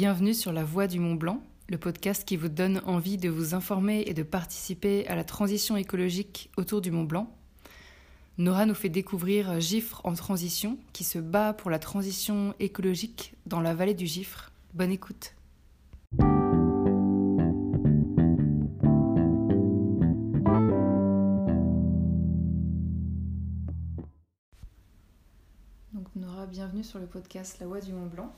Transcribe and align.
Bienvenue 0.00 0.32
sur 0.32 0.50
La 0.50 0.64
Voie 0.64 0.86
du 0.86 0.98
Mont 0.98 1.14
Blanc, 1.14 1.42
le 1.68 1.76
podcast 1.76 2.24
qui 2.24 2.38
vous 2.38 2.48
donne 2.48 2.80
envie 2.86 3.18
de 3.18 3.28
vous 3.28 3.52
informer 3.52 4.02
et 4.06 4.14
de 4.14 4.22
participer 4.22 5.06
à 5.08 5.14
la 5.14 5.24
transition 5.24 5.76
écologique 5.76 6.50
autour 6.56 6.80
du 6.80 6.90
Mont 6.90 7.04
Blanc. 7.04 7.30
Nora 8.38 8.64
nous 8.64 8.72
fait 8.72 8.88
découvrir 8.88 9.60
Gifre 9.60 10.00
en 10.04 10.14
transition, 10.14 10.78
qui 10.94 11.04
se 11.04 11.18
bat 11.18 11.52
pour 11.52 11.70
la 11.70 11.78
transition 11.78 12.54
écologique 12.60 13.34
dans 13.44 13.60
la 13.60 13.74
vallée 13.74 13.92
du 13.92 14.06
Gifre. 14.06 14.52
Bonne 14.72 14.90
écoute. 14.90 15.34
Nora, 26.16 26.46
bienvenue 26.46 26.84
sur 26.84 26.98
le 26.98 27.06
podcast 27.06 27.58
La 27.60 27.66
Voie 27.66 27.80
du 27.80 27.92
Mont 27.92 28.06
Blanc. 28.06 28.32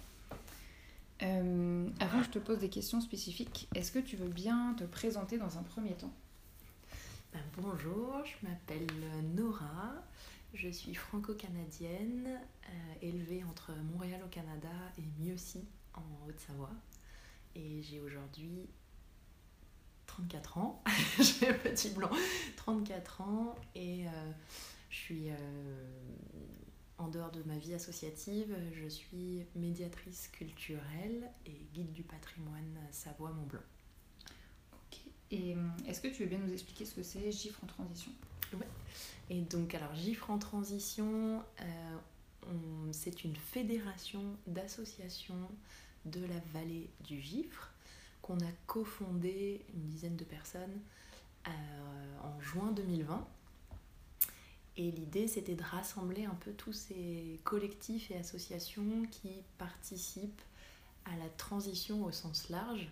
Euh, 1.23 1.89
avant, 2.01 2.23
je 2.23 2.31
te 2.31 2.39
pose 2.39 2.59
des 2.59 2.69
questions 2.69 3.01
spécifiques. 3.01 3.69
Est-ce 3.75 3.93
que 3.93 4.01
tu 4.01 4.17
veux 4.17 4.29
bien 4.29 4.75
te 4.77 4.85
présenter 4.85 5.39
dans 5.39 5.59
un 5.59 5.63
premier 5.63 5.95
temps? 5.95 6.13
Ben, 7.33 7.41
bonjour, 7.57 8.23
je 8.25 8.47
m'appelle 8.47 8.87
Nora, 9.35 9.95
je 10.53 10.69
suis 10.69 10.95
franco-canadienne, 10.95 12.27
euh, 12.69 12.95
élevée 13.01 13.45
entre 13.45 13.73
Montréal 13.93 14.21
au 14.25 14.29
Canada 14.29 14.69
et 14.99 15.23
Mieuxy 15.23 15.65
en 15.95 16.03
Haute-Savoie. 16.27 16.75
Et 17.55 17.83
j'ai 17.83 18.01
aujourd'hui 18.01 18.69
34 20.07 20.59
ans, 20.59 20.83
j'ai 21.21 21.49
un 21.49 21.55
petit 21.55 21.91
blanc, 21.91 22.11
34 22.57 23.21
ans 23.21 23.55
et 23.75 24.07
euh, 24.09 24.11
je 24.91 24.97
suis 24.97 25.29
en 27.02 27.09
dehors 27.09 27.30
de 27.30 27.42
ma 27.45 27.56
vie 27.59 27.74
associative, 27.74 28.54
je 28.74 28.88
suis 28.88 29.45
médiatrice 29.57 30.29
culturelle 30.29 31.29
et 31.46 31.57
guide 31.74 31.93
du 31.93 32.02
patrimoine 32.02 32.79
Savoie-Mont-Blanc. 32.90 33.60
Ok. 34.73 34.99
Et 35.30 35.54
euh, 35.54 35.68
est-ce 35.87 36.01
que 36.01 36.09
tu 36.09 36.23
veux 36.23 36.29
bien 36.29 36.38
nous 36.38 36.52
expliquer 36.52 36.85
ce 36.85 36.95
que 36.95 37.02
c'est 37.02 37.30
Gifre 37.32 37.60
en 37.65 37.66
transition? 37.66 38.12
Et 39.30 39.40
donc, 39.40 39.74
alors, 39.74 39.95
GIFRE 39.95 40.30
en 40.30 40.38
transition, 40.38 41.43
euh, 41.62 41.96
on- 42.46 42.93
c'est 42.93 43.24
une 43.24 43.34
fédération 43.34 44.23
d'associations 44.46 45.49
de 46.05 46.21
la 46.27 46.38
vallée 46.52 46.90
du 47.05 47.18
Gifre 47.21 47.71
qu'on 48.21 48.38
a 48.40 48.52
cofondée, 48.66 49.65
une 49.74 49.87
dizaine 49.88 50.16
de 50.16 50.24
personnes, 50.24 50.80
euh, 51.49 51.51
en 52.23 52.38
juin 52.43 52.73
2020. 52.73 53.27
Et 54.76 54.90
l'idée, 54.90 55.28
c'était 55.28 55.54
de 55.54 55.62
rassembler 55.62 56.24
un 56.24 56.34
peu 56.34 56.52
tous 56.52 56.73
ces 56.73 57.40
collectifs 57.45 58.10
et 58.10 58.16
associations 58.16 59.04
qui 59.10 59.42
participent 59.59 60.42
à 61.04 61.16
la 61.16 61.28
transition 61.30 62.04
au 62.04 62.12
sens 62.12 62.48
large, 62.48 62.88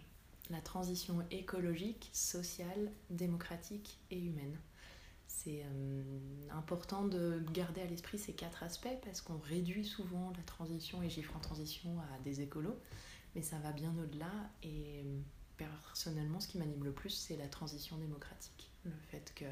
la 0.50 0.60
transition 0.60 1.24
écologique, 1.30 2.10
sociale, 2.12 2.90
démocratique 3.08 3.98
et 4.10 4.18
humaine. 4.18 4.58
C'est 5.26 5.62
euh, 5.64 6.02
important 6.50 7.04
de 7.04 7.40
garder 7.52 7.80
à 7.80 7.86
l'esprit 7.86 8.18
ces 8.18 8.32
quatre 8.32 8.62
aspects 8.62 8.88
parce 9.04 9.20
qu'on 9.20 9.38
réduit 9.38 9.84
souvent 9.84 10.32
la 10.36 10.42
transition 10.42 11.02
et 11.02 11.08
GIFRE 11.08 11.36
en 11.36 11.40
transition 11.40 11.98
à 12.00 12.18
des 12.24 12.40
écolos, 12.40 12.76
mais 13.34 13.42
ça 13.42 13.58
va 13.60 13.72
bien 13.72 13.94
au-delà 13.96 14.50
et 14.62 15.02
euh, 15.04 15.20
personnellement 15.56 16.40
ce 16.40 16.48
qui 16.48 16.58
m'anime 16.58 16.84
le 16.84 16.92
plus 16.92 17.10
c'est 17.10 17.36
la 17.36 17.46
transition 17.46 17.96
démocratique. 17.96 18.70
Le 18.84 18.90
fait 19.08 19.32
que, 19.34 19.44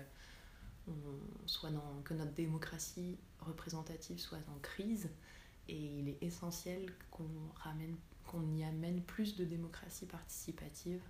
on 0.88 1.48
soit 1.48 1.70
dans, 1.70 2.02
que 2.04 2.14
notre 2.14 2.32
démocratie 2.32 3.16
représentative 3.40 4.18
soit 4.18 4.38
en 4.48 4.58
crise 4.60 5.08
et 5.68 5.76
il 5.76 6.08
est 6.08 6.22
essentiel 6.22 6.92
qu'on 7.10 7.28
ramène 7.56 7.96
qu'on 8.28 8.46
y 8.54 8.62
amène 8.62 9.02
plus 9.02 9.36
de 9.36 9.44
démocratie 9.44 10.06
participative 10.06 11.00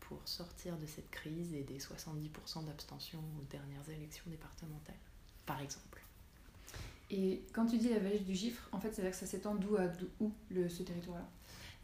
pour 0.00 0.20
sortir 0.26 0.76
de 0.76 0.86
cette 0.86 1.10
crise 1.10 1.54
et 1.54 1.62
des 1.62 1.78
70% 1.78 2.64
d'abstention 2.66 3.20
aux 3.38 3.44
dernières 3.50 3.88
élections 3.88 4.28
départementales, 4.28 4.98
par 5.46 5.60
exemple. 5.60 6.02
Et 7.10 7.42
quand 7.52 7.66
tu 7.66 7.78
dis 7.78 7.88
la 7.88 8.00
vallée 8.00 8.18
du 8.18 8.34
Gifre, 8.34 8.68
en 8.72 8.80
fait, 8.80 8.92
c'est-à-dire 8.92 9.12
que 9.12 9.16
ça 9.16 9.26
s'étend 9.26 9.54
d'où 9.54 9.76
à 9.76 9.86
où, 10.20 10.32
le, 10.50 10.68
ce 10.68 10.82
territoire-là? 10.82 11.28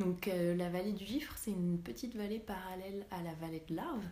Donc 0.01 0.27
euh, 0.27 0.57
la 0.57 0.69
vallée 0.69 0.93
du 0.93 1.05
Gifre, 1.05 1.35
c'est 1.37 1.53
une 1.53 1.79
petite 1.79 2.17
vallée 2.17 2.41
parallèle 2.41 3.07
à 3.11 3.23
la 3.23 3.35
vallée 3.35 3.63
de 3.69 3.77
l'Arve. 3.77 4.05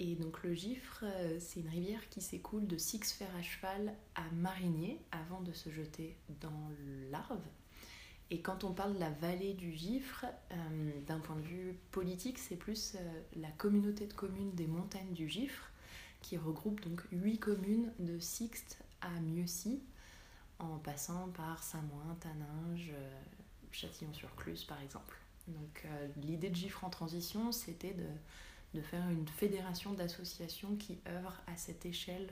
Et 0.00 0.14
donc 0.14 0.42
le 0.44 0.54
Gifre, 0.54 1.04
euh, 1.04 1.38
c'est 1.40 1.60
une 1.60 1.68
rivière 1.68 2.08
qui 2.08 2.20
s'écoule 2.20 2.66
de 2.66 2.78
Six 2.78 3.12
Fers 3.12 3.34
à 3.34 3.42
cheval 3.42 3.94
à 4.14 4.22
Marigné 4.32 5.00
avant 5.10 5.40
de 5.40 5.52
se 5.52 5.70
jeter 5.70 6.16
dans 6.40 6.70
l'Arve. 7.10 7.42
Et 8.30 8.40
quand 8.40 8.62
on 8.62 8.72
parle 8.72 8.94
de 8.94 9.00
la 9.00 9.10
vallée 9.10 9.54
du 9.54 9.72
Gifre, 9.72 10.26
euh, 10.52 10.90
d'un 11.06 11.18
point 11.18 11.34
de 11.36 11.42
vue 11.42 11.76
politique, 11.90 12.38
c'est 12.38 12.56
plus 12.56 12.94
euh, 12.94 13.22
la 13.36 13.50
communauté 13.52 14.06
de 14.06 14.12
communes 14.12 14.52
des 14.52 14.66
montagnes 14.66 15.14
du 15.14 15.28
Gifre, 15.28 15.70
qui 16.22 16.36
regroupe 16.36 16.80
donc 16.80 17.02
huit 17.10 17.38
communes 17.38 17.92
de 17.98 18.18
Sixte 18.20 18.78
à 19.00 19.10
Mieuxy, 19.20 19.80
en 20.60 20.78
passant 20.78 21.28
par 21.30 21.62
Samoin, 21.62 22.16
Taninges, 22.20 22.92
Châtillon-sur-Cluse 23.70 24.64
par 24.64 24.80
exemple. 24.82 25.16
Donc 25.46 25.86
l'idée 26.16 26.50
de 26.50 26.56
Gifre 26.56 26.82
en 26.82 26.90
transition, 26.90 27.52
c'était 27.52 27.94
de, 27.94 28.04
de 28.74 28.80
faire 28.82 29.08
une 29.08 29.26
fédération 29.28 29.92
d'associations 29.92 30.76
qui 30.76 30.98
œuvrent 31.08 31.40
à 31.46 31.56
cette 31.56 31.86
échelle 31.86 32.28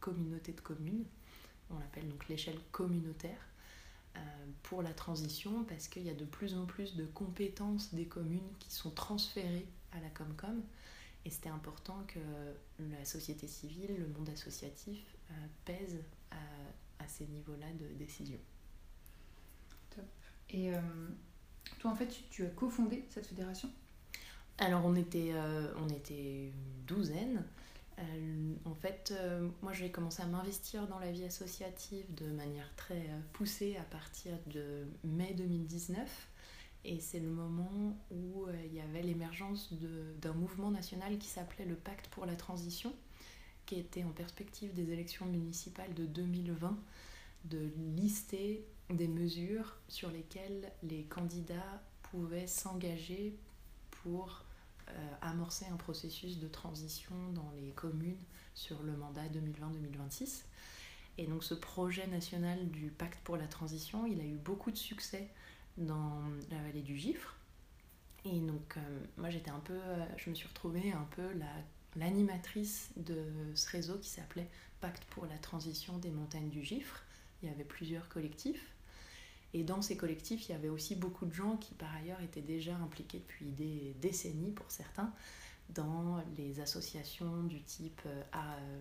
communauté 0.00 0.52
de 0.52 0.60
communes. 0.60 1.04
On 1.70 1.78
l'appelle 1.78 2.08
donc 2.08 2.28
l'échelle 2.28 2.58
communautaire 2.72 3.40
euh, 4.16 4.20
pour 4.62 4.82
la 4.82 4.92
transition 4.92 5.64
parce 5.64 5.88
qu'il 5.88 6.02
y 6.02 6.10
a 6.10 6.14
de 6.14 6.24
plus 6.24 6.54
en 6.54 6.66
plus 6.66 6.96
de 6.96 7.04
compétences 7.04 7.94
des 7.94 8.06
communes 8.06 8.50
qui 8.58 8.72
sont 8.72 8.90
transférées 8.90 9.68
à 9.92 10.00
la 10.00 10.08
Comcom 10.10 10.62
et 11.24 11.30
c'était 11.30 11.50
important 11.50 12.04
que 12.06 12.18
la 12.78 13.04
société 13.04 13.46
civile, 13.46 13.96
le 13.98 14.06
monde 14.06 14.30
associatif 14.30 15.04
euh, 15.30 15.34
pèse 15.64 15.98
à, 16.30 17.06
ces 17.06 17.26
niveaux-là 17.26 17.72
de 17.72 17.94
décision. 17.94 18.38
Et 20.50 20.74
euh, 20.74 20.80
toi, 21.78 21.90
en 21.90 21.94
fait, 21.94 22.08
tu 22.30 22.44
as 22.44 22.50
cofondé 22.50 23.04
cette 23.10 23.26
fédération? 23.26 23.70
Alors 24.60 24.84
on 24.84 24.96
était, 24.96 25.30
euh, 25.34 25.72
on 25.80 25.88
était 25.88 26.46
une 26.46 26.84
douzaine. 26.84 27.44
Euh, 28.00 28.54
en 28.64 28.74
fait, 28.74 29.12
euh, 29.16 29.48
moi 29.62 29.72
j'ai 29.72 29.90
commencé 29.90 30.22
à 30.22 30.26
m'investir 30.26 30.88
dans 30.88 30.98
la 30.98 31.12
vie 31.12 31.24
associative 31.24 32.12
de 32.14 32.26
manière 32.26 32.74
très 32.76 33.08
poussée 33.32 33.76
à 33.76 33.84
partir 33.84 34.32
de 34.46 34.84
mai 35.04 35.34
2019. 35.34 36.28
Et 36.84 37.00
c'est 37.00 37.20
le 37.20 37.28
moment 37.28 37.96
où 38.10 38.46
il 38.64 38.72
y 38.72 38.80
avait 38.80 39.02
l'émergence 39.02 39.72
d'un 40.20 40.32
mouvement 40.32 40.70
national 40.70 41.18
qui 41.18 41.28
s'appelait 41.28 41.64
le 41.64 41.74
Pacte 41.74 42.08
pour 42.08 42.24
la 42.24 42.36
transition, 42.36 42.94
qui 43.66 43.78
était 43.78 44.04
en 44.04 44.10
perspective 44.10 44.72
des 44.74 44.92
élections 44.92 45.26
municipales 45.26 45.92
de 45.94 46.06
2020, 46.06 46.78
de 47.44 47.70
lister 47.96 48.64
des 48.90 49.08
mesures 49.08 49.76
sur 49.88 50.10
lesquelles 50.10 50.72
les 50.82 51.02
candidats 51.02 51.82
pouvaient 52.10 52.46
s'engager 52.46 53.36
pour 53.90 54.44
amorcer 55.22 55.66
un 55.66 55.76
processus 55.76 56.38
de 56.38 56.48
transition 56.48 57.14
dans 57.34 57.50
les 57.60 57.70
communes 57.70 58.22
sur 58.54 58.82
le 58.82 58.96
mandat 58.96 59.26
2020-2026. 59.28 60.44
Et 61.18 61.26
donc 61.26 61.42
ce 61.42 61.54
projet 61.54 62.06
national 62.06 62.68
du 62.70 62.90
pacte 62.90 63.20
pour 63.24 63.36
la 63.36 63.46
transition, 63.46 64.06
il 64.06 64.20
a 64.20 64.24
eu 64.24 64.36
beaucoup 64.36 64.70
de 64.70 64.76
succès 64.76 65.28
dans 65.76 66.22
la 66.50 66.58
vallée 66.62 66.82
du 66.82 66.96
Gifre. 66.96 67.36
Et 68.24 68.40
donc 68.40 68.76
euh, 68.76 68.80
moi 69.16 69.30
j'étais 69.30 69.50
un 69.50 69.60
peu, 69.60 69.74
euh, 69.74 70.04
je 70.16 70.30
me 70.30 70.34
suis 70.34 70.48
retrouvée 70.48 70.92
un 70.92 71.06
peu 71.16 71.32
la 71.34 71.46
l'animatrice 71.96 72.90
de 72.96 73.24
ce 73.54 73.70
réseau 73.70 73.98
qui 73.98 74.08
s'appelait 74.08 74.48
Pacte 74.80 75.04
pour 75.06 75.26
la 75.26 75.36
transition 75.38 75.98
des 75.98 76.10
montagnes 76.10 76.50
du 76.50 76.62
Gifre. 76.62 77.02
Il 77.42 77.48
y 77.48 77.52
avait 77.52 77.64
plusieurs 77.64 78.08
collectifs. 78.08 78.64
Et 79.54 79.64
dans 79.64 79.80
ces 79.80 79.96
collectifs, 79.96 80.48
il 80.48 80.52
y 80.52 80.54
avait 80.54 80.68
aussi 80.68 80.94
beaucoup 80.94 81.24
de 81.26 81.32
gens 81.32 81.56
qui, 81.56 81.74
par 81.74 81.94
ailleurs, 81.96 82.20
étaient 82.20 82.42
déjà 82.42 82.76
impliqués 82.76 83.18
depuis 83.18 83.50
des 83.52 83.94
décennies, 84.00 84.52
pour 84.52 84.70
certains, 84.70 85.12
dans 85.70 86.22
les 86.36 86.60
associations 86.60 87.42
du 87.44 87.62
type 87.62 88.00
euh, 88.06 88.22
à, 88.32 88.56
euh, 88.56 88.80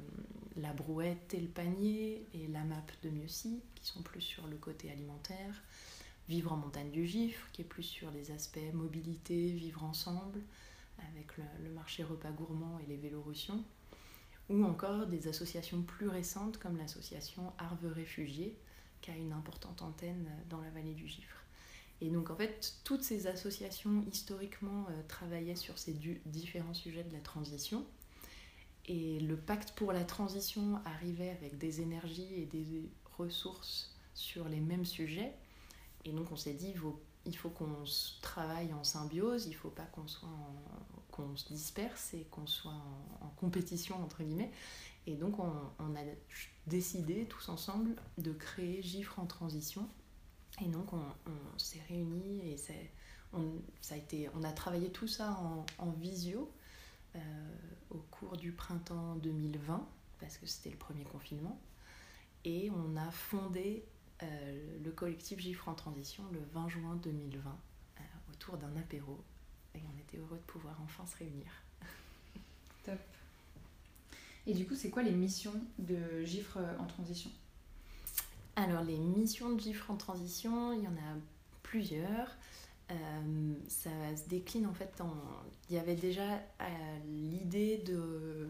La 0.58 0.74
Brouette 0.74 1.34
et 1.34 1.40
le 1.40 1.48
Panier 1.48 2.26
et 2.34 2.48
la 2.48 2.64
MAP 2.64 2.92
de 3.04 3.10
Mieuxy, 3.10 3.62
qui 3.76 3.86
sont 3.86 4.02
plus 4.02 4.22
sur 4.22 4.48
le 4.48 4.58
côté 4.58 4.92
alimentaire, 4.92 5.64
Vivre 6.30 6.52
en 6.52 6.58
montagne 6.58 6.92
du 6.92 7.08
Gifre, 7.08 7.48
qui 7.54 7.62
est 7.62 7.66
plus 7.66 7.84
sur 7.84 8.12
les 8.12 8.32
aspects 8.32 8.60
mobilité, 8.74 9.50
vivre 9.54 9.86
ensemble, 9.86 10.42
avec 11.10 11.38
le, 11.38 11.70
marché 11.70 12.04
repas 12.04 12.32
gourmand 12.32 12.80
et 12.80 12.86
les 12.86 12.98
vélorussions, 12.98 13.64
ou 14.50 14.66
encore 14.66 15.08
des 15.08 15.30
associations 15.30 15.82
plus 15.84 16.10
récentes 16.10 16.58
comme 16.58 16.76
l'association 16.76 17.54
Arve 17.58 17.94
Réfugiés, 17.94 18.58
qui 19.02 19.12
a 19.12 19.16
une 19.16 19.34
importante 19.34 19.82
antenne 19.82 20.30
dans 20.50 20.62
la 20.62 20.70
vallée 20.70 20.94
du 20.94 21.08
Gifre. 21.08 21.44
Et 22.02 22.10
donc 22.10 22.30
en 22.30 22.36
fait, 22.36 22.76
toutes 22.84 23.04
ces 23.04 23.28
associations 23.28 24.04
historiquement 24.12 24.86
euh, 24.90 25.02
travaillaient 25.08 25.56
sur 25.56 25.78
ces 25.78 25.94
différents 26.26 26.74
sujets 26.74 27.04
de 27.04 27.14
la 27.14 27.20
transition. 27.20 27.86
Et 28.86 29.20
le 29.20 29.36
pacte 29.36 29.72
pour 29.72 29.92
la 29.92 30.04
transition 30.04 30.80
arrivait 30.86 31.32
avec 31.32 31.58
des 31.58 31.82
énergies 31.82 32.34
et 32.36 32.46
des 32.46 32.90
ressources 33.18 33.96
sur 34.14 34.48
les 34.48 34.62
mêmes 34.62 34.86
sujets. 34.86 35.34
Et 36.06 36.12
donc 36.12 36.32
on 36.32 36.38
s'est 36.38 36.54
dit, 36.54 36.74
il 37.26 37.38
faut 37.38 37.50
qu'on 37.50 37.84
travaille 38.22 38.74
en 38.74 38.84
symbiose, 38.84 39.46
il 39.48 39.52
ne 39.52 39.56
faut 39.56 39.70
pas 39.70 39.88
qu'on 41.12 41.36
se 41.36 41.48
disperse 41.48 42.14
et 42.14 42.24
qu'on 42.32 42.48
soit 42.48 42.72
en, 43.22 43.28
compétition 43.36 44.02
entre 44.02 44.24
guillemets. 44.24 44.52
Et 45.06 45.16
donc 45.16 45.38
on, 45.40 45.96
a 45.96 46.02
décidé 46.68 47.26
tous 47.26 47.50
ensemble 47.50 47.96
de 48.18 48.32
créer 48.32 48.82
Gifre 48.82 49.20
en 49.20 49.26
transition. 49.26 49.88
Et 50.62 50.68
donc 50.68 50.94
on, 50.94 51.02
s'est 51.58 51.82
réunis 51.88 52.42
et 52.52 52.58
on, 53.34 53.54
ça 53.82 53.96
a 53.96 53.98
été, 53.98 54.30
on 54.36 54.44
a 54.44 54.52
travaillé 54.52 54.92
tout 54.92 55.08
ça 55.08 55.40
en, 55.78 55.92
visio 55.92 56.52
euh, 57.16 57.20
au 57.90 58.00
cours 58.12 58.38
du 58.38 58.52
printemps 58.52 59.16
2020 59.16 59.88
parce 60.20 60.38
que 60.38 60.46
c'était 60.46 60.72
le 60.72 60.78
premier 60.78 61.04
confinement. 61.04 61.60
Et 62.44 62.72
on 62.72 62.96
a 62.98 63.12
fondé 63.12 63.84
euh, 64.24 64.80
le 64.84 64.92
collectif 64.92 65.40
Gifre 65.40 65.68
en 65.70 65.76
transition 65.76 66.24
le 66.32 66.40
20 66.54 66.70
juin 66.70 66.96
2020 66.96 67.50
euh, 67.50 68.04
autour 68.32 68.58
d'un 68.58 68.76
apéro. 68.78 69.24
Et 69.76 69.82
on 69.94 70.00
était 70.00 70.18
heureux 70.18 70.38
de 70.38 70.52
pouvoir 70.52 70.76
enfin 70.84 71.06
se 71.06 71.18
réunir. 71.18 71.52
Top. 72.84 73.00
Et 74.48 74.54
du 74.54 74.66
coup, 74.66 74.76
c'est 74.76 74.90
quoi 74.90 75.04
les 75.04 75.12
missions 75.12 75.54
de 75.78 76.24
Gifre 76.24 76.58
en 76.80 76.86
transition? 76.86 77.30
Alors, 78.56 78.84
les 78.84 78.98
missions 78.98 79.54
de 79.54 79.60
Gifre 79.60 79.92
en 79.92 79.98
transition, 79.98 80.74
il 80.74 80.84
y 80.84 80.88
en 80.88 80.94
a 80.94 81.18
plusieurs. 81.64 82.36
Euh, 82.90 83.54
ça 83.68 83.90
se 84.16 84.28
décline 84.30 84.66
en 84.66 84.74
fait 84.74 85.02
en. 85.02 85.14
Il 85.70 85.76
y 85.76 85.80
avait 85.80 85.96
déjà 85.96 86.42
l'idée 87.06 87.80
de 87.80 88.48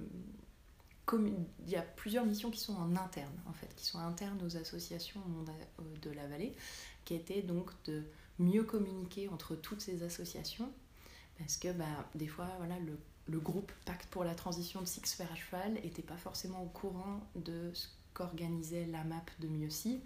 il 1.16 1.70
y 1.70 1.76
a 1.76 1.82
plusieurs 1.82 2.26
missions 2.26 2.52
qui 2.52 2.60
sont 2.60 2.76
en 2.76 2.96
interne, 2.96 3.34
en 3.46 3.54
fait, 3.54 3.74
qui 3.76 3.86
sont 3.86 4.00
internes 4.00 4.40
aux 4.46 4.58
associations 4.58 5.22
euh, 5.80 5.84
de 6.02 6.12
la 6.12 6.28
vallée, 6.28 6.54
qui 7.06 7.16
étaient 7.16 7.42
donc 7.42 7.72
de 7.86 8.04
mieux 8.40 8.64
communiquer 8.64 9.30
entre 9.30 9.56
toutes 9.56 9.82
ces 9.82 10.04
associations, 10.04 10.70
parce 11.38 11.58
que 11.58 11.72
bah, 11.72 11.86
des 12.16 12.28
fois, 12.28 12.50
voilà, 12.58 12.78
le, 12.80 12.98
le 13.28 13.40
groupe 13.40 13.72
Pacte 13.86 14.08
pour 14.10 14.24
la 14.24 14.36
transition 14.36 14.82
de 14.82 14.86
Six 14.86 15.14
Fer 15.14 15.28
à 15.32 15.36
Cheval 15.36 15.74
n'était 15.74 16.02
pas 16.02 16.18
forcément 16.18 16.64
au 16.64 16.68
courant 16.68 17.22
de 17.36 17.72
ce 17.74 17.88
qu'organisait 18.14 18.86
la 18.86 19.04
map 19.04 19.24
de 19.40 19.48
Miossi, 19.48 20.02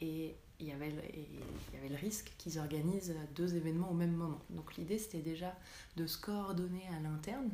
et 0.00 0.36
il 0.60 0.66
y 0.66 0.72
avait, 0.72 0.90
le 0.90 1.96
risque 1.96 2.32
qu'ils 2.38 2.58
organisent 2.58 3.14
deux 3.34 3.54
événements 3.56 3.90
au 3.90 3.94
même 3.94 4.12
moment. 4.12 4.40
Donc 4.50 4.76
l'idée, 4.76 4.98
c'était 4.98 5.22
déjà 5.22 5.56
de 5.96 6.06
se 6.06 6.18
coordonner 6.18 6.86
à 6.96 7.00
l'interne 7.00 7.50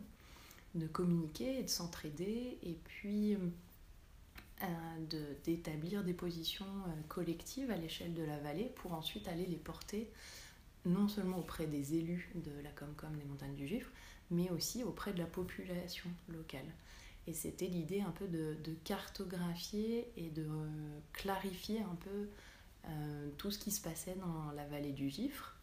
de 0.74 0.86
communiquer 0.86 1.60
et 1.60 1.62
de 1.62 1.68
s'entraider 1.68 2.58
et 2.62 2.76
puis 2.84 3.36
euh, 4.62 4.66
d'établir 5.44 6.02
des 6.02 6.14
positions 6.14 6.66
euh, 6.66 7.02
collectives 7.08 7.70
à 7.70 7.76
l'échelle 7.76 8.14
de 8.14 8.22
la 8.22 8.38
vallée 8.40 8.72
pour 8.76 8.92
ensuite 8.92 9.28
aller 9.28 9.46
les 9.46 9.56
porter 9.56 10.10
non 10.84 11.08
seulement 11.08 11.38
auprès 11.38 11.66
des 11.66 11.94
élus 11.94 12.30
de 12.34 12.50
la 12.62 12.70
Comcom 12.70 13.16
des 13.16 13.24
montagnes 13.24 13.54
du 13.54 13.66
Gifre, 13.66 13.90
mais 14.30 14.50
aussi 14.50 14.84
auprès 14.84 15.12
de 15.12 15.18
la 15.18 15.26
population 15.26 16.10
locale. 16.28 16.66
Et 17.26 17.32
c'était 17.32 17.66
l'idée 17.66 18.00
un 18.00 18.10
peu 18.10 18.26
de, 18.28 18.56
cartographier 18.84 20.10
et 20.16 20.30
de 20.30 20.46
euh, 20.46 20.98
clarifier 21.12 21.80
un 21.80 21.96
peu 21.96 22.28
tout 23.38 23.50
ce 23.50 23.58
qui 23.58 23.70
se 23.70 23.80
passait 23.80 24.14
dans 24.16 24.52
la 24.52 24.66
vallée 24.66 24.92
du 24.92 25.08
Gifre. 25.08 25.56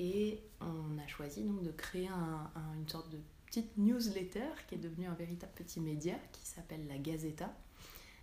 Et 0.00 0.42
on 0.60 0.98
a 0.98 1.06
choisi 1.06 1.44
donc 1.44 1.62
de 1.62 1.70
créer 1.70 2.08
une 2.08 2.88
sorte 2.88 3.08
de 3.10 3.18
petite 3.46 3.76
newsletter 3.78 4.48
qui 4.66 4.74
est 4.74 4.78
devenue 4.78 5.06
un 5.06 5.14
véritable 5.14 5.52
petit 5.54 5.80
média 5.80 6.14
qui 6.32 6.44
s'appelle 6.44 6.86
la 6.86 6.98
Gazeta. 6.98 7.54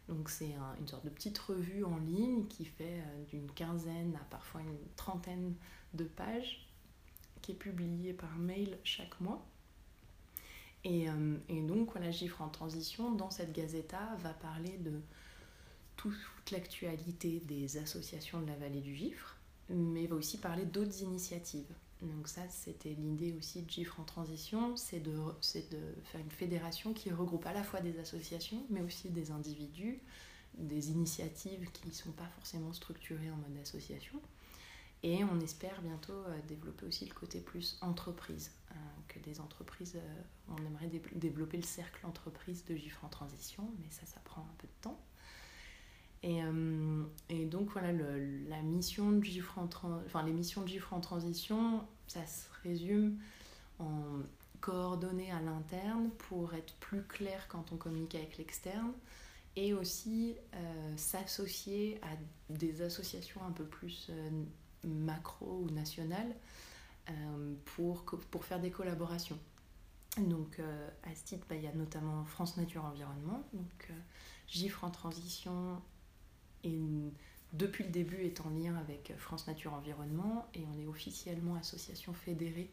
Donc 0.08 0.30
c'est 0.30 0.54
une 0.80 0.88
sorte 0.88 1.04
de 1.04 1.10
petite 1.10 1.38
revue 1.40 1.84
en 1.84 1.98
ligne 1.98 2.46
qui 2.48 2.66
fait 2.66 3.02
euh, 3.02 3.24
d'une 3.26 3.50
quinzaine 3.52 4.16
à 4.16 4.24
parfois 4.26 4.62
une 4.62 4.78
trentaine 4.96 5.56
de 5.94 6.04
pages, 6.04 6.70
qui 7.42 7.54
est 7.54 7.56
publiée 7.56 8.14
par 8.14 8.38
mail 8.38 8.78
chaque 8.84 9.20
mois. 9.20 9.44
Et, 10.86 11.10
euh, 11.10 11.38
et 11.50 11.62
donc 11.62 11.92
voilà, 11.92 12.12
Gifre 12.12 12.42
en 12.42 12.50
transition, 12.50 13.12
dans 13.12 13.32
cette 13.32 13.52
Gazeta, 13.52 14.16
va 14.20 14.34
parler 14.34 14.78
de 14.78 15.02
toute 15.98 16.52
l'actualité 16.52 17.42
des 17.48 17.78
associations 17.78 18.40
de 18.40 18.48
la 18.48 18.56
vallée 18.56 18.82
du 18.82 18.96
Gifre, 18.96 19.36
mais 19.70 20.06
va 20.06 20.16
aussi 20.16 20.38
parler 20.38 20.66
d'autres 20.66 21.02
initiatives. 21.02 21.74
Donc 22.02 22.28
ça, 22.28 22.48
c'était 22.50 22.94
l'idée 22.94 23.34
aussi 23.34 23.64
de 23.64 23.70
GIFRE 23.70 24.00
en 24.00 24.04
transition, 24.04 24.76
c'est 24.76 25.00
de, 25.00 25.12
de 25.12 25.96
faire 26.04 26.22
une 26.22 26.30
fédération 26.30 26.94
qui 26.94 27.10
regroupe 27.10 27.48
à 27.48 27.54
la 27.54 27.64
fois 27.64 27.80
des 27.82 27.98
associations, 27.98 28.64
mais 28.70 28.82
aussi 28.82 29.10
des 29.10 29.32
individus, 29.32 30.00
des 30.58 30.92
initiatives 30.92 31.68
qui 31.72 31.88
ne 31.88 31.94
sont 31.94 32.12
pas 32.12 32.28
forcément 32.36 32.74
structurées 32.74 33.32
en 33.32 33.38
mode 33.38 33.58
association. 33.60 34.22
Et 35.04 35.24
on 35.24 35.40
espère 35.40 35.82
bientôt 35.82 36.14
euh, 36.14 36.40
développer 36.48 36.86
aussi 36.86 37.06
le 37.06 37.14
côté 37.14 37.40
plus 37.40 37.78
entreprise, 37.82 38.52
euh, 38.76 38.80
que 39.08 39.20
des 39.20 39.40
entreprises, 39.40 39.96
euh, 39.96 40.22
on 40.50 40.58
aimerait 40.66 40.90
développer 41.14 41.58
le 41.58 41.64
cercle 41.64 42.06
entreprise 42.06 42.66
de 42.66 42.76
GIFRE 42.76 43.06
en 43.06 43.10
transition, 43.10 43.70
mais 43.80 43.90
ça, 43.90 44.06
ça 44.06 44.20
prend 44.26 44.42
un 44.42 44.56
peu 44.58 44.68
de 44.68 44.82
temps. 44.82 45.00
Et, 46.24 46.44
euh, 46.44 47.04
et, 47.30 47.46
donc 47.46 47.70
voilà, 47.70 47.92
la 47.92 48.62
mission 48.64 49.12
de 49.12 49.24
Gifre 49.24 49.60
en 49.60 49.70
enfin, 50.06 50.24
les 50.24 50.34
missions 50.34 50.64
de 50.64 50.68
Gifre 50.68 50.94
en 50.94 51.00
transition, 51.00 51.86
ça 52.08 52.26
se 52.26 52.48
résume 52.64 53.20
en 53.80 54.20
coordonner 54.60 55.32
à 55.32 55.40
l'interne 55.40 56.10
pour 56.18 56.56
être 56.56 56.74
plus 56.76 57.04
clair 57.04 57.48
quand 57.48 57.72
on 57.72 57.78
communique 57.78 58.16
avec 58.16 58.38
l'externe 58.40 58.92
et 59.56 59.74
aussi 59.74 60.36
s'associer 60.96 62.00
à 62.02 62.18
des 62.50 62.82
associations 62.82 63.44
un 63.44 63.52
peu 63.52 63.66
plus 63.66 64.10
macro 64.86 65.64
ou 65.64 65.70
nationales 65.72 66.36
pour, 67.66 68.04
pour 68.04 68.46
faire 68.46 68.60
des 68.60 68.72
collaborations. 68.72 69.38
Donc 70.18 70.60
à 71.04 71.14
ce 71.14 71.24
titre, 71.24 71.46
bah, 71.50 71.56
il 71.56 71.64
y 71.64 71.68
a 71.68 71.74
notamment 71.74 72.26
France 72.26 72.58
Nature 72.58 72.86
Environnement, 72.86 73.44
donc 73.54 73.92
Gifre 74.48 74.84
en 74.84 74.92
transition 74.92 75.82
et 76.64 76.82
depuis 77.54 77.84
le 77.84 77.90
début 77.90 78.18
est 78.18 78.42
en 78.42 78.50
lien 78.50 78.76
avec 78.76 79.14
France 79.18 79.48
Nature 79.48 79.74
Environnement 79.74 80.48
et 80.54 80.66
on 80.74 80.80
est 80.80 80.88
officiellement 80.88 81.56
association 81.56 82.14
fédérée 82.14 82.70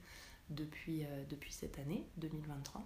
depuis, 0.50 1.05
euh, 1.05 1.25
depuis 1.31 1.53
cette 1.53 1.79
année 1.79 2.05
2023. 2.17 2.85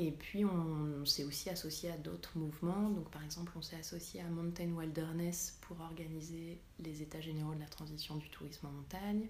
Et 0.00 0.12
puis 0.12 0.44
on, 0.44 1.04
s'est 1.04 1.24
aussi 1.24 1.50
associé 1.50 1.90
à 1.90 1.96
d'autres 1.96 2.38
mouvements. 2.38 2.88
Donc 2.90 3.10
par 3.10 3.24
exemple 3.24 3.50
on 3.56 3.62
s'est 3.62 3.76
associé 3.76 4.20
à 4.20 4.28
Mountain 4.28 4.70
Wilderness 4.70 5.58
pour 5.60 5.80
organiser 5.80 6.60
les 6.78 7.02
états 7.02 7.20
généraux 7.20 7.54
de 7.54 7.60
la 7.60 7.66
transition 7.66 8.14
du 8.14 8.30
tourisme 8.30 8.68
en 8.68 8.70
montagne. 8.70 9.28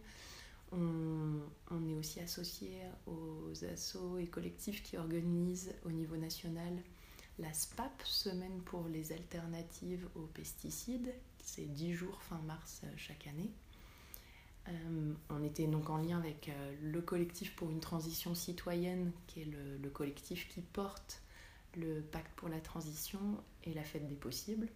On, 0.70 1.88
est 1.88 1.94
aussi 1.94 2.20
associé 2.20 2.82
aux 3.06 3.64
assos 3.64 4.18
et 4.18 4.26
collectifs 4.26 4.82
qui 4.82 4.98
organisent 4.98 5.72
au 5.86 5.90
niveau 5.90 6.18
national 6.18 6.74
la 7.38 7.50
SPAP, 7.54 8.02
Semaine 8.04 8.60
pour 8.66 8.86
les 8.88 9.12
alternatives 9.12 10.06
aux 10.16 10.26
pesticides, 10.26 11.14
c'est 11.42 11.72
10 11.72 11.94
jours 11.94 12.20
fin 12.20 12.40
mars 12.46 12.82
euh, 12.84 12.88
chaque 12.96 13.26
année. 13.28 13.50
Euh, 14.68 15.14
on 15.30 15.42
était 15.42 15.66
donc 15.66 15.88
en 15.90 15.96
lien 15.96 16.18
avec 16.18 16.48
euh, 16.48 16.74
le 16.82 17.00
collectif 17.00 17.54
pour 17.56 17.70
une 17.70 17.80
transition 17.80 18.34
citoyenne, 18.34 19.12
qui 19.26 19.42
est 19.42 19.48
le, 19.80 19.88
collectif 19.90 20.48
qui 20.48 20.60
porte 20.60 21.22
le 21.76 22.00
pacte 22.00 22.32
pour 22.36 22.48
la 22.48 22.60
transition 22.60 23.20
et 23.64 23.72
la 23.74 23.84
fête 23.84 24.06
des 24.06 24.14
possibles. 24.14 24.68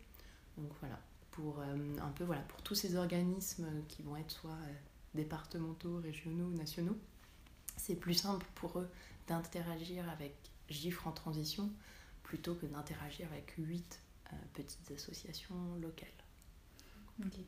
Donc 0.56 0.70
voilà, 0.80 0.98
pour 1.30 1.60
un 1.60 2.10
peu 2.10 2.24
voilà, 2.24 2.42
pour 2.42 2.60
tous 2.62 2.74
ces 2.74 2.96
organismes 2.96 3.66
qui 3.88 4.02
vont 4.02 4.16
être 4.16 4.30
soit 4.30 4.58
départementaux, 5.14 5.98
régionaux 5.98 6.50
nationaux, 6.50 6.96
c'est 7.76 7.96
plus 7.96 8.14
simple 8.14 8.46
pour 8.54 8.78
eux 8.78 8.88
d'interagir 9.26 10.08
avec 10.10 10.34
GIFRE 10.68 11.06
en 11.06 11.12
transition 11.12 11.70
plutôt 12.22 12.54
que 12.54 12.66
d'interagir 12.66 13.26
avec 13.30 13.52
huit 13.58 14.00
euh, 14.32 14.36
petites 14.54 14.90
associations 14.90 15.74
locales. 15.80 16.08
Ok. 17.24 17.38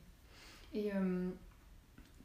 Et 0.73 0.93
euh, 0.93 1.31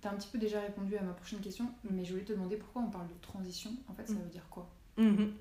tu 0.01 0.09
as 0.09 0.11
un 0.11 0.15
petit 0.15 0.29
peu 0.29 0.39
déjà 0.39 0.61
répondu 0.61 0.97
à 0.97 1.03
ma 1.03 1.13
prochaine 1.13 1.41
question, 1.41 1.73
mais 1.91 2.05
je 2.05 2.13
voulais 2.13 2.25
te 2.25 2.33
demander 2.33 2.57
pourquoi 2.57 2.83
on 2.83 2.91
parle 2.91 3.09
de 3.09 3.21
transition. 3.21 3.71
En 3.89 3.95
fait, 3.95 4.07
ça 4.07 4.15
mm. 4.15 4.19
veut 4.19 4.31
dire 4.31 4.47
quoi? 4.51 4.69
Mhm. 4.97 5.33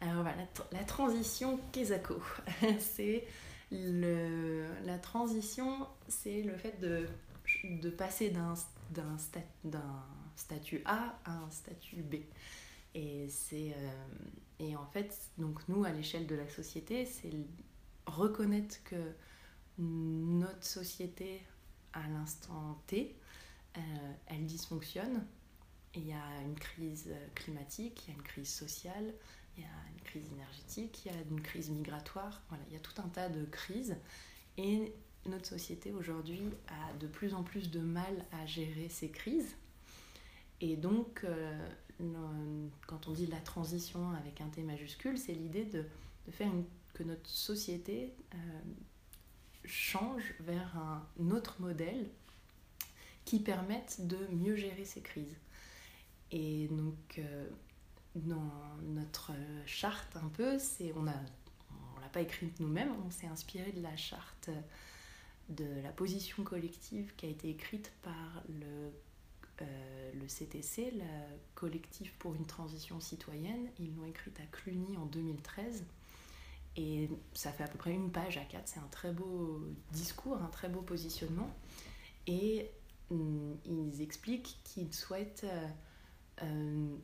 Alors 0.00 0.22
voilà, 0.22 0.36
la, 0.72 0.84
transition 0.84 1.58
Kesako, 1.72 2.20
c'est 2.78 3.24
le, 3.70 4.66
la 4.84 4.98
transition, 4.98 5.86
c'est 6.08 6.42
le 6.42 6.56
fait 6.56 6.78
de, 6.80 7.06
de 7.64 7.90
passer 7.90 8.30
d'un, 8.30 8.54
d'un, 8.90 9.16
d'un 9.64 10.02
statut 10.36 10.82
A 10.84 11.18
à 11.24 11.32
un 11.38 11.50
statut 11.50 12.02
B. 12.02 12.16
Et 12.94 13.26
c'est 13.28 13.72
euh, 13.72 14.04
et 14.58 14.76
en 14.76 14.86
fait, 14.86 15.18
donc 15.38 15.60
nous, 15.68 15.84
à 15.84 15.90
l'échelle 15.90 16.26
de 16.26 16.34
la 16.34 16.48
société, 16.48 17.06
c'est 17.06 17.30
reconnaître 18.06 18.82
que 18.84 19.12
notre 19.78 20.64
société, 20.64 21.42
à 21.92 22.06
l'instant 22.08 22.80
T, 22.86 23.16
euh, 23.76 23.80
elle 24.26 24.46
dysfonctionne. 24.46 25.24
Il 25.94 26.06
y 26.06 26.12
a 26.12 26.40
une 26.42 26.54
crise 26.54 27.14
climatique, 27.34 28.04
il 28.06 28.10
y 28.10 28.14
a 28.14 28.16
une 28.16 28.24
crise 28.24 28.48
sociale, 28.48 29.14
il 29.56 29.62
y 29.62 29.66
a 29.66 29.92
une 29.94 30.02
crise 30.02 30.26
énergétique, 30.32 31.04
il 31.04 31.12
y 31.12 31.14
a 31.14 31.20
une 31.30 31.40
crise 31.40 31.70
migratoire. 31.70 32.42
Voilà, 32.48 32.64
il 32.68 32.74
y 32.74 32.76
a 32.76 32.80
tout 32.80 33.00
un 33.00 33.08
tas 33.08 33.28
de 33.28 33.44
crises. 33.44 33.96
Et 34.56 34.92
notre 35.26 35.46
société 35.46 35.92
aujourd'hui 35.92 36.42
a 36.68 36.92
de 36.98 37.06
plus 37.06 37.34
en 37.34 37.42
plus 37.42 37.70
de 37.70 37.80
mal 37.80 38.24
à 38.32 38.44
gérer 38.46 38.88
ces 38.88 39.08
crises. 39.08 39.54
Et 40.60 40.76
donc, 40.76 41.24
quand 42.86 43.08
on 43.08 43.12
dit 43.12 43.26
la 43.26 43.40
transition 43.40 44.10
avec 44.12 44.40
un 44.40 44.48
T 44.48 44.62
majuscule, 44.62 45.18
c'est 45.18 45.32
l'idée 45.32 45.64
de, 45.64 45.84
faire 46.30 46.50
que 46.94 47.02
notre 47.02 47.28
société 47.28 48.14
change 49.64 50.34
vers 50.40 50.76
un 50.76 51.30
autre 51.30 51.56
modèle 51.60 52.08
qui 53.24 53.40
permette 53.40 54.06
de 54.06 54.18
mieux 54.32 54.56
gérer 54.56 54.84
ces 54.84 55.00
crises. 55.00 55.36
Et 56.30 56.68
donc, 56.68 57.18
euh, 57.18 57.48
dans 58.14 58.52
notre 58.82 59.32
charte, 59.66 60.16
un 60.16 60.28
peu, 60.28 60.58
c'est 60.58 60.92
on 60.96 61.06
a 61.06 61.14
on 61.96 62.00
l'a 62.00 62.08
pas 62.08 62.20
écrite 62.20 62.58
nous-mêmes, 62.60 62.92
on 63.06 63.10
s'est 63.10 63.26
inspiré 63.26 63.72
de 63.72 63.80
la 63.80 63.96
charte 63.96 64.50
de 65.48 65.66
la 65.82 65.90
position 65.90 66.42
collective 66.42 67.12
qui 67.16 67.26
a 67.26 67.28
été 67.28 67.50
écrite 67.50 67.92
par 68.02 68.42
le, 68.48 68.90
euh, 69.62 70.12
le 70.14 70.26
CTC, 70.26 70.92
le 70.92 71.04
collectif 71.54 72.12
pour 72.18 72.34
une 72.34 72.46
transition 72.46 73.00
citoyenne. 73.00 73.68
Ils 73.78 73.94
l'ont 73.94 74.06
écrite 74.06 74.38
à 74.40 74.46
Cluny 74.46 74.96
en 74.96 75.06
2013. 75.06 75.84
Et 76.76 77.08
ça 77.34 77.52
fait 77.52 77.62
à 77.62 77.68
peu 77.68 77.78
près 77.78 77.92
une 77.92 78.10
page 78.10 78.36
à 78.36 78.44
quatre. 78.44 78.66
C'est 78.66 78.80
un 78.80 78.88
très 78.90 79.12
beau 79.12 79.60
discours, 79.92 80.36
un 80.42 80.48
très 80.48 80.68
beau 80.68 80.80
positionnement. 80.82 81.54
Et 82.26 82.70
ils 83.10 84.00
expliquent 84.00 84.58
qu'ils 84.64 84.92
souhaitent 84.92 85.44
euh, 85.44 85.68
euh, 86.42 86.96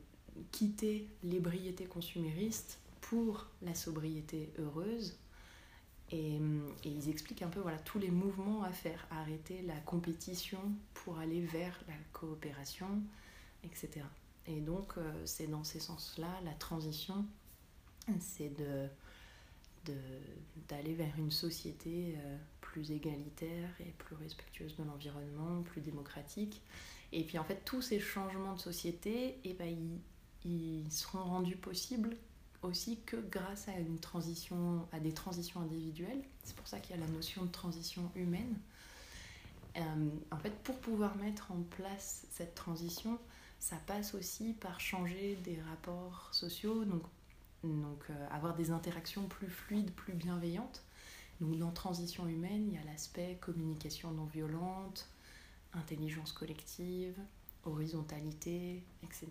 quitter 0.51 1.07
l'ébriété 1.23 1.85
consumériste 1.85 2.79
pour 3.01 3.47
la 3.61 3.75
sobriété 3.75 4.51
heureuse. 4.57 5.17
Et, 6.09 6.37
hum, 6.37 6.67
et, 6.83 6.89
ils 6.89 7.09
expliquent 7.09 7.41
un 7.41 7.49
peu 7.49 7.61
voilà, 7.61 7.79
tous 7.79 7.99
les 7.99 8.11
mouvements 8.11 8.63
à 8.63 8.71
faire, 8.71 9.07
arrêter 9.11 9.61
la 9.61 9.79
compétition 9.81 10.59
pour 10.93 11.19
aller 11.19 11.41
vers 11.41 11.79
la 11.87 11.93
coopération, 12.11 13.01
etc. 13.63 14.01
Et 14.47 14.59
donc, 14.59 14.97
euh, 14.97 15.25
c'est 15.25 15.47
dans 15.47 15.63
ces 15.63 15.79
sens-là, 15.79 16.41
la 16.43 16.53
transition, 16.53 17.25
c'est 18.19 18.49
de 18.49 18.89
d'aller 20.67 20.93
vers 20.93 21.17
une 21.17 21.31
société 21.31 22.15
euh, 22.17 22.37
plus 22.71 22.91
égalitaire 22.91 23.69
et 23.81 23.91
plus 23.97 24.15
respectueuse 24.15 24.77
de 24.77 24.83
l'environnement, 24.83 25.61
plus 25.61 25.81
démocratique. 25.81 26.61
Et 27.11 27.25
puis 27.25 27.37
en 27.37 27.43
fait, 27.43 27.61
tous 27.65 27.81
ces 27.81 27.99
changements 27.99 28.53
de 28.53 28.59
société, 28.59 29.37
eh 29.43 29.53
ben, 29.53 29.75
ils, 30.45 30.89
seront 30.89 31.23
rendus 31.23 31.57
possibles 31.57 32.15
aussi 32.61 32.99
que 33.05 33.17
grâce 33.29 33.67
à 33.67 33.77
une 33.77 33.99
transition, 33.99 34.87
à 34.93 34.99
des 34.99 35.11
transitions 35.11 35.59
individuelles. 35.59 36.23
C'est 36.43 36.55
pour 36.55 36.67
ça 36.67 36.79
qu'il 36.79 36.95
y 36.95 36.99
a 36.99 37.01
la 37.01 37.11
notion 37.11 37.43
de 37.43 37.51
transition 37.51 38.09
humaine. 38.15 38.57
Euh, 39.77 40.09
en 40.31 40.37
fait, 40.37 40.53
pour 40.63 40.79
pouvoir 40.79 41.15
mettre 41.17 41.51
en 41.51 41.61
place 41.75 42.25
cette 42.31 42.55
transition, 42.55 43.19
ça 43.59 43.75
passe 43.85 44.15
aussi 44.15 44.53
par 44.53 44.79
changer 44.79 45.37
des 45.43 45.59
rapports 45.61 46.29
sociaux, 46.31 46.85
donc 46.85 47.03
donc 47.63 48.03
euh, 48.09 48.27
avoir 48.31 48.55
des 48.55 48.71
interactions 48.71 49.27
plus 49.27 49.49
fluides, 49.49 49.91
plus 49.91 50.13
bienveillantes. 50.13 50.83
Donc 51.41 51.57
dans 51.57 51.71
transition 51.71 52.27
humaine, 52.27 52.67
il 52.67 52.75
y 52.75 52.77
a 52.77 52.83
l'aspect 52.83 53.37
communication 53.41 54.11
non 54.11 54.25
violente, 54.25 55.09
intelligence 55.73 56.31
collective, 56.31 57.15
horizontalité, 57.63 58.83
etc. 59.03 59.27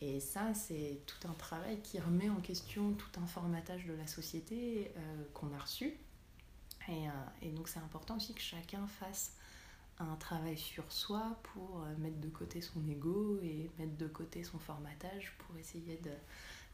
Et 0.00 0.20
ça, 0.20 0.54
c'est 0.54 1.00
tout 1.06 1.28
un 1.28 1.32
travail 1.32 1.80
qui 1.82 1.98
remet 1.98 2.30
en 2.30 2.40
question 2.40 2.92
tout 2.92 3.20
un 3.20 3.26
formatage 3.26 3.86
de 3.86 3.92
la 3.92 4.06
société 4.06 4.92
euh, 4.96 5.24
qu'on 5.34 5.52
a 5.52 5.58
reçu. 5.58 5.96
Et, 6.88 7.08
euh, 7.08 7.12
et 7.42 7.50
donc 7.50 7.68
c'est 7.68 7.80
important 7.80 8.16
aussi 8.16 8.32
que 8.32 8.40
chacun 8.40 8.86
fasse 8.86 9.34
un 9.98 10.14
travail 10.16 10.56
sur 10.56 10.90
soi 10.90 11.36
pour 11.42 11.84
mettre 11.98 12.18
de 12.20 12.28
côté 12.28 12.62
son 12.62 12.88
ego 12.88 13.38
et 13.42 13.68
mettre 13.78 13.98
de 13.98 14.06
côté 14.06 14.44
son 14.44 14.58
formatage 14.58 15.36
pour 15.40 15.54
essayer 15.58 16.00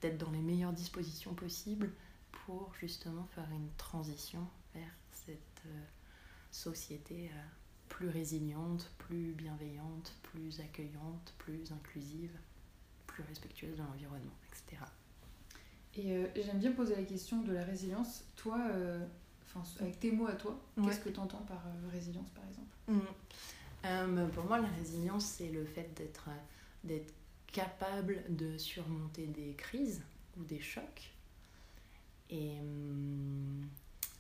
d'être 0.01 0.19
dans 0.19 0.31
les 0.31 0.43
meilleures 0.43 0.73
dispositions 0.73 1.35
possibles 1.35 1.91
pour 2.45 2.73
justement 2.81 3.25
faire 3.35 3.49
une 3.53 3.71
transition 3.77 4.47
vers 4.75 4.93
cette 5.13 5.63
euh, 5.67 5.85
société 6.51 7.31
euh, 7.33 7.39
plus 7.89 8.09
résiliente, 8.09 8.91
plus 8.99 9.33
bienveillante, 9.33 10.15
plus 10.23 10.61
accueillante, 10.61 11.35
plus 11.39 11.73
inclusive, 11.73 12.33
plus 13.07 13.23
respectueuse 13.25 13.77
de 13.77 13.83
l'environnement, 13.83 14.37
etc. 14.49 14.83
Et 15.95 16.13
euh, 16.13 16.27
j'aime 16.37 16.59
bien 16.59 16.73
poser 16.73 16.95
la 16.95 17.05
question 17.05 17.43
de 17.43 17.53
la 17.53 17.65
résilience. 17.65 18.25
Toi, 18.37 18.59
avec 19.81 19.99
tes 19.99 20.13
mots 20.13 20.27
à 20.27 20.35
toi, 20.35 20.61
qu'est-ce 20.85 21.01
que 21.01 21.09
tu 21.09 21.19
entends 21.19 21.43
par 21.49 21.65
résilience 21.91 22.29
par 22.31 22.45
exemple? 22.47 22.69
Mmh. 22.89 24.31
Pour 24.33 24.45
moi, 24.45 24.59
la 24.59 24.69
résilience, 24.69 25.25
c'est 25.25 25.49
le 25.49 25.65
fait 25.65 25.95
d'être 26.85 27.09
capable 27.47 28.23
de 28.29 28.59
surmonter 28.59 29.27
des 29.27 29.55
crises 29.55 30.03
ou 30.37 30.45
des 30.45 30.61
chocs. 30.61 31.16
Et, 32.31 32.59
hum, 32.61 33.69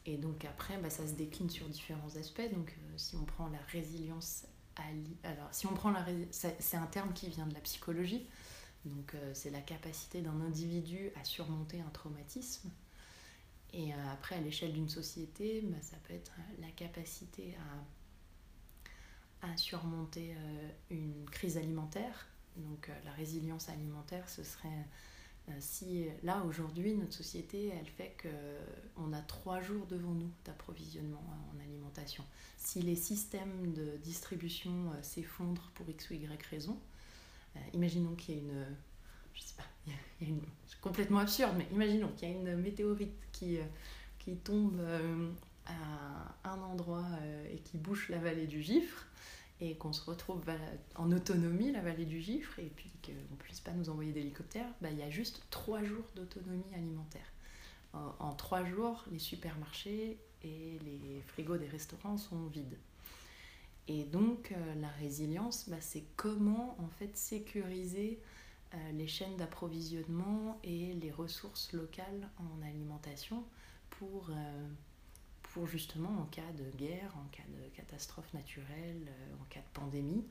et 0.04 0.16
donc 0.16 0.44
après, 0.44 0.78
bah, 0.78 0.90
ça 0.90 1.06
se 1.06 1.12
décline 1.14 1.50
sur 1.50 1.68
différents 1.68 2.14
aspects. 2.16 2.52
Donc 2.52 2.70
euh, 2.70 2.92
si 2.96 3.16
on 3.16 3.24
prend 3.24 3.48
la 3.48 3.58
résilience, 3.72 4.46
alors 5.24 5.48
si 5.52 5.66
on 5.66 5.72
prend 5.74 5.90
la 5.90 6.04
c'est 6.30 6.76
un 6.76 6.86
terme 6.86 7.12
qui 7.12 7.28
vient 7.28 7.46
de 7.46 7.54
la 7.54 7.60
psychologie. 7.60 8.26
Donc 8.84 9.14
euh, 9.14 9.32
c'est 9.34 9.50
la 9.50 9.60
capacité 9.60 10.20
d'un 10.22 10.40
individu 10.40 11.10
à 11.20 11.24
surmonter 11.24 11.80
un 11.80 11.90
traumatisme. 11.90 12.70
Et 13.72 13.92
euh, 13.92 13.96
après, 14.12 14.36
à 14.36 14.40
l'échelle 14.40 14.72
d'une 14.72 14.88
société, 14.88 15.62
bah, 15.64 15.78
ça 15.82 15.96
peut 16.04 16.14
être 16.14 16.32
la 16.60 16.70
capacité 16.70 17.56
à, 19.42 19.48
à 19.48 19.56
surmonter 19.56 20.34
une 20.90 21.28
crise 21.30 21.56
alimentaire 21.56 22.26
donc 22.56 22.88
euh, 22.88 22.92
la 23.04 23.12
résilience 23.12 23.68
alimentaire, 23.68 24.28
ce 24.28 24.42
serait 24.42 24.68
euh, 24.68 24.82
si 25.60 26.06
là 26.22 26.42
aujourd'hui 26.46 26.94
notre 26.94 27.12
société 27.12 27.68
elle 27.68 27.86
fait 27.86 28.16
qu'on 28.20 29.12
a 29.12 29.20
trois 29.22 29.60
jours 29.60 29.86
devant 29.86 30.10
nous 30.10 30.30
d'approvisionnement 30.44 31.22
en 31.54 31.60
alimentation. 31.60 32.24
Si 32.56 32.82
les 32.82 32.96
systèmes 32.96 33.72
de 33.72 33.96
distribution 34.02 34.90
euh, 34.92 35.02
s'effondrent 35.02 35.70
pour 35.74 35.88
x 35.88 36.10
ou 36.10 36.14
y 36.14 36.28
raison, 36.50 36.78
imaginons 37.72 38.14
qu'il 38.14 38.34
y 38.34 38.38
ait 38.38 38.40
une, 38.40 38.66
je 39.34 39.42
sais 39.42 39.54
pas, 39.56 39.66
il 40.20 40.26
y 40.26 40.30
a 40.30 40.34
une, 40.34 40.42
c'est 40.66 40.80
complètement 40.80 41.20
absurde, 41.20 41.54
mais 41.56 41.66
imaginons 41.72 42.08
qu'il 42.16 42.28
y 42.28 42.32
a 42.32 42.34
une 42.34 42.56
météorite 42.56 43.16
qui, 43.32 43.58
qui 44.18 44.36
tombe 44.36 44.80
à 45.66 46.50
un 46.50 46.60
endroit 46.60 47.06
et 47.50 47.58
qui 47.58 47.78
bouche 47.78 48.08
la 48.08 48.18
vallée 48.18 48.46
du 48.46 48.62
Gifre 48.62 49.06
et 49.60 49.76
qu'on 49.76 49.92
se 49.92 50.04
retrouve 50.04 50.44
en 50.96 51.12
autonomie, 51.12 51.72
la 51.72 51.80
vallée 51.80 52.04
du 52.04 52.20
Gifre, 52.20 52.58
et 52.58 52.70
puis 52.76 52.90
qu'on 53.04 53.12
ne 53.12 53.38
puisse 53.38 53.60
pas 53.60 53.72
nous 53.72 53.88
envoyer 53.88 54.12
d'hélicoptère, 54.12 54.66
bah, 54.80 54.90
il 54.90 54.98
y 54.98 55.02
a 55.02 55.10
juste 55.10 55.42
trois 55.50 55.82
jours 55.82 56.04
d'autonomie 56.14 56.74
alimentaire. 56.74 57.32
En, 58.18 58.34
trois 58.34 58.62
jours, 58.64 59.04
les 59.10 59.18
supermarchés 59.18 60.18
et 60.42 60.78
les 60.84 61.22
frigos 61.28 61.56
des 61.56 61.68
restaurants 61.68 62.18
sont 62.18 62.44
vides. 62.46 62.76
Et 63.88 64.04
donc, 64.04 64.52
euh, 64.52 64.74
la 64.74 64.88
résilience, 64.88 65.68
bah, 65.68 65.80
c'est 65.80 66.04
comment 66.16 66.76
en 66.78 66.88
fait 66.88 67.16
sécuriser 67.16 68.20
euh, 68.74 68.92
les 68.92 69.06
chaînes 69.06 69.36
d'approvisionnement 69.36 70.58
et 70.64 70.92
les 70.94 71.12
ressources 71.12 71.72
locales 71.72 72.28
en 72.38 72.66
alimentation 72.66 73.44
pour, 73.90 74.28
euh, 74.30 74.68
pour 75.56 75.66
justement, 75.66 76.10
en 76.20 76.24
cas 76.26 76.52
de 76.58 76.76
guerre, 76.76 77.10
en 77.16 77.26
cas 77.32 77.42
de 77.48 77.74
catastrophe 77.74 78.30
naturelle, 78.34 79.08
euh, 79.08 79.34
en 79.40 79.44
cas 79.48 79.60
de 79.60 79.80
pandémie, 79.80 80.22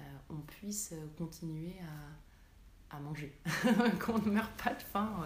euh, 0.00 0.02
on 0.28 0.38
puisse 0.38 0.92
continuer 1.16 1.76
à, 2.90 2.96
à 2.96 2.98
manger, 2.98 3.32
qu'on 4.04 4.18
ne 4.18 4.28
meure 4.28 4.50
pas 4.50 4.74
de 4.74 4.82
faim, 4.82 5.22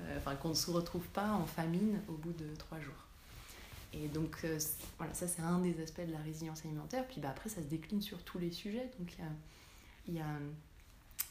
euh, 0.00 0.16
enfin 0.16 0.34
qu'on 0.34 0.48
ne 0.48 0.54
se 0.54 0.70
retrouve 0.70 1.06
pas 1.08 1.30
en 1.30 1.44
famine 1.44 2.00
au 2.08 2.14
bout 2.14 2.32
de 2.32 2.54
trois 2.56 2.80
jours. 2.80 3.04
Et 3.92 4.08
donc, 4.08 4.46
voilà, 4.96 5.12
ça 5.12 5.28
c'est 5.28 5.42
un 5.42 5.58
des 5.58 5.78
aspects 5.82 6.06
de 6.06 6.12
la 6.12 6.20
résilience 6.20 6.64
alimentaire. 6.64 7.06
Puis 7.06 7.20
bah, 7.20 7.28
après, 7.28 7.50
ça 7.50 7.60
se 7.60 7.66
décline 7.66 8.00
sur 8.00 8.22
tous 8.22 8.38
les 8.38 8.50
sujets. 8.50 8.90
Donc, 8.98 9.14
il 10.08 10.14
y 10.14 10.20
a, 10.20 10.24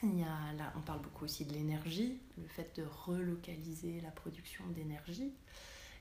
y 0.03 0.24
a 0.24 0.74
on 0.75 0.82
parle 0.82 1.01
beaucoup 1.01 1.25
aussi 1.25 1.46
de 1.46 1.53
l'énergie, 1.53 2.20
le 2.38 2.48
fait 2.48 2.75
de 2.75 2.84
relocaliser 3.08 4.01
la 4.01 4.12
production 4.12 4.68
d'énergie. 4.75 5.32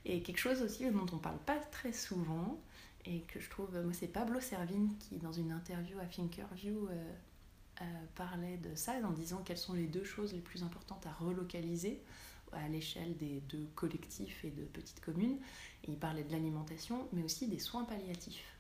Et 0.08 0.22
quelque 0.22 0.38
chose 0.38 0.62
aussi 0.62 0.90
dont 0.90 1.06
on 1.12 1.18
parle 1.18 1.38
pas 1.38 1.58
très 1.58 1.92
souvent, 1.92 2.58
et 3.04 3.20
que 3.22 3.38
je 3.38 3.50
trouve, 3.50 3.78
moi 3.78 3.92
c'est 3.92 4.08
Pablo 4.08 4.40
Servine 4.40 4.96
qui, 4.98 5.18
dans 5.18 5.32
une 5.32 5.52
interview 5.52 5.98
à 5.98 6.06
Thinkerview, 6.06 6.88
euh, 6.88 7.12
euh, 7.82 7.84
parlait 8.14 8.56
de 8.56 8.74
ça 8.74 8.94
en 9.04 9.12
disant 9.12 9.42
quelles 9.44 9.58
sont 9.58 9.74
les 9.74 9.86
deux 9.86 10.04
choses 10.04 10.32
les 10.32 10.40
plus 10.40 10.62
importantes 10.62 11.06
à 11.06 11.12
relocaliser 11.12 12.02
à 12.52 12.66
l'échelle 12.68 13.18
des 13.18 13.42
deux 13.50 13.68
collectifs 13.74 14.42
et 14.46 14.50
de 14.50 14.64
petites 14.64 15.00
communes. 15.00 15.38
Il 15.86 15.98
parlait 15.98 16.24
de 16.24 16.32
l'alimentation, 16.32 17.06
mais 17.12 17.22
aussi 17.22 17.46
des 17.46 17.58
soins 17.58 17.84
palliatifs. 17.84 18.56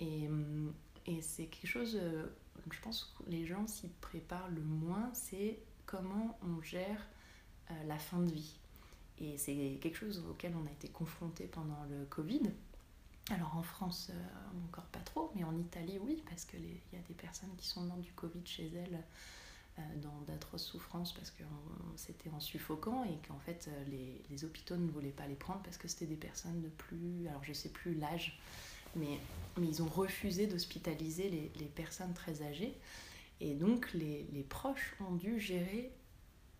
Et, 0.00 0.26
hum, 0.26 0.74
et 1.06 1.22
c'est 1.22 1.46
quelque 1.46 1.70
chose, 1.70 1.96
euh, 2.02 2.26
je 2.72 2.80
pense 2.80 3.14
que 3.16 3.30
les 3.30 3.46
gens 3.46 3.68
s'y 3.68 3.88
préparent 4.00 4.50
le 4.50 4.62
moins, 4.62 5.10
c'est 5.14 5.60
comment 5.86 6.36
on 6.42 6.60
gère 6.60 7.06
la 7.86 7.98
fin 7.98 8.20
de 8.20 8.30
vie. 8.30 8.60
Et 9.20 9.38
c'est 9.38 9.78
quelque 9.80 9.96
chose 9.96 10.24
auquel 10.28 10.52
on 10.54 10.66
a 10.66 10.70
été 10.70 10.88
confronté 10.88 11.44
pendant 11.44 11.84
le 11.90 12.04
Covid. 12.06 12.42
Alors 13.30 13.56
en 13.56 13.62
France, 13.62 14.12
encore 14.68 14.84
pas 14.84 15.00
trop, 15.00 15.32
mais 15.34 15.42
en 15.42 15.56
Italie, 15.56 15.98
oui, 16.00 16.22
parce 16.28 16.44
qu'il 16.44 16.60
y 16.60 16.96
a 16.96 17.02
des 17.08 17.14
personnes 17.14 17.50
qui 17.56 17.66
sont 17.66 17.80
mortes 17.80 18.02
du 18.02 18.12
Covid 18.12 18.42
chez 18.44 18.70
elles 18.74 19.02
dans 20.02 20.20
d'atroces 20.26 20.64
souffrances 20.64 21.12
parce 21.12 21.30
que 21.30 21.42
c'était 21.96 22.30
en 22.30 22.40
suffocant 22.40 23.04
et 23.04 23.18
qu'en 23.28 23.38
fait 23.38 23.68
les, 23.88 24.22
les, 24.30 24.44
hôpitaux 24.44 24.76
ne 24.76 24.88
voulaient 24.90 25.10
pas 25.10 25.26
les 25.26 25.34
prendre 25.34 25.60
parce 25.62 25.76
que 25.76 25.86
c'était 25.86 26.06
des 26.06 26.16
personnes 26.16 26.62
de 26.62 26.68
plus, 26.68 27.26
alors 27.28 27.44
je 27.44 27.52
sais 27.52 27.68
plus 27.68 27.94
l'âge, 27.94 28.38
mais, 28.96 29.20
mais 29.58 29.66
ils 29.66 29.82
ont 29.82 29.88
refusé 29.88 30.46
d'hospitaliser 30.46 31.28
les, 31.28 31.52
les, 31.58 31.66
personnes 31.66 32.14
très 32.14 32.42
âgées. 32.42 32.74
Et 33.40 33.54
donc 33.54 33.92
les, 33.92 34.26
les, 34.32 34.42
proches 34.42 34.94
ont 35.00 35.14
dû 35.14 35.38
gérer 35.38 35.92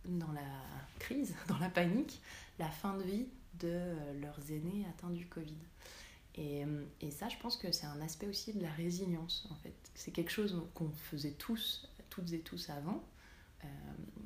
dans 0.09 0.33
la 0.33 0.63
crise, 0.99 1.35
dans 1.49 1.59
la 1.59 1.69
panique, 1.69 2.21
la 2.59 2.69
fin 2.69 2.97
de 2.97 3.03
vie 3.03 3.27
de 3.61 3.95
leurs 4.21 4.51
aînés 4.51 4.87
atteints 4.89 5.11
du 5.11 5.27
Covid. 5.27 5.57
Et, 6.35 6.65
et 7.01 7.11
ça, 7.11 7.31
je 7.31 7.37
pense 7.39 7.57
que 7.57 7.73
c'est 7.73 7.87
un 7.87 8.01
aspect 8.03 8.27
aussi 8.27 8.53
de 8.53 8.61
la 8.61 8.71
résilience, 8.71 9.49
en 9.51 9.55
fait. 9.55 9.75
C'est 9.95 10.11
quelque 10.11 10.31
chose 10.31 10.63
qu'on 10.75 10.91
faisait 10.91 11.33
tous, 11.33 11.89
toutes 12.11 12.33
et 12.33 12.41
tous 12.41 12.71
avant. 12.71 13.03
Euh, 13.65 13.69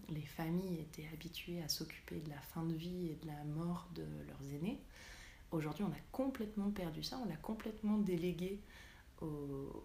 les 0.09 0.23
familles 0.23 0.81
étaient 0.81 1.09
habituées 1.13 1.63
à 1.63 1.69
s'occuper 1.69 2.21
de 2.21 2.31
la 2.31 2.41
fin 2.41 2.65
de 2.65 2.75
vie 2.75 3.09
et 3.09 3.19
de 3.23 3.27
la 3.27 3.45
mort 3.45 3.89
de 3.95 4.05
leurs 4.27 4.55
aînés. 4.55 4.81
Aujourd'hui, 5.53 5.85
on 5.85 5.91
a 5.91 6.01
complètement 6.13 6.71
perdu 6.71 7.03
ça, 7.03 7.19
on 7.23 7.29
l'a 7.29 7.37
complètement 7.37 7.99
délégué 7.99 8.61
au, 9.21 9.85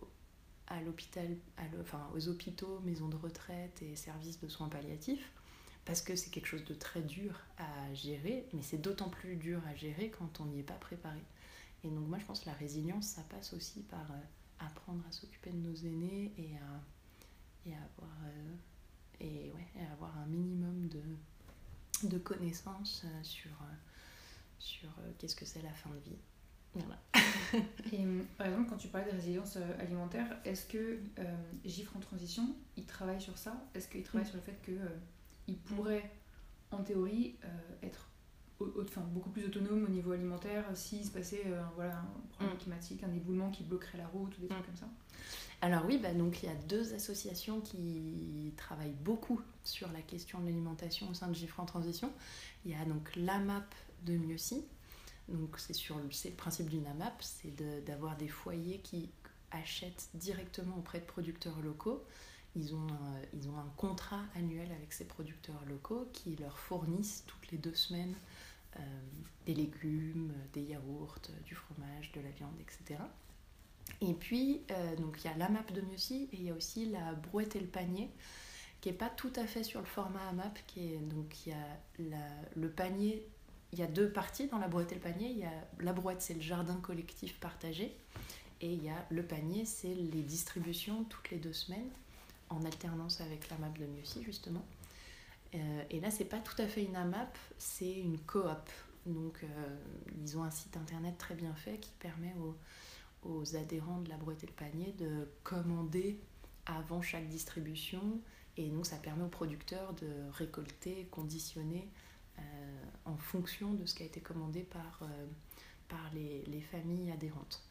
à 0.67 0.81
l'hôpital, 0.81 1.37
enfin, 1.81 2.07
aux 2.15 2.27
hôpitaux, 2.27 2.79
maisons 2.81 3.07
de 3.07 3.15
retraite 3.15 3.81
et 3.81 3.95
services 3.95 4.39
de 4.39 4.47
soins 4.47 4.69
palliatifs, 4.69 5.31
parce 5.85 6.01
que 6.01 6.15
c'est 6.15 6.29
quelque 6.29 6.47
chose 6.47 6.65
de 6.65 6.73
très 6.73 7.01
dur 7.01 7.39
à 7.57 7.93
gérer, 7.93 8.47
mais 8.53 8.61
c'est 8.61 8.77
d'autant 8.77 9.09
plus 9.09 9.35
dur 9.35 9.61
à 9.67 9.75
gérer 9.75 10.09
quand 10.09 10.41
on 10.41 10.45
n'y 10.45 10.59
est 10.59 10.63
pas 10.63 10.73
préparé. 10.73 11.21
Et 11.83 11.89
donc 11.89 12.07
moi, 12.07 12.17
je 12.19 12.25
pense 12.25 12.41
que 12.41 12.47
la 12.47 12.53
résilience, 12.55 13.05
ça 13.05 13.21
passe 13.29 13.53
aussi 13.53 13.81
par 13.83 14.11
euh, 14.11 14.15
apprendre 14.59 15.03
à 15.07 15.11
s'occuper 15.11 15.51
de 15.51 15.57
nos 15.57 15.75
aînés 15.75 16.33
et 16.37 16.57
à, 16.57 17.69
et 17.69 17.73
avoir, 17.75 18.17
euh, 18.25 18.55
et, 19.19 19.51
ouais, 19.53 19.67
avoir 19.91 20.17
un 20.17 20.25
minimum 20.25 20.87
de, 20.87 22.07
de 22.07 22.17
connaissances 22.17 23.03
euh, 23.05 23.23
sur 23.23 23.51
sur 24.65 24.89
euh, 24.99 25.11
qu'est-ce 25.17 25.35
que 25.35 25.45
c'est 25.45 25.61
la 25.61 25.73
fin 25.73 25.89
de 25.89 25.99
vie. 25.99 26.17
Voilà. 26.73 26.99
et 27.93 28.05
euh, 28.05 28.23
par 28.37 28.47
exemple, 28.47 28.69
quand 28.69 28.77
tu 28.77 28.87
parlais 28.89 29.09
de 29.09 29.15
résilience 29.15 29.55
euh, 29.57 29.79
alimentaire, 29.79 30.25
est-ce 30.43 30.65
que 30.65 30.99
Gifre 31.63 31.95
en 31.95 31.99
transition, 31.99 32.55
il 32.75 32.85
travaille 32.85 33.21
sur 33.21 33.37
ça? 33.37 33.55
Est-ce 33.73 33.87
qu'il 33.87 34.03
travaille 34.03 34.27
mm. 34.27 34.31
sur 34.31 34.37
le 34.37 34.43
fait 34.43 34.59
qu'il 35.45 35.57
pourrait, 35.57 36.11
en 36.71 36.83
théorie, 36.83 37.37
être 37.83 38.09
enfin, 38.81 39.01
beaucoup 39.01 39.29
plus 39.29 39.45
autonome 39.45 39.83
au 39.85 39.89
niveau 39.89 40.11
alimentaire 40.11 40.65
s'il 40.75 41.05
se 41.05 41.11
passait 41.11 41.43
voilà, 41.75 41.99
un 41.99 42.27
problème 42.31 42.55
mm. 42.55 42.59
climatique, 42.59 43.03
un 43.03 43.13
éboulement 43.13 43.51
qui 43.51 43.63
bloquerait 43.63 43.97
la 43.97 44.07
route 44.07 44.37
ou 44.37 44.41
des 44.41 44.47
trucs 44.47 44.61
mm. 44.61 44.65
comme 44.65 44.75
ça 44.75 44.87
alors 45.61 45.85
oui, 45.85 45.97
bah 45.97 46.13
donc 46.13 46.43
il 46.43 46.47
y 46.47 46.51
a 46.51 46.55
deux 46.55 46.93
associations 46.93 47.61
qui 47.61 48.53
travaillent 48.57 48.97
beaucoup 49.01 49.41
sur 49.63 49.91
la 49.91 50.01
question 50.01 50.39
de 50.39 50.45
l'alimentation 50.45 51.09
au 51.09 51.13
sein 51.13 51.27
de 51.27 51.33
Gifre 51.33 51.59
en 51.59 51.65
transition. 51.65 52.11
Il 52.65 52.71
y 52.71 52.75
a 52.75 52.85
donc 52.85 53.15
l'AMAP 53.15 53.73
de 54.03 54.17
Mieuxy. 54.17 54.65
Donc 55.27 55.57
c'est 55.57 55.73
sur 55.73 55.97
le, 55.97 56.03
le 56.03 56.35
principe 56.35 56.69
d'une 56.69 56.85
AMAP, 56.85 57.15
c'est 57.21 57.55
d'avoir 57.83 58.15
des 58.15 58.27
foyers 58.27 58.79
qui 58.79 59.09
achètent 59.49 60.09
directement 60.13 60.77
auprès 60.77 60.99
de 60.99 61.05
producteurs 61.05 61.59
locaux. 61.61 62.03
Ils 62.55 62.73
ont, 62.73 62.87
euh, 62.87 63.25
ils 63.33 63.49
ont 63.49 63.57
un 63.57 63.71
contrat 63.77 64.21
annuel 64.35 64.71
avec 64.71 64.93
ces 64.93 65.05
producteurs 65.05 65.63
locaux 65.67 66.07
qui 66.13 66.35
leur 66.35 66.57
fournissent 66.57 67.23
toutes 67.27 67.51
les 67.51 67.57
deux 67.57 67.75
semaines 67.75 68.15
euh, 68.77 68.81
des 69.45 69.53
légumes, 69.53 70.33
des 70.53 70.61
yaourts, 70.61 71.17
du 71.45 71.55
fromage, 71.55 72.11
de 72.13 72.21
la 72.21 72.29
viande, 72.29 72.55
etc. 72.59 73.01
Et 74.01 74.13
puis, 74.13 74.61
euh, 74.71 74.95
il 75.17 75.23
y 75.23 75.27
a 75.27 75.37
l'AMAP 75.37 75.71
de 75.73 75.81
Mieuxy 75.81 76.29
et 76.31 76.37
il 76.37 76.43
y 76.43 76.49
a 76.49 76.53
aussi 76.53 76.85
la 76.85 77.13
brouette 77.13 77.55
et 77.55 77.59
le 77.59 77.67
panier 77.67 78.09
qui 78.81 78.89
n'est 78.89 78.97
pas 78.97 79.09
tout 79.09 79.33
à 79.35 79.45
fait 79.45 79.63
sur 79.63 79.79
le 79.79 79.85
format 79.85 80.27
AMAP. 80.29 80.59
Qui 80.67 80.93
est, 80.93 80.97
donc 80.97 81.45
il 81.45 81.49
y 81.49 81.53
a 81.53 81.79
la, 81.99 82.27
le 82.55 82.69
panier 82.69 83.27
il 83.75 83.79
y 83.79 83.83
a 83.83 83.87
deux 83.87 84.09
parties 84.09 84.47
dans 84.47 84.57
la 84.57 84.69
brouette 84.69 84.93
et 84.93 84.95
le 84.95 85.01
panier. 85.01 85.31
Y 85.31 85.43
a, 85.43 85.51
la 85.81 85.91
brouette, 85.91 86.21
c'est 86.21 86.33
le 86.33 86.41
jardin 86.41 86.77
collectif 86.77 87.37
partagé. 87.41 87.93
Et 88.61 88.71
il 88.71 88.81
y 88.81 88.89
a 88.89 89.05
le 89.09 89.21
panier, 89.21 89.65
c'est 89.65 89.93
les 89.93 90.21
distributions 90.21 91.03
toutes 91.03 91.29
les 91.29 91.39
deux 91.39 91.51
semaines, 91.51 91.89
en 92.49 92.63
alternance 92.63 93.21
avec 93.21 93.49
la 93.49 93.57
map 93.57 93.69
de 93.69 93.85
Mieuxy, 93.85 94.23
justement. 94.23 94.65
Euh, 95.53 95.83
et 95.89 95.99
là, 95.99 96.11
c'est 96.11 96.25
pas 96.25 96.39
tout 96.39 96.59
à 96.61 96.67
fait 96.67 96.83
une 96.83 96.95
AMAP, 96.95 97.37
c'est 97.57 97.93
une 97.93 98.19
coop. 98.19 98.69
Donc, 99.05 99.43
euh, 99.43 99.77
ils 100.21 100.37
ont 100.37 100.43
un 100.43 100.51
site 100.51 100.77
internet 100.77 101.17
très 101.17 101.35
bien 101.35 101.53
fait 101.53 101.77
qui 101.77 101.91
permet 101.99 102.33
aux, 102.39 102.57
aux, 103.29 103.55
adhérents 103.55 104.01
de 104.01 104.09
la 104.09 104.17
brouette 104.17 104.43
et 104.43 104.47
le 104.47 104.53
panier 104.53 104.93
de 104.97 105.27
commander 105.43 106.19
avant 106.65 107.01
chaque 107.01 107.27
distribution. 107.27 108.19
Et 108.57 108.69
donc, 108.69 108.85
ça 108.85 108.97
permet 108.97 109.23
aux 109.23 109.29
producteurs 109.29 109.93
de 109.93 110.09
récolter, 110.31 111.07
conditionner 111.11 111.89
euh, 112.39 112.41
en 113.05 113.15
fonction 113.17 113.73
de 113.73 113.85
ce 113.85 113.95
qui 113.95 114.03
a 114.03 114.05
été 114.05 114.19
commandé 114.19 114.61
par, 114.61 114.99
euh, 115.03 115.25
par 115.87 116.11
les, 116.13 116.43
les, 116.47 116.59
familles 116.59 117.11
adhérentes. 117.11 117.63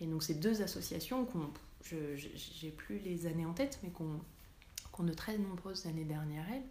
Et 0.00 0.06
donc 0.06 0.22
ces 0.22 0.34
deux 0.34 0.62
associations, 0.62 1.24
je 1.84 2.64
n'ai 2.64 2.72
plus 2.72 2.98
les 2.98 3.26
années 3.26 3.46
en 3.46 3.54
tête, 3.54 3.80
mais 3.82 3.90
qu'on 3.90 4.20
qu 4.92 5.02
de 5.04 5.12
très 5.12 5.38
nombreuses 5.38 5.86
années 5.86 6.04
derrière 6.04 6.44
elles, 6.50 6.62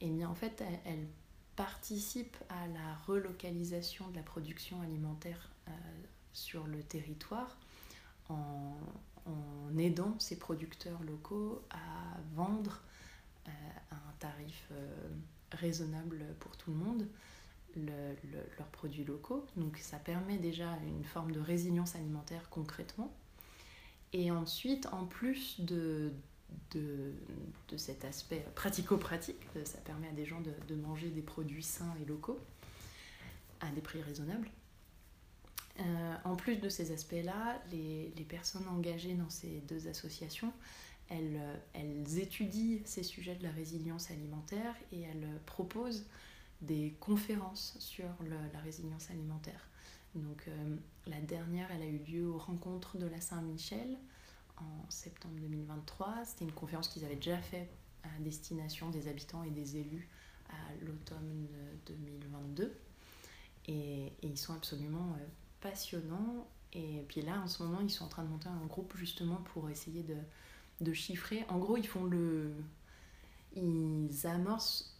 et 0.00 0.08
eh 0.08 0.10
bien 0.10 0.28
en 0.28 0.34
fait 0.34 0.62
elles, 0.84 1.06
participent 1.54 2.38
à 2.48 2.66
la 2.68 2.94
relocalisation 3.06 4.08
de 4.08 4.16
la 4.16 4.22
production 4.22 4.80
alimentaire 4.80 5.50
euh, 5.68 5.70
sur 6.32 6.66
le 6.66 6.82
territoire 6.82 7.58
en, 8.30 8.74
en, 9.26 9.76
aidant 9.78 10.18
ces 10.18 10.38
producteurs 10.38 11.02
locaux 11.02 11.62
à 11.68 12.18
vendre 12.34 12.80
à 13.44 13.50
un 13.94 14.12
tarif 14.18 14.66
raisonnable 15.52 16.24
pour 16.40 16.56
tout 16.56 16.70
le 16.70 16.78
monde 16.78 17.06
leurs 17.76 18.68
produits 18.68 19.04
locaux. 19.04 19.46
Donc 19.56 19.78
ça 19.78 19.98
permet 19.98 20.38
déjà 20.38 20.76
une 20.86 21.04
forme 21.04 21.32
de 21.32 21.40
résilience 21.40 21.94
alimentaire 21.94 22.48
concrètement. 22.50 23.12
Et 24.12 24.30
ensuite, 24.30 24.86
en 24.92 25.06
plus 25.06 25.60
de, 25.60 26.12
de, 26.72 27.14
de 27.68 27.76
cet 27.76 28.04
aspect 28.04 28.44
pratico-pratique, 28.54 29.40
ça 29.64 29.78
permet 29.78 30.08
à 30.08 30.12
des 30.12 30.26
gens 30.26 30.40
de, 30.40 30.52
de, 30.68 30.74
manger 30.74 31.08
des 31.08 31.22
produits 31.22 31.62
sains 31.62 31.94
et 32.02 32.04
locaux 32.04 32.38
à 33.60 33.70
des 33.70 33.80
prix 33.80 34.02
raisonnables. 34.02 34.48
Euh, 35.80 36.14
en 36.24 36.36
plus 36.36 36.56
de 36.56 36.68
ces 36.68 36.92
aspects-là, 36.92 37.62
les, 37.70 38.12
les, 38.14 38.24
personnes 38.24 38.68
engagées 38.68 39.14
dans 39.14 39.30
ces 39.30 39.62
deux 39.68 39.88
associations, 39.88 40.52
elles, 41.08 41.40
elles, 41.72 42.18
étudient 42.18 42.80
ces 42.84 43.02
sujets 43.02 43.34
de 43.36 43.42
la 43.42 43.50
résilience 43.50 44.10
alimentaire 44.10 44.74
et 44.92 45.02
elles 45.02 45.28
proposent 45.46 46.04
des 46.60 46.94
conférences 47.00 47.76
sur 47.78 48.04
la 48.52 48.60
résilience 48.60 49.10
alimentaire. 49.10 49.66
Donc 50.14 50.44
euh, 50.46 50.76
la 51.06 51.20
dernière, 51.20 51.70
elle 51.72 51.82
a 51.82 51.86
eu 51.86 51.98
lieu 51.98 52.28
aux 52.28 52.38
rencontres 52.38 52.98
de 52.98 53.06
la 53.06 53.20
Saint-Michel 53.20 53.96
en 54.58 54.90
septembre 54.90 55.34
2023. 55.40 56.24
C'était 56.24 56.44
une 56.44 56.52
conférence 56.52 56.88
qu'ils 56.88 57.04
avaient 57.04 57.16
déjà 57.16 57.38
fait 57.38 57.68
à 58.02 58.20
destination 58.20 58.90
des 58.90 59.08
habitants 59.08 59.42
et 59.42 59.50
des 59.50 59.76
élus 59.76 60.08
à 60.50 60.84
l'automne 60.84 61.46
2022. 61.86 62.76
Et, 63.66 64.06
et, 64.06 64.12
ils 64.22 64.36
sont 64.36 64.54
absolument 64.54 65.16
euh, 65.18 65.26
passionnants. 65.60 66.46
Et 66.72 67.04
puis 67.08 67.22
là, 67.22 67.40
en 67.40 67.48
ce 67.48 67.62
moment, 67.62 67.80
ils 67.80 67.90
sont 67.90 68.04
en 68.04 68.08
train 68.08 68.24
de 68.24 68.28
monter 68.28 68.48
un 68.48 68.66
groupe 68.66 68.94
justement 68.96 69.36
pour 69.36 69.70
essayer 69.70 70.02
de, 70.02 70.16
de 70.80 70.92
chiffrer. 70.92 71.44
En 71.48 71.58
gros, 71.58 71.76
ils 71.76 71.86
font 71.86 72.04
le. 72.04 72.52
Ils 73.54 74.26
amorcent 74.26 74.91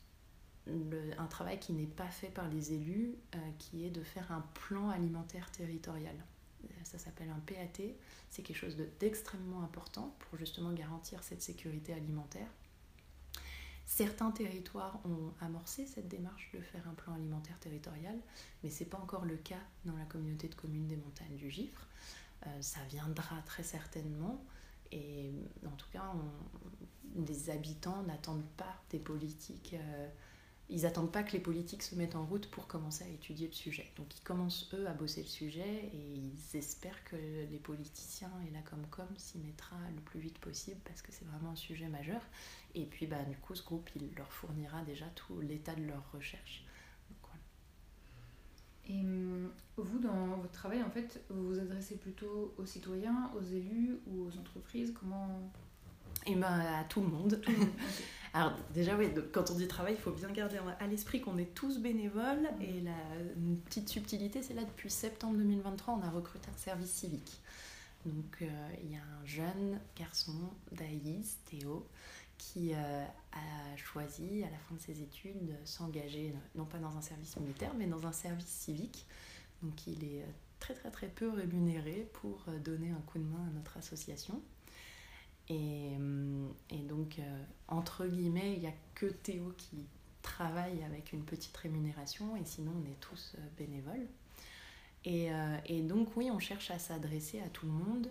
un 0.66 1.26
travail 1.26 1.58
qui 1.58 1.72
n'est 1.72 1.86
pas 1.86 2.08
fait 2.08 2.28
par 2.28 2.48
les 2.48 2.72
élus, 2.72 3.16
euh, 3.34 3.38
qui 3.58 3.84
est 3.84 3.90
de 3.90 4.02
faire 4.02 4.30
un 4.30 4.44
plan 4.54 4.90
alimentaire 4.90 5.50
territorial. 5.50 6.14
Ça 6.84 6.98
s'appelle 6.98 7.30
un 7.30 7.40
PAT. 7.40 7.82
C'est 8.30 8.42
quelque 8.42 8.56
chose 8.56 8.76
d'extrêmement 9.00 9.62
important 9.62 10.14
pour 10.20 10.38
justement 10.38 10.72
garantir 10.72 11.22
cette 11.24 11.42
sécurité 11.42 11.92
alimentaire. 11.92 12.48
Certains 13.84 14.30
territoires 14.30 15.00
ont 15.04 15.32
amorcé 15.44 15.86
cette 15.86 16.08
démarche 16.08 16.50
de 16.54 16.60
faire 16.60 16.88
un 16.88 16.94
plan 16.94 17.14
alimentaire 17.14 17.58
territorial, 17.58 18.16
mais 18.62 18.70
ce 18.70 18.84
n'est 18.84 18.90
pas 18.90 18.98
encore 18.98 19.24
le 19.24 19.36
cas 19.36 19.60
dans 19.84 19.96
la 19.96 20.04
communauté 20.04 20.48
de 20.48 20.54
communes 20.54 20.86
des 20.86 20.96
montagnes 20.96 21.36
du 21.36 21.50
Gifre. 21.50 21.88
Euh, 22.46 22.62
ça 22.62 22.80
viendra 22.88 23.42
très 23.42 23.64
certainement, 23.64 24.42
et 24.92 25.32
en 25.66 25.76
tout 25.76 25.88
cas, 25.92 26.12
on, 26.14 27.20
les 27.26 27.50
habitants 27.50 28.02
n'attendent 28.04 28.48
pas 28.56 28.76
des 28.90 28.98
politiques. 28.98 29.74
Euh, 29.74 30.08
ils 30.72 30.82
n'attendent 30.82 31.12
pas 31.12 31.22
que 31.22 31.32
les 31.32 31.38
politiques 31.38 31.82
se 31.82 31.94
mettent 31.94 32.16
en 32.16 32.24
route 32.24 32.50
pour 32.50 32.66
commencer 32.66 33.04
à 33.04 33.08
étudier 33.08 33.46
le 33.46 33.52
sujet. 33.52 33.92
Donc 33.96 34.16
ils 34.16 34.22
commencent 34.22 34.72
eux 34.74 34.86
à 34.88 34.94
bosser 34.94 35.22
le 35.22 35.28
sujet 35.28 35.90
et 35.92 36.14
ils 36.16 36.56
espèrent 36.56 37.04
que 37.04 37.16
les 37.16 37.58
politiciens 37.58 38.32
et 38.48 38.50
la 38.50 38.62
Comcom 38.62 39.06
s'y 39.16 39.38
mettra 39.38 39.76
le 39.94 40.00
plus 40.00 40.18
vite 40.18 40.38
possible 40.38 40.80
parce 40.84 41.02
que 41.02 41.12
c'est 41.12 41.26
vraiment 41.26 41.50
un 41.50 41.56
sujet 41.56 41.88
majeur. 41.88 42.22
Et 42.74 42.86
puis 42.86 43.06
bah, 43.06 43.22
du 43.24 43.36
coup 43.36 43.54
ce 43.54 43.62
groupe 43.62 43.90
il 43.94 44.14
leur 44.16 44.32
fournira 44.32 44.82
déjà 44.82 45.06
tout 45.14 45.40
l'état 45.40 45.74
de 45.74 45.84
leur 45.84 46.10
recherche. 46.12 46.64
Et 48.88 49.00
hum, 49.00 49.50
vous, 49.76 49.98
dans 49.98 50.36
votre 50.36 50.52
travail, 50.52 50.82
en 50.82 50.90
fait, 50.90 51.22
vous 51.30 51.48
vous 51.48 51.58
adressez 51.60 51.96
plutôt 51.96 52.52
aux 52.58 52.66
citoyens, 52.66 53.30
aux 53.36 53.42
élus 53.42 54.00
ou 54.06 54.24
aux 54.24 54.38
entreprises? 54.38 54.92
Comment 54.98 55.52
Et 56.26 56.32
eh 56.32 56.34
ben 56.34 56.46
à 56.46 56.84
tout 56.84 57.00
le 57.00 57.08
monde. 57.08 57.40
Tout 57.42 57.50
le 57.50 57.58
monde. 57.58 57.68
Alors 58.34 58.52
déjà 58.72 58.96
oui, 58.96 59.08
quand 59.32 59.50
on 59.50 59.54
dit 59.54 59.68
travail, 59.68 59.94
il 59.94 60.00
faut 60.00 60.10
bien 60.10 60.30
garder 60.30 60.58
à 60.80 60.86
l'esprit 60.86 61.20
qu'on 61.20 61.36
est 61.36 61.54
tous 61.54 61.78
bénévoles 61.78 62.48
mm. 62.58 62.62
et 62.62 62.80
la 62.80 62.92
une 63.36 63.58
petite 63.58 63.88
subtilité, 63.88 64.42
c'est 64.42 64.54
là 64.54 64.64
depuis 64.64 64.90
septembre 64.90 65.36
2023, 65.36 65.94
on 65.94 66.02
a 66.02 66.10
recruté 66.10 66.48
un 66.52 66.58
service 66.58 66.90
civique. 66.90 67.40
Donc 68.06 68.38
euh, 68.42 68.68
il 68.82 68.92
y 68.92 68.96
a 68.96 69.00
un 69.00 69.24
jeune 69.26 69.80
garçon, 69.96 70.34
Daïs, 70.72 71.38
Théo, 71.44 71.86
qui 72.38 72.72
euh, 72.72 73.04
a 73.32 73.76
choisi 73.76 74.42
à 74.42 74.50
la 74.50 74.58
fin 74.58 74.74
de 74.74 74.80
ses 74.80 75.02
études 75.02 75.46
de 75.46 75.54
s'engager 75.64 76.34
non 76.54 76.64
pas 76.64 76.78
dans 76.78 76.96
un 76.96 77.02
service 77.02 77.36
militaire 77.36 77.72
mais 77.76 77.86
dans 77.86 78.06
un 78.06 78.12
service 78.12 78.46
civique. 78.46 79.06
Donc 79.62 79.86
il 79.86 80.02
est 80.04 80.22
euh, 80.22 80.26
très 80.58 80.74
très 80.74 80.90
très 80.90 81.08
peu 81.08 81.28
rémunéré 81.30 82.08
pour 82.14 82.46
donner 82.64 82.90
un 82.90 83.00
coup 83.06 83.18
de 83.18 83.24
main 83.24 83.46
à 83.46 83.50
notre 83.54 83.76
association. 83.76 84.42
Et, 85.48 85.92
et 86.70 86.78
donc, 86.78 87.20
entre 87.68 88.06
guillemets, 88.06 88.54
il 88.54 88.60
n'y 88.60 88.66
a 88.66 88.74
que 88.94 89.06
Théo 89.06 89.52
qui 89.56 89.86
travaille 90.22 90.82
avec 90.84 91.12
une 91.12 91.24
petite 91.24 91.56
rémunération 91.56 92.36
et 92.36 92.44
sinon 92.44 92.72
on 92.80 92.90
est 92.90 93.00
tous 93.00 93.36
bénévoles. 93.58 94.06
Et, 95.04 95.32
euh, 95.32 95.56
et, 95.66 95.82
donc, 95.82 96.16
oui, 96.16 96.30
on 96.30 96.38
cherche 96.38 96.70
à 96.70 96.78
s'adresser 96.78 97.40
à 97.40 97.48
tout 97.48 97.66
le 97.66 97.72
monde. 97.72 98.10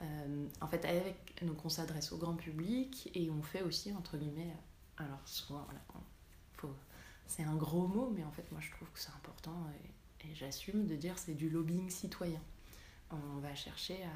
Euh, 0.00 0.46
en 0.60 0.66
fait, 0.66 0.84
avec, 0.84 1.44
donc 1.44 1.64
on 1.64 1.68
s'adresse 1.68 2.10
au 2.12 2.16
grand 2.16 2.34
public 2.34 3.10
et 3.14 3.30
on 3.30 3.42
fait 3.42 3.62
aussi, 3.62 3.92
entre 3.92 4.16
guillemets, 4.16 4.54
alors 4.96 5.20
souvent, 5.26 5.66
c'est 7.26 7.44
un 7.44 7.54
gros 7.54 7.86
mot, 7.86 8.12
mais 8.14 8.24
en 8.24 8.30
fait, 8.32 8.50
moi 8.50 8.60
je 8.60 8.70
trouve 8.70 8.90
que 8.90 8.98
c'est 8.98 9.12
important 9.12 9.56
et, 10.22 10.26
et 10.28 10.34
j'assume 10.34 10.86
de 10.86 10.96
dire 10.96 11.18
c'est 11.18 11.34
du 11.34 11.48
lobbying 11.48 11.88
citoyen. 11.88 12.40
On 13.10 13.38
va 13.40 13.54
chercher 13.54 14.02
à, 14.04 14.10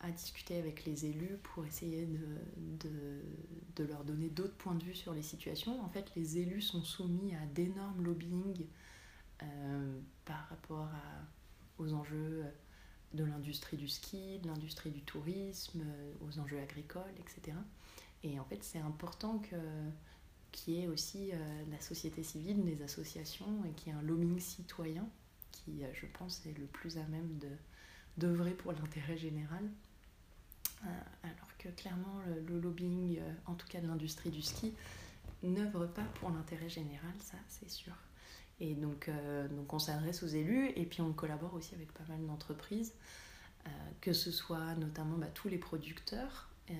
à, 0.00 0.10
discuter 0.10 0.58
avec 0.58 0.84
les 0.84 1.06
élus 1.06 1.38
pour 1.42 1.64
essayer 1.64 2.06
de, 2.06 3.22
de, 3.76 3.84
leur 3.84 4.04
donner 4.04 4.28
d'autres 4.28 4.56
points 4.56 4.74
de 4.74 4.84
vue 4.84 4.94
sur 4.94 5.14
les 5.14 5.22
situations. 5.22 5.82
En 5.82 5.88
fait, 5.88 6.12
les 6.16 6.38
élus 6.38 6.60
sont 6.60 6.82
soumis 6.82 7.34
à 7.34 7.46
d'énormes 7.46 8.02
lobbying 8.02 8.66
euh, 9.42 10.00
par 10.24 10.48
rapport 10.48 10.88
aux 11.78 11.94
enjeux 11.94 12.44
de 13.14 13.24
l'industrie 13.24 13.76
du 13.76 13.88
ski, 13.88 14.38
de 14.40 14.48
l'industrie 14.48 14.90
du 14.90 15.02
tourisme, 15.02 15.82
euh, 15.84 16.12
aux 16.26 16.38
enjeux 16.38 16.58
agricoles, 16.58 17.14
etc. 17.18 17.56
Et 18.22 18.38
en 18.38 18.44
fait, 18.44 18.62
c'est 18.62 18.78
important 18.78 19.38
que 19.38 19.56
qu'il 20.50 20.74
y 20.74 20.82
ait 20.82 20.86
aussi 20.86 21.30
euh, 21.32 21.64
la 21.70 21.80
société 21.80 22.22
civile, 22.22 22.62
des 22.62 22.82
associations, 22.82 23.64
et 23.64 23.70
qu'il 23.72 23.90
y 23.90 23.96
ait 23.96 23.98
un 23.98 24.02
lobbying 24.02 24.38
citoyen 24.38 25.08
qui, 25.50 25.82
je 25.94 26.06
pense, 26.18 26.44
est 26.44 26.58
le 26.58 26.66
plus 26.66 26.98
à 26.98 27.04
même 27.04 27.38
de 27.38 27.48
d'œuvrer 28.16 28.52
pour 28.52 28.72
l'intérêt 28.72 29.16
général. 29.16 29.62
alors 31.22 31.56
que 31.58 31.68
clairement, 31.68 32.20
le, 32.48 32.60
lobbying, 32.60 33.20
en 33.46 33.54
tout 33.54 33.66
cas 33.68 33.80
de 33.80 33.86
l'industrie 33.86 34.30
du 34.30 34.42
ski, 34.42 34.74
n'œuvre 35.42 35.86
pas 35.86 36.04
pour 36.14 36.30
l'intérêt 36.30 36.68
général, 36.68 37.12
ça 37.18 37.36
c'est 37.48 37.70
sûr. 37.70 37.94
Et 38.60 38.74
donc, 38.74 39.08
euh, 39.08 39.48
donc 39.48 39.72
on 39.72 39.78
s'adresse 39.78 40.22
aux 40.22 40.28
élus 40.28 40.70
et 40.76 40.86
puis 40.86 41.00
on 41.00 41.12
collabore 41.12 41.54
aussi 41.54 41.74
avec 41.74 41.92
pas 41.92 42.04
mal 42.08 42.24
d'entreprises, 42.26 42.94
euh, 43.66 43.70
que 44.00 44.12
ce 44.12 44.30
soit 44.30 44.74
notamment 44.76 45.18
bah, 45.18 45.26
tous 45.34 45.48
les 45.48 45.58
producteurs 45.58 46.48
euh, 46.70 46.74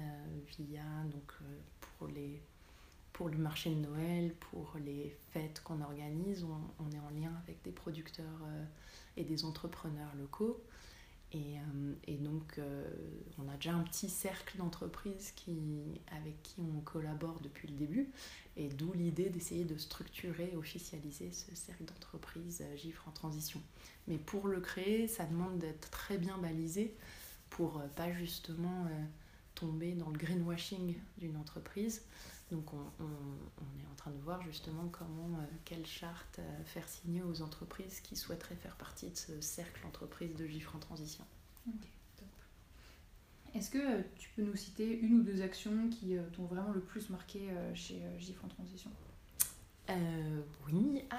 via 0.59 0.85
donc, 1.11 1.33
pour, 1.81 2.07
les, 2.07 2.40
pour 3.12 3.29
le 3.29 3.38
marché 3.38 3.71
de 3.71 3.81
Noël, 3.81 4.33
pour 4.35 4.77
les 4.85 5.16
fêtes 5.33 5.61
qu'on 5.64 5.81
organise, 5.81 6.45
on, 6.45 6.61
on, 6.79 6.90
est 6.92 7.01
en 7.01 7.11
lien 7.11 7.33
avec 7.42 7.61
des 7.62 7.73
producteurs 7.73 8.42
et 9.16 9.25
des 9.25 9.45
entrepreneurs 9.45 10.14
locaux. 10.16 10.62
Et, 11.33 11.57
et, 12.07 12.16
donc, 12.16 12.61
on 13.38 13.49
a 13.49 13.55
déjà 13.55 13.73
un 13.73 13.83
petit 13.83 14.11
cercle 14.11 14.59
d'entreprises 14.59 15.33
qui, 15.35 15.57
avec 16.14 16.42
qui 16.42 16.61
on 16.61 16.81
collabore 16.81 17.40
depuis 17.40 17.68
le 17.68 17.75
début. 17.75 18.11
Et 18.57 18.68
d'où 18.68 18.92
l'idée 18.92 19.31
d'essayer 19.31 19.64
de 19.64 19.79
structurer, 19.79 20.55
officialiser 20.57 21.33
ce 21.33 21.55
cercle 21.55 21.85
d'entreprise 21.85 22.62
euh, 22.62 22.77
GIFRE 22.77 23.09
en 23.09 23.12
transition. 23.12 23.61
Mais 24.09 24.18
pour 24.18 24.47
le 24.47 24.61
créer, 24.61 25.09
ça 25.09 25.25
demande 25.25 25.59
d'être 25.59 25.90
très 25.90 26.18
bien 26.18 26.37
balisé 26.37 26.95
pour 27.49 27.79
euh, 27.79 27.87
pas 27.97 28.12
justement 28.12 28.85
euh, 28.87 29.05
tomber 29.55 29.92
dans 29.92 30.11
le 30.11 30.18
greenwashing 30.18 30.97
d'une 31.16 31.37
entreprise. 31.38 32.03
Donc 32.53 32.73
on, 32.73 32.77
on, 33.01 33.05
on, 33.05 33.81
est 33.83 33.91
en 33.91 33.95
train 33.97 34.12
de 34.12 34.19
voir 34.19 34.41
justement 34.43 34.87
comment, 34.93 35.38
quelle 35.65 35.87
charte 35.87 36.38
faire 36.65 36.87
signer 36.88 37.23
aux 37.23 37.43
entreprises 37.43 38.01
qui 38.01 38.15
souhaiteraient 38.15 38.57
faire 38.57 38.77
partie 38.77 39.11
de 39.11 39.17
ce 39.17 39.41
cercle 39.41 39.83
d'entreprise 39.83 40.35
de 40.37 40.47
GIFRE 40.47 40.77
en 40.77 40.79
transition. 40.79 41.25
Est-ce 43.55 43.71
que 43.71 43.79
euh, 43.79 44.01
tu 44.19 44.31
peux 44.35 44.43
nous 44.43 44.57
citer 44.57 44.99
une 44.99 45.21
ou 45.21 45.23
deux 45.23 45.43
actions 45.43 45.91
qui 45.91 46.17
euh, 46.17 46.23
t'ont 46.35 46.45
vraiment 46.45 46.73
le 46.73 46.81
plus 46.81 47.11
marqué 47.11 47.41
euh, 47.51 47.75
chez 47.75 48.01
GIF 48.19 48.43
en 48.45 48.49
transition? 48.49 48.91
Oui, 50.69 51.03
ah, 51.11 51.17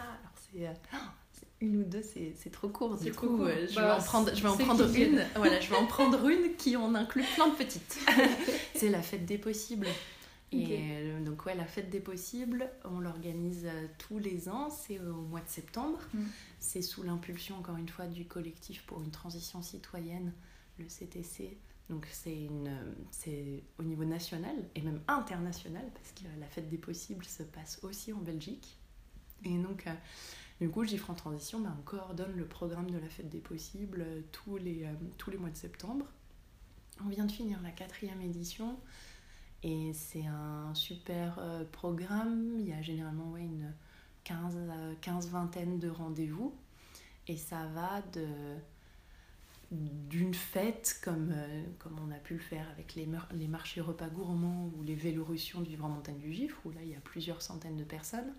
alors 0.58 0.74
c'est 1.32 1.48
une 1.62 1.82
ou 1.82 1.84
deux, 1.84 2.02
c'est 2.02 2.52
trop 2.52 2.70
court. 2.70 2.98
Du 2.98 3.14
coup, 3.14 3.38
court. 3.38 3.48
je, 3.48 3.80
vais 3.80 3.92
en 3.92 4.00
prendre, 4.00 4.34
je 4.34 4.42
vais 4.42 4.50
en 4.50 4.58
prendre 4.58 4.96
une. 4.96 5.24
Voilà, 5.36 5.60
je 5.60 5.70
vais 5.70 5.76
en 5.76 5.86
prendre 5.88 6.28
une 6.28 6.56
qui 6.56 6.76
en 6.76 6.96
inclut 6.96 7.24
plein 7.36 7.50
de 7.50 7.56
petites. 7.56 8.00
c'est 8.76 8.90
la 8.90 9.04
fête 9.04 9.26
des 9.26 9.38
possibles. 9.38 9.88
Et 10.54 11.20
donc 11.26 11.46
ouais, 11.46 11.56
la 11.56 11.66
fête 11.66 11.90
des 11.90 12.00
possibles, 12.00 12.70
on 12.86 13.00
l'organise 13.00 13.68
tous 13.98 14.20
les 14.20 14.50
ans, 14.50 14.70
c'est 14.70 15.00
au 15.00 15.22
mois 15.22 15.42
de 15.42 15.50
septembre. 15.50 16.00
Mm. 16.14 16.24
C'est 16.60 16.82
sous 16.82 17.04
l'impulsion, 17.04 17.58
encore 17.58 17.78
une 17.78 17.90
fois, 17.90 18.08
du 18.08 18.26
collectif 18.26 18.86
pour 18.86 19.02
une 19.02 19.12
transition 19.12 19.62
citoyenne, 19.62 20.34
le 20.80 20.86
CTC, 20.86 21.58
donc 21.90 22.08
c'est 22.12 23.64
au 23.78 23.84
niveau 23.84 24.06
national 24.06 24.56
et 24.76 24.82
même 24.82 25.02
international 25.08 25.86
parce 25.94 26.12
que 26.12 26.40
la 26.40 26.48
fête 26.48 26.70
des 26.70 26.78
possibles 26.78 27.26
se 27.26 27.44
passe 27.44 27.80
aussi 27.84 28.14
en 28.14 28.20
Belgique. 28.20 28.78
Et 29.44 29.58
donc 29.58 29.86
euh, 29.88 29.94
du 30.62 30.70
coup, 30.70 30.86
GIFRE 30.86 31.10
en 31.10 31.14
transition, 31.14 31.60
bah, 31.60 31.76
on 31.78 31.82
coordonne 31.84 32.36
le 32.38 32.46
programme 32.46 32.90
de 32.90 32.98
la 32.98 33.10
fête 33.10 33.30
des 33.30 33.40
possibles 33.40 34.02
euh, 34.02 34.22
tous 34.32 34.58
les, 34.58 34.86
euh, 34.86 34.94
tous 35.18 35.30
les 35.30 35.38
mois 35.38 35.50
de 35.50 35.58
septembre. 35.58 36.06
On 37.04 37.10
vient 37.10 37.26
de 37.26 37.32
finir 37.32 37.62
la 37.62 37.72
quatrième 37.72 38.22
édition 38.22 38.80
et 39.64 39.94
c'est 39.94 40.26
un 40.26 40.74
super 40.76 41.40
programme. 41.72 42.58
Il 42.60 42.68
y 42.68 42.74
a 42.74 42.82
généralement 42.82 43.38
une 43.38 43.74
15, 44.24 44.58
15 45.02 45.30
vingtaine 45.30 45.80
de 45.80 45.90
rendez-vous 45.90 46.54
et 47.28 47.38
ça 47.38 47.66
va 47.74 48.02
d'une 49.72 50.34
fête 50.34 51.00
comme, 51.04 51.32
euh, 51.34 51.64
comme 51.80 51.98
on 52.06 52.12
a 52.12 52.18
pu 52.18 52.34
le 52.34 52.40
faire 52.40 52.70
avec 52.72 52.96
les, 52.96 53.08
marchés 53.48 53.82
repas 53.82 54.08
gourmands 54.08 54.70
ou 54.78 54.84
les 54.84 54.96
vélorussions 54.96 55.62
du 55.62 55.72
Vivre 55.72 55.86
en 55.86 55.90
Montagne 55.90 56.20
du 56.20 56.32
Gifre, 56.32 56.58
où 56.66 56.72
là 56.72 56.82
il 56.84 56.90
y 56.90 56.96
a 56.96 57.00
plusieurs 57.00 57.42
centaines 57.42 57.78
de 57.78 57.84
personnes, 57.84 58.34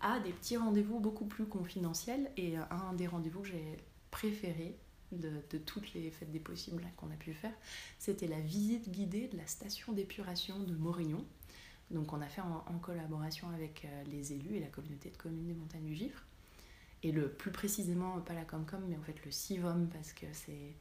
à 0.00 0.20
des 0.20 0.32
petits 0.32 0.56
rendez-vous 0.56 1.00
beaucoup 1.00 1.24
plus 1.24 1.46
confidentiels. 1.46 2.30
Et 2.36 2.56
un 2.56 2.92
des 2.94 3.06
rendez-vous 3.06 3.40
que 3.40 3.48
j'ai 3.48 3.78
préféré 4.10 4.76
de, 5.12 5.58
toutes 5.58 5.94
les 5.94 6.10
fêtes 6.10 6.30
des 6.32 6.40
possibles 6.40 6.84
qu'on 6.96 7.10
a 7.10 7.16
pu 7.16 7.32
faire, 7.32 7.54
c'était 7.98 8.26
la 8.26 8.40
visite 8.40 8.90
guidée 8.90 9.28
de 9.28 9.36
la 9.36 9.46
station 9.46 9.92
d'épuration 9.92 10.58
de 10.58 10.74
Morillon. 10.74 11.24
Donc 11.90 12.12
on 12.12 12.20
a 12.20 12.26
fait 12.26 12.40
en, 12.40 12.64
en 12.66 12.78
collaboration 12.78 13.48
avec 13.50 13.84
euh, 13.84 14.04
les 14.10 14.32
élus 14.32 14.56
et 14.56 14.60
la 14.60 14.66
communauté 14.66 15.10
de 15.10 15.16
communes 15.16 15.46
des 15.46 15.54
montagnes 15.54 15.84
du 15.84 15.94
Gifre 15.94 16.26
et 17.02 17.12
le 17.12 17.28
plus 17.28 17.50
précisément 17.50 18.20
pas 18.20 18.34
la 18.34 18.44
Comcom 18.44 18.80
mais 18.88 18.96
en 18.96 19.02
fait 19.02 19.24
le 19.24 19.30
CIVOM 19.30 19.88
parce 19.92 20.12
que 20.12 20.26
c'est 20.32 20.74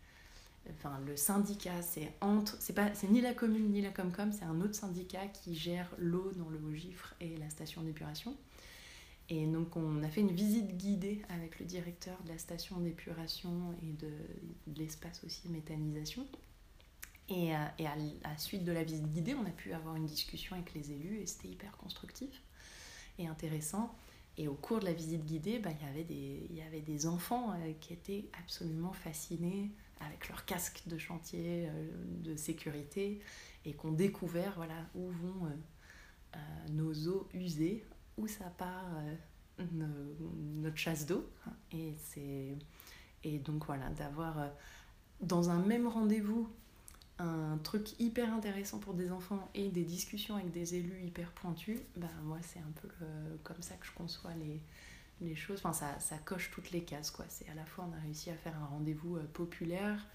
enfin 0.72 1.00
le 1.06 1.16
syndicat 1.16 1.82
c'est 1.82 2.12
entre 2.22 2.56
c'est 2.60 2.74
pas 2.74 2.94
c'est 2.96 3.10
ni 3.10 3.22
la 3.22 3.34
commune 3.34 3.72
ni 3.72 3.82
la 3.82 3.92
Comcom 3.92 4.32
c'est 4.32 4.46
un 4.46 4.62
autre 4.62 4.76
syndicat 4.76 5.28
qui 5.28 5.56
gère 5.56 5.90
l'eau 5.98 6.32
dans 6.36 6.50
le 6.50 6.60
Haut-Gifre 6.60 7.14
et 7.22 7.38
la 7.38 7.50
station 7.50 7.84
d'épuration 7.84 8.36
et 9.30 9.48
donc 9.48 9.76
on 9.76 10.04
a 10.04 10.10
fait 10.10 10.22
une 10.22 10.32
visite 10.32 10.78
guidée 10.78 11.24
avec 11.30 11.60
le 11.60 11.66
directeur 11.66 12.22
de 12.24 12.30
la 12.30 12.38
station 12.38 12.80
d'épuration 12.80 13.74
et 13.82 13.94
de, 13.94 14.12
l'espace 14.78 15.24
aussi 15.24 15.50
méthanisation. 15.50 16.28
Et, 17.28 17.56
euh, 17.56 17.66
et 17.80 17.88
à 17.88 17.96
la 17.96 18.38
suite 18.38 18.64
de 18.64 18.72
la 18.72 18.84
visite 18.84 19.12
guidée 19.12 19.34
on 19.34 19.46
a 19.46 19.52
pu 19.52 19.74
avoir 19.74 19.96
une 19.96 20.06
discussion 20.06 20.56
avec 20.56 20.76
les 20.76 20.92
élus 20.92 21.22
et 21.22 21.26
c'était 21.26 21.48
hyper 21.48 21.76
constructif 21.78 22.44
et 23.18 23.28
intéressant. 23.28 23.96
Et 24.38 24.48
au 24.48 24.54
cours 24.54 24.80
de 24.82 24.86
la 24.86 24.94
visite 24.94 25.26
guidée, 25.26 25.60
bah, 25.60 25.70
il, 25.72 25.86
y 25.86 25.90
avait 25.90 26.04
des, 26.04 26.48
il 26.50 26.56
y 26.56 26.62
avait 26.62 26.82
des 26.82 27.08
enfants 27.08 27.54
euh, 27.54 27.72
qui 27.80 27.94
étaient 27.94 28.30
absolument 28.38 28.94
fascinés 28.94 29.72
avec 30.02 30.28
leur 30.28 30.46
casque 30.46 30.84
de 30.88 30.98
chantier 30.98 31.68
euh, 31.68 31.90
de 32.22 32.36
sécurité 32.36 33.22
et 33.64 33.74
qui 33.74 33.86
ont 33.86 33.94
découvert 33.94 34.54
voilà, 34.58 34.88
où 34.94 35.10
vont 35.10 35.50
nos 36.70 37.08
eaux 37.08 37.30
usées, 37.34 37.86
où 38.18 38.28
ça 38.28 38.46
part 38.58 38.90
notre 39.72 40.78
chasse 40.78 41.06
d'eau. 41.06 41.30
Et, 41.72 41.96
et 43.24 43.40
donc 43.40 43.66
voilà, 43.66 43.90
d'avoir 43.90 44.50
dans 45.22 45.50
un 45.50 45.60
même 45.60 45.88
rendez-vous 45.88 46.50
un 47.18 47.58
truc 47.60 47.98
hyper 48.00 48.34
intéressant 48.34 48.80
pour 48.80 48.94
des 48.94 49.12
enfants 49.12 49.50
et 49.54 49.70
des 49.70 49.84
discussions 49.84 50.36
avec 50.36 50.52
des 50.52 50.76
élus 50.76 51.02
hyper 51.02 51.32
pointus, 51.32 51.80
bah 51.96 52.08
moi 52.24 52.40
c'est 52.42 52.60
un 52.60 52.72
peu 52.82 52.90
comme 53.44 53.62
ça 53.62 53.76
que 53.76 53.86
je 53.86 53.94
conçois 53.94 54.34
les, 54.34 54.62
les 55.22 55.36
choses. 55.36 55.60
Enfin, 55.60 55.74
ça, 55.74 56.00
ça 56.00 56.18
coche 56.18 56.52
toutes 56.52 56.72
les 56.72 56.84
cases, 56.84 57.12
quoi. 57.12 57.26
C'est 57.30 57.48
à 57.50 57.54
la 57.56 57.66
fois, 57.66 57.88
on 57.90 57.96
a 57.96 58.00
réussi 58.02 58.30
à 58.30 58.36
faire 58.36 58.56
un 58.62 58.66
rendez-vous 58.66 59.18
populaire 59.34 60.06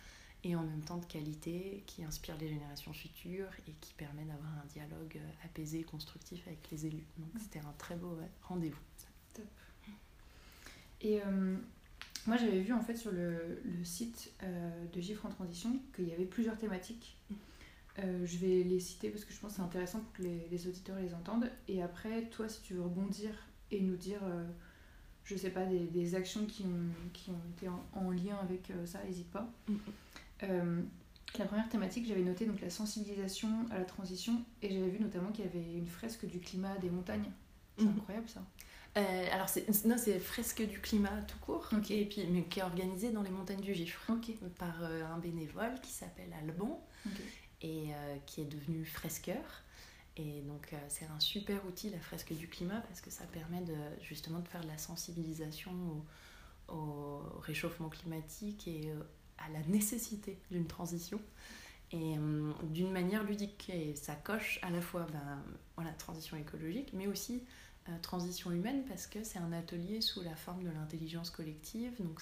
et 0.43 0.57
en 0.57 0.63
même 0.63 0.81
temps 0.81 0.97
de 0.97 1.05
qualité 1.05 1.83
qui 1.87 2.03
inspire 2.05 2.37
les 2.39 2.49
générations 2.49 2.93
futures 2.93 3.51
et 3.69 3.73
qui 3.81 3.95
permet 3.95 4.25
d'avoir 4.25 4.51
un 4.63 4.67
dialogue 4.67 5.21
apaisé 5.45 5.81
et 5.81 5.85
constructif 5.85 6.47
avec 6.47 6.71
les 6.71 6.87
élus. 6.87 7.05
Donc, 7.19 7.29
c'était 7.41 7.59
un 7.59 7.75
très 7.79 7.97
beau 7.97 8.19
rendez-vous. 8.43 8.81
Top. 9.35 9.45
Et 11.03 11.21
moi, 12.27 12.37
j'avais 12.39 12.61
vu 12.61 12.73
en 12.73 12.81
fait 12.81 12.97
sur 12.97 13.13
le, 13.13 13.61
le 13.65 13.85
site 13.85 14.33
de 14.43 15.01
Gifre 15.01 15.27
en 15.27 15.31
transition 15.31 15.79
qu'il 15.95 16.09
y 16.09 16.13
avait 16.13 16.25
plusieurs 16.25 16.57
thématiques. 16.57 17.19
Mm. 17.29 17.35
Euh, 17.99 18.25
je 18.25 18.39
vais 18.39 18.63
les 18.63 18.81
citer 18.81 19.11
parce 19.11 19.25
que 19.25 19.33
je 19.33 19.41
pense 19.41 19.53
que 19.53 19.57
c'est 19.57 19.63
intéressant 19.63 20.01
pour 20.01 20.13
que 20.13 20.23
les, 20.23 20.67
auditeurs 20.67 20.97
les 20.99 21.13
entendent. 21.15 21.51
Et 21.69 21.83
après, 21.83 22.23
toi, 22.27 22.49
si 22.49 22.61
tu 22.63 22.75
veux 22.75 22.83
rebondir 22.83 23.31
et 23.71 23.81
nous 23.81 23.97
dire, 23.97 24.21
euh, 24.23 24.47
je 25.25 25.37
sais 25.37 25.51
pas, 25.51 25.65
des, 25.67 26.15
actions 26.15 26.47
qui 26.47 26.63
ont, 26.65 27.11
qui 27.13 27.31
ont 27.31 27.41
été 27.57 27.69
en, 27.69 28.11
lien 28.11 28.37
avec 28.43 28.71
euh, 28.71 28.87
ça, 28.87 29.03
n'hésite 29.05 29.31
pas. 29.31 29.51
Mm-hmm. 30.43 30.85
la 31.39 31.45
première 31.45 31.69
thématique, 31.69 32.07
j'avais 32.07 32.23
noté 32.23 32.47
donc 32.47 32.61
la 32.61 32.71
sensibilisation 32.71 33.67
à 33.71 33.79
la 33.79 33.85
transition 33.85 34.43
et 34.63 34.71
j'avais 34.71 34.91
vu 34.91 35.01
notamment 35.01 35.31
qu'il 35.33 35.45
y 35.45 35.49
avait 35.49 35.73
une 35.75 35.87
fresque 35.87 36.27
du 36.27 36.41
climat 36.41 36.77
des 36.79 36.91
montagnes. 36.91 37.31
C'est 37.77 37.85
mm-hmm. 37.85 37.89
incroyable 37.91 38.29
ça. 38.29 38.43
alors 39.33 39.49
c'est 39.49 39.69
non 39.87 39.97
c'est 39.97 40.19
fresque 40.19 40.67
du 40.67 40.81
climat 40.81 41.23
tout 41.29 41.39
court 41.39 41.69
et 41.91 42.05
puis 42.05 42.27
mais 42.27 42.43
qui 42.45 42.59
est 42.59 42.63
organisée 42.63 43.11
dans 43.11 43.23
les 43.23 43.31
montagnes 43.31 43.61
du 43.61 43.73
Gifre 43.75 44.13
par 44.59 44.83
un 44.83 45.19
bénévole 45.19 45.81
qui 45.83 45.93
s'appelle 45.93 46.33
Alban 46.43 46.85
et 47.63 47.93
euh, 47.93 48.17
qui 48.27 48.43
est 48.43 48.47
devenu 48.47 48.85
fresqueur. 48.85 49.63
Et 50.17 50.43
donc 50.43 50.73
euh, 50.73 50.77
c'est 50.89 51.07
un 51.07 51.21
super 51.21 51.65
outil 51.67 51.91
la 51.91 52.01
fresque 52.01 52.33
du 52.33 52.49
climat 52.49 52.81
parce 52.81 53.01
que 53.01 53.11
ça 53.11 53.25
permet 53.25 53.61
de, 53.61 53.77
justement 54.03 54.41
de 54.41 54.49
faire 54.49 54.63
de 54.63 54.69
la 54.69 54.79
sensibilisation 54.79 55.73
au, 56.69 57.19
réchauffement 57.41 57.89
climatique 57.89 58.69
et 58.69 58.91
euh, 58.91 59.03
à 59.41 59.49
la 59.51 59.63
nécessité 59.67 60.39
d'une 60.51 60.67
transition 60.67 61.21
et 61.93 62.15
d'une 62.71 62.93
manière 62.93 63.25
ludique. 63.25 63.71
Et 63.71 63.97
ça 63.97 64.15
coche 64.15 64.61
à 64.63 64.71
la 64.71 64.81
fois 64.81 65.07
ben, 65.13 65.43
voilà, 65.75 65.91
transition 65.93 66.37
écologique, 66.37 66.93
mais 66.93 67.09
aussi 67.09 67.43
transition 68.03 68.53
humaine 68.53 68.85
parce 68.87 69.09
que 69.09 69.25
c'est 69.25 69.41
un 69.41 69.53
atelier 69.53 70.01
sous 70.01 70.23
la 70.23 70.37
forme 70.37 70.63
de 70.63 70.71
l'intelligence 70.71 71.31
collective. 71.31 71.93
Donc 71.99 72.21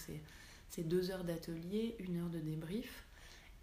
c'est 0.71 0.85
deux 0.85 1.11
heures 1.11 1.25
d'atelier, 1.25 1.97
une 1.99 2.17
heure 2.17 2.31
de 2.31 2.39
débrief 2.39 3.09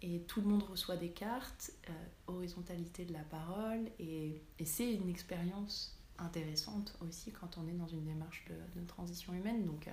et 0.02 0.20
tout 0.28 0.40
le 0.40 0.48
monde 0.48 0.62
reçoit 0.62 0.96
des 0.96 1.10
cartes, 1.10 1.72
euh, 1.88 1.92
horizontalité 2.26 3.04
de 3.04 3.12
la 3.12 3.22
parole, 3.22 3.80
et, 3.98 4.42
c'est 4.64 4.92
une 4.92 5.08
expérience 5.08 5.98
intéressante 6.18 6.96
aussi 7.00 7.30
quand 7.32 7.58
on 7.58 7.68
est 7.68 7.72
dans 7.72 7.88
une 7.88 8.04
démarche 8.04 8.44
de, 8.48 8.84
transition 8.86 9.32
humaine. 9.34 9.64
Donc 9.64 9.88
euh, 9.88 9.92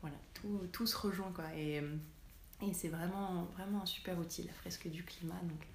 voilà, 0.00 0.16
tout, 0.34 0.60
tout, 0.72 0.86
se 0.86 0.96
rejoint 0.96 1.32
quoi. 1.32 1.44
Et 2.62 2.72
c'est 2.72 2.88
vraiment, 2.88 3.44
vraiment 3.56 3.82
un 3.82 3.86
super 3.86 4.18
outil, 4.18 4.42
la 4.44 4.52
fresque 4.52 4.88
du 4.88 5.04
climat. 5.04 5.40
Donc 5.42 5.66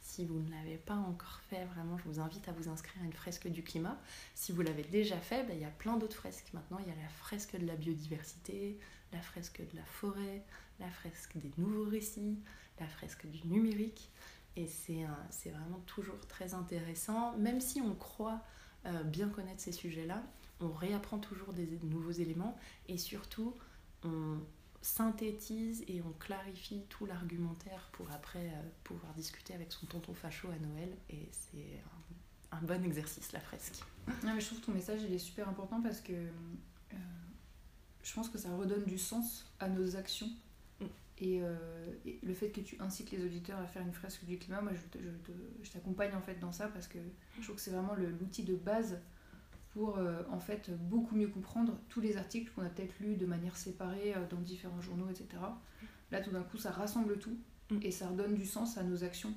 si 0.00 0.24
vous 0.24 0.40
ne 0.40 0.50
l'avez 0.50 0.76
pas 0.76 0.94
encore 0.94 1.40
fait, 1.48 1.64
vraiment, 1.66 1.98
je 1.98 2.04
vous 2.04 2.20
invite 2.20 2.48
à 2.48 2.52
vous 2.52 2.68
inscrire 2.68 3.02
à 3.02 3.04
une 3.04 3.12
fresque 3.12 3.48
du 3.48 3.62
climat. 3.62 3.98
Si 4.34 4.52
vous 4.52 4.62
l'avez 4.62 4.82
déjà 4.82 5.18
fait, 5.18 5.44
ben, 5.44 5.54
il 5.54 5.62
y 5.62 5.66
a 5.66 5.70
plein 5.70 5.96
d'autres 5.96 6.16
fresques. 6.16 6.48
Maintenant, 6.52 6.78
il 6.80 6.88
y 6.88 6.90
a 6.90 7.00
la 7.00 7.08
fresque 7.08 7.56
de 7.56 7.66
la 7.66 7.76
biodiversité, 7.76 8.78
la 9.12 9.20
fresque 9.20 9.60
de 9.60 9.76
la 9.76 9.84
forêt, 9.84 10.42
la 10.78 10.90
fresque 10.90 11.36
des 11.36 11.52
nouveaux 11.58 11.88
récits, 11.88 12.38
la 12.80 12.86
fresque 12.86 13.26
du 13.26 13.46
numérique. 13.46 14.10
Et 14.56 14.66
c'est 14.66 15.50
vraiment 15.50 15.80
toujours 15.86 16.26
très 16.26 16.54
intéressant. 16.54 17.36
Même 17.36 17.60
si 17.60 17.80
on 17.80 17.94
croit 17.94 18.40
euh, 18.86 19.04
bien 19.04 19.28
connaître 19.28 19.60
ces 19.60 19.72
sujets-là, 19.72 20.22
on 20.60 20.72
réapprend 20.72 21.18
toujours 21.18 21.52
des 21.52 21.68
nouveaux 21.84 22.10
éléments 22.10 22.58
et 22.88 22.98
surtout 22.98 23.54
on 24.02 24.38
synthétise 24.82 25.84
et 25.88 26.00
on 26.02 26.12
clarifie 26.12 26.84
tout 26.88 27.06
l'argumentaire 27.06 27.88
pour 27.92 28.10
après 28.12 28.46
euh, 28.46 28.62
pouvoir 28.84 29.12
discuter 29.14 29.54
avec 29.54 29.72
son 29.72 29.86
tonton 29.86 30.14
facho 30.14 30.48
à 30.48 30.58
Noël. 30.58 30.96
Et 31.10 31.28
c'est 31.32 31.82
un, 32.52 32.62
bon 32.62 32.84
exercice, 32.84 33.32
la 33.32 33.40
fresque. 33.40 33.82
Non, 34.24 34.34
mais 34.34 34.40
je 34.40 34.46
trouve 34.46 34.60
que 34.60 34.66
ton 34.66 34.72
message 34.72 35.00
il 35.02 35.12
est 35.12 35.18
super 35.18 35.48
important 35.48 35.80
parce 35.82 36.00
que 36.00 36.12
euh, 36.12 36.96
je 38.02 38.14
pense 38.14 38.28
que 38.28 38.38
ça 38.38 38.54
redonne 38.54 38.84
du 38.84 38.98
sens 38.98 39.52
à 39.60 39.68
nos 39.68 39.96
actions 39.96 40.30
euh, 41.22 41.92
et, 42.06 42.18
le 42.22 42.34
fait 42.34 42.50
que 42.50 42.60
tu 42.60 42.76
incites 42.80 43.10
les 43.10 43.24
auditeurs 43.24 43.58
à 43.58 43.66
faire 43.66 43.82
une 43.82 43.92
fresque 43.92 44.24
du 44.24 44.38
climat, 44.38 44.62
moi 44.62 44.72
je, 44.72 44.98
je, 45.62 45.70
t'accompagne 45.70 46.14
en 46.14 46.20
fait 46.20 46.38
dans 46.38 46.52
ça 46.52 46.68
parce 46.68 46.88
que 46.88 46.98
je 47.38 47.42
trouve 47.42 47.56
que 47.56 47.62
c'est 47.62 47.70
vraiment 47.70 47.94
l'outil 47.94 48.42
de 48.42 48.54
base 48.54 48.98
pour 49.80 49.96
euh, 49.96 50.22
en 50.30 50.38
fait 50.38 50.70
beaucoup 50.78 51.16
mieux 51.16 51.28
comprendre 51.28 51.72
tous 51.88 52.02
les 52.02 52.18
articles 52.18 52.52
qu'on 52.52 52.60
a 52.60 52.68
peut-être 52.68 53.00
lus 53.00 53.16
de 53.16 53.24
manière 53.24 53.56
séparée 53.56 54.12
euh, 54.14 54.26
dans 54.28 54.36
différents 54.36 54.82
journaux, 54.82 55.08
etc. 55.08 55.26
Là 56.10 56.20
tout 56.20 56.30
d'un 56.30 56.42
coup 56.42 56.58
ça 56.58 56.70
rassemble 56.70 57.18
tout 57.18 57.38
mm. 57.70 57.78
et 57.80 57.90
ça 57.90 58.10
redonne 58.10 58.34
du 58.34 58.44
sens 58.44 58.76
à 58.76 58.82
nos 58.82 59.04
actions. 59.04 59.32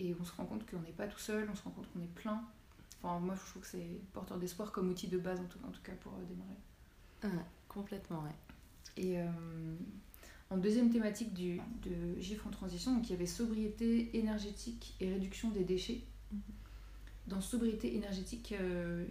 et 0.00 0.16
on 0.20 0.24
se 0.24 0.32
rend 0.32 0.46
compte 0.46 0.68
qu'on 0.68 0.80
n'est 0.80 0.98
pas 1.02 1.06
tout 1.06 1.20
seul, 1.20 1.48
on 1.48 1.54
se 1.54 1.62
rend 1.62 1.70
compte 1.70 1.86
qu'on 1.92 2.00
est 2.00 2.14
plein. 2.14 2.42
Enfin 3.00 3.20
moi 3.20 3.36
je 3.36 3.48
trouve 3.48 3.62
que 3.62 3.68
c'est 3.68 4.00
porteur 4.12 4.38
d'espoir 4.38 4.72
comme 4.72 4.90
outil 4.90 5.06
de 5.06 5.18
base 5.18 5.38
en 5.38 5.44
tout, 5.44 5.60
en 5.64 5.70
tout 5.70 5.82
cas 5.82 5.92
pour 6.00 6.12
démarrer. 6.28 7.44
complètement 7.68 8.24
ouais. 8.24 8.36
Et 8.96 9.20
euh, 9.20 9.26
en 10.50 10.56
deuxième 10.56 10.90
thématique 10.90 11.32
du, 11.32 11.60
de 11.84 12.20
GIFRE 12.20 12.48
en 12.48 12.50
transition, 12.50 12.92
donc 12.92 13.08
il 13.08 13.12
y 13.12 13.14
avait 13.14 13.26
sobriété 13.26 14.18
énergétique 14.18 14.96
et 14.98 15.12
réduction 15.12 15.50
des 15.50 15.62
déchets. 15.62 16.02
Mhm. 16.32 16.40
Dans 17.26 17.40
sobriété 17.40 17.94
énergétique, 17.96 18.54
euh, 18.60 19.06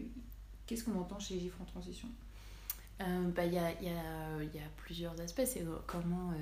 qu'est-ce 0.66 0.84
qu'on 0.84 1.00
entend 1.00 1.20
chez 1.20 1.40
GIFRE 1.40 1.62
en 1.62 1.66
transition? 1.66 2.08
Euh, 3.02 3.30
bah, 3.32 3.46
Il 3.46 3.54
y, 3.54 3.58
a, 3.58 3.72
y, 3.82 3.90
a, 3.90 4.44
y, 4.44 4.60
a, 4.60 4.70
plusieurs 4.78 5.20
aspects. 5.20 5.46
C'est 5.46 5.66
comment 5.88 6.34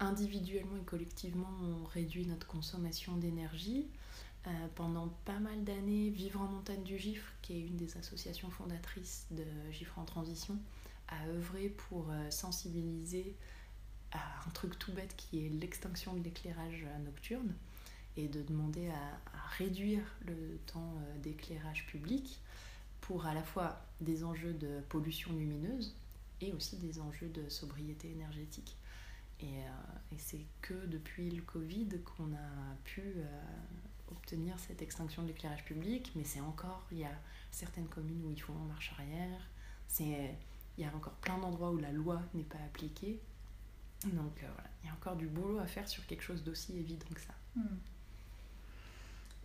individuellement 0.00 0.76
et 0.76 0.84
collectivement 0.84 1.48
on 1.62 1.84
réduit 1.84 2.26
notre 2.26 2.46
consommation 2.46 3.16
d'énergie. 3.16 3.86
pendant 4.74 5.08
pas 5.24 5.38
mal 5.38 5.64
d'années, 5.64 6.10
Vivre 6.10 6.40
en 6.40 6.48
montagne 6.48 6.82
du 6.82 6.98
Gifre, 6.98 7.32
qui 7.40 7.54
est 7.54 7.60
une 7.60 7.76
des 7.76 7.96
associations 7.96 8.50
fondatrices 8.50 9.26
de 9.30 9.44
Gifre 9.70 9.98
en 9.98 10.04
transition, 10.04 10.58
à 11.12 11.26
œuvrer 11.28 11.68
pour 11.68 12.10
euh, 12.10 12.30
sensibiliser 12.30 13.36
à 14.12 14.20
un 14.46 14.50
truc 14.50 14.78
tout 14.78 14.92
bête 14.92 15.14
qui 15.16 15.46
est 15.46 15.48
l'extinction 15.48 16.14
de 16.14 16.22
l'éclairage 16.22 16.84
euh, 16.86 16.98
nocturne 17.04 17.54
et 18.16 18.28
de 18.28 18.42
demander 18.42 18.88
à, 18.88 19.18
réduire 19.58 20.02
le 20.26 20.58
temps 20.66 20.94
euh, 20.96 21.18
d'éclairage 21.18 21.86
public 21.86 22.40
pour 23.02 23.26
à 23.26 23.34
la 23.34 23.42
fois 23.42 23.84
des 24.00 24.24
enjeux 24.24 24.54
de 24.54 24.80
pollution 24.88 25.32
lumineuse 25.32 25.94
et 26.40 26.52
aussi 26.52 26.78
des 26.78 27.00
enjeux 27.00 27.28
de 27.28 27.48
sobriété 27.48 28.10
énergétique. 28.10 28.76
Et, 29.40 29.64
c'est 30.18 30.46
que 30.60 30.86
depuis 30.86 31.30
le 31.30 31.42
Covid 31.42 31.88
qu'on 32.04 32.32
a 32.32 32.76
pu 32.84 33.02
obtenir 34.08 34.56
cette 34.60 34.82
extinction 34.82 35.22
de 35.22 35.28
l'éclairage 35.28 35.64
public, 35.64 36.12
mais 36.14 36.22
c'est 36.22 36.40
encore, 36.40 36.86
il 36.92 36.98
y 36.98 37.04
a 37.04 37.18
certaines 37.50 37.88
communes 37.88 38.24
où 38.24 38.30
ils 38.30 38.40
font 38.40 38.54
en 38.54 38.66
marche 38.66 38.92
arrière. 38.92 39.40
Il 40.00 40.34
y 40.78 40.84
a 40.84 40.94
encore 40.94 41.14
plein 41.14 41.38
d'endroits 41.38 41.70
où 41.70 41.78
la 41.78 41.92
loi 41.92 42.22
n'est 42.34 42.44
pas 42.44 42.58
appliquée. 42.66 43.20
Donc 44.04 44.42
euh, 44.42 44.48
voilà, 44.52 44.70
il 44.82 44.86
y 44.86 44.90
a 44.90 44.94
encore 44.94 45.16
du 45.16 45.26
boulot 45.28 45.58
à 45.58 45.66
faire 45.66 45.88
sur 45.88 46.06
quelque 46.06 46.22
chose 46.22 46.42
d'aussi 46.42 46.76
évident 46.76 47.06
que 47.14 47.20
ça. 47.20 47.34
Hmm. 47.54 47.76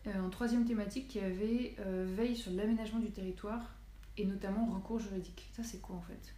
Euh, 0.07 0.21
en 0.21 0.29
troisième 0.29 0.65
thématique, 0.65 1.15
y 1.15 1.19
avait 1.19 1.75
euh, 1.79 2.05
veille 2.15 2.35
sur 2.35 2.51
l'aménagement 2.51 2.99
du 2.99 3.11
territoire 3.11 3.75
et 4.17 4.25
notamment 4.25 4.65
recours 4.65 4.99
juridique. 4.99 5.49
Ça, 5.55 5.63
c'est 5.63 5.79
quoi 5.79 5.95
en 5.95 6.01
fait? 6.01 6.33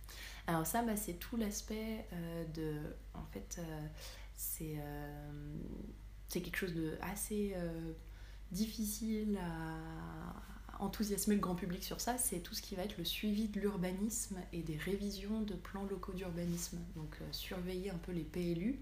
Alors 0.48 0.66
ça, 0.66 0.82
bah, 0.82 0.96
c'est 0.96 1.14
tout 1.14 1.38
l'aspect 1.38 2.08
de... 2.56 2.74
En 3.14 3.26
fait, 3.32 3.62
c'est 4.36 4.82
quelque 6.42 6.58
chose 6.58 6.74
de 6.74 6.98
assez 7.02 7.56
difficile 8.52 9.38
à, 9.38 10.34
enthousiasmer 10.80 11.36
le 11.36 11.42
grand 11.42 11.56
public 11.56 11.84
sur 11.84 12.00
ça, 12.02 12.18
c'est 12.18 12.40
tout 12.40 12.56
ce 12.56 12.62
qui 12.62 12.76
va 12.76 12.84
être 12.84 12.98
le 12.98 13.06
suivi 13.06 13.48
de 13.50 13.60
l'urbanisme 13.60 14.38
et 14.54 14.62
des 14.62 14.78
révisions 14.78 15.42
de 15.42 15.54
plans 15.54 15.84
locaux 15.84 16.14
d'urbanisme. 16.14 16.80
Donc 16.96 17.18
euh, 17.22 17.26
surveiller 17.32 17.92
un 17.92 17.98
peu 17.98 18.14
les 18.14 18.24
PLU 18.24 18.80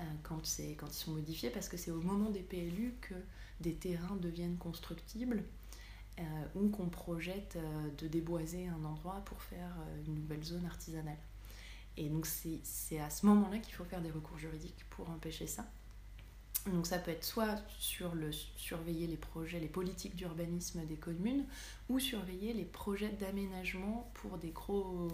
euh, 0.00 0.04
quand, 0.22 0.40
quand 0.78 0.86
ils 0.88 0.94
sont 0.94 1.12
modifiés, 1.12 1.50
parce 1.50 1.68
que 1.68 1.76
c'est 1.76 1.90
au 1.90 2.00
moment 2.00 2.30
des 2.30 2.40
PLU 2.40 2.94
que 3.02 3.14
des 3.62 3.74
terrains 3.74 4.16
deviennent 4.16 4.58
constructibles 4.58 5.44
euh, 6.18 6.22
ou 6.54 6.68
qu'on 6.68 6.88
projette 6.88 7.58
de 7.98 8.06
déboiser 8.06 8.68
un 8.68 8.84
endroit 8.84 9.22
pour 9.24 9.40
faire 9.42 9.74
une 10.06 10.14
nouvelle 10.14 10.44
zone 10.44 10.66
artisanale. 10.66 11.18
Et 11.96 12.08
donc 12.08 12.26
c'est 12.26 12.98
à 12.98 13.10
ce 13.10 13.26
moment-là 13.26 13.58
qu'il 13.58 13.74
faut 13.74 13.84
faire 13.84 14.00
des 14.00 14.10
recours 14.10 14.38
juridiques 14.38 14.84
pour 14.90 15.10
empêcher 15.10 15.46
ça. 15.46 15.66
Donc 16.66 16.86
ça 16.86 16.98
peut 16.98 17.10
être 17.10 17.24
soit 17.24 17.60
sur 17.78 18.14
le 18.14 18.30
surveiller 18.30 19.06
les 19.06 19.16
projets, 19.16 19.58
les 19.58 19.68
politiques 19.68 20.14
d'urbanisme 20.14 20.84
des 20.86 20.96
communes, 20.96 21.44
ou 21.88 21.98
surveiller 21.98 22.52
les 22.52 22.64
projets 22.64 23.10
d'aménagement 23.10 24.10
pour 24.14 24.38
des 24.38 24.50
gros, 24.50 25.08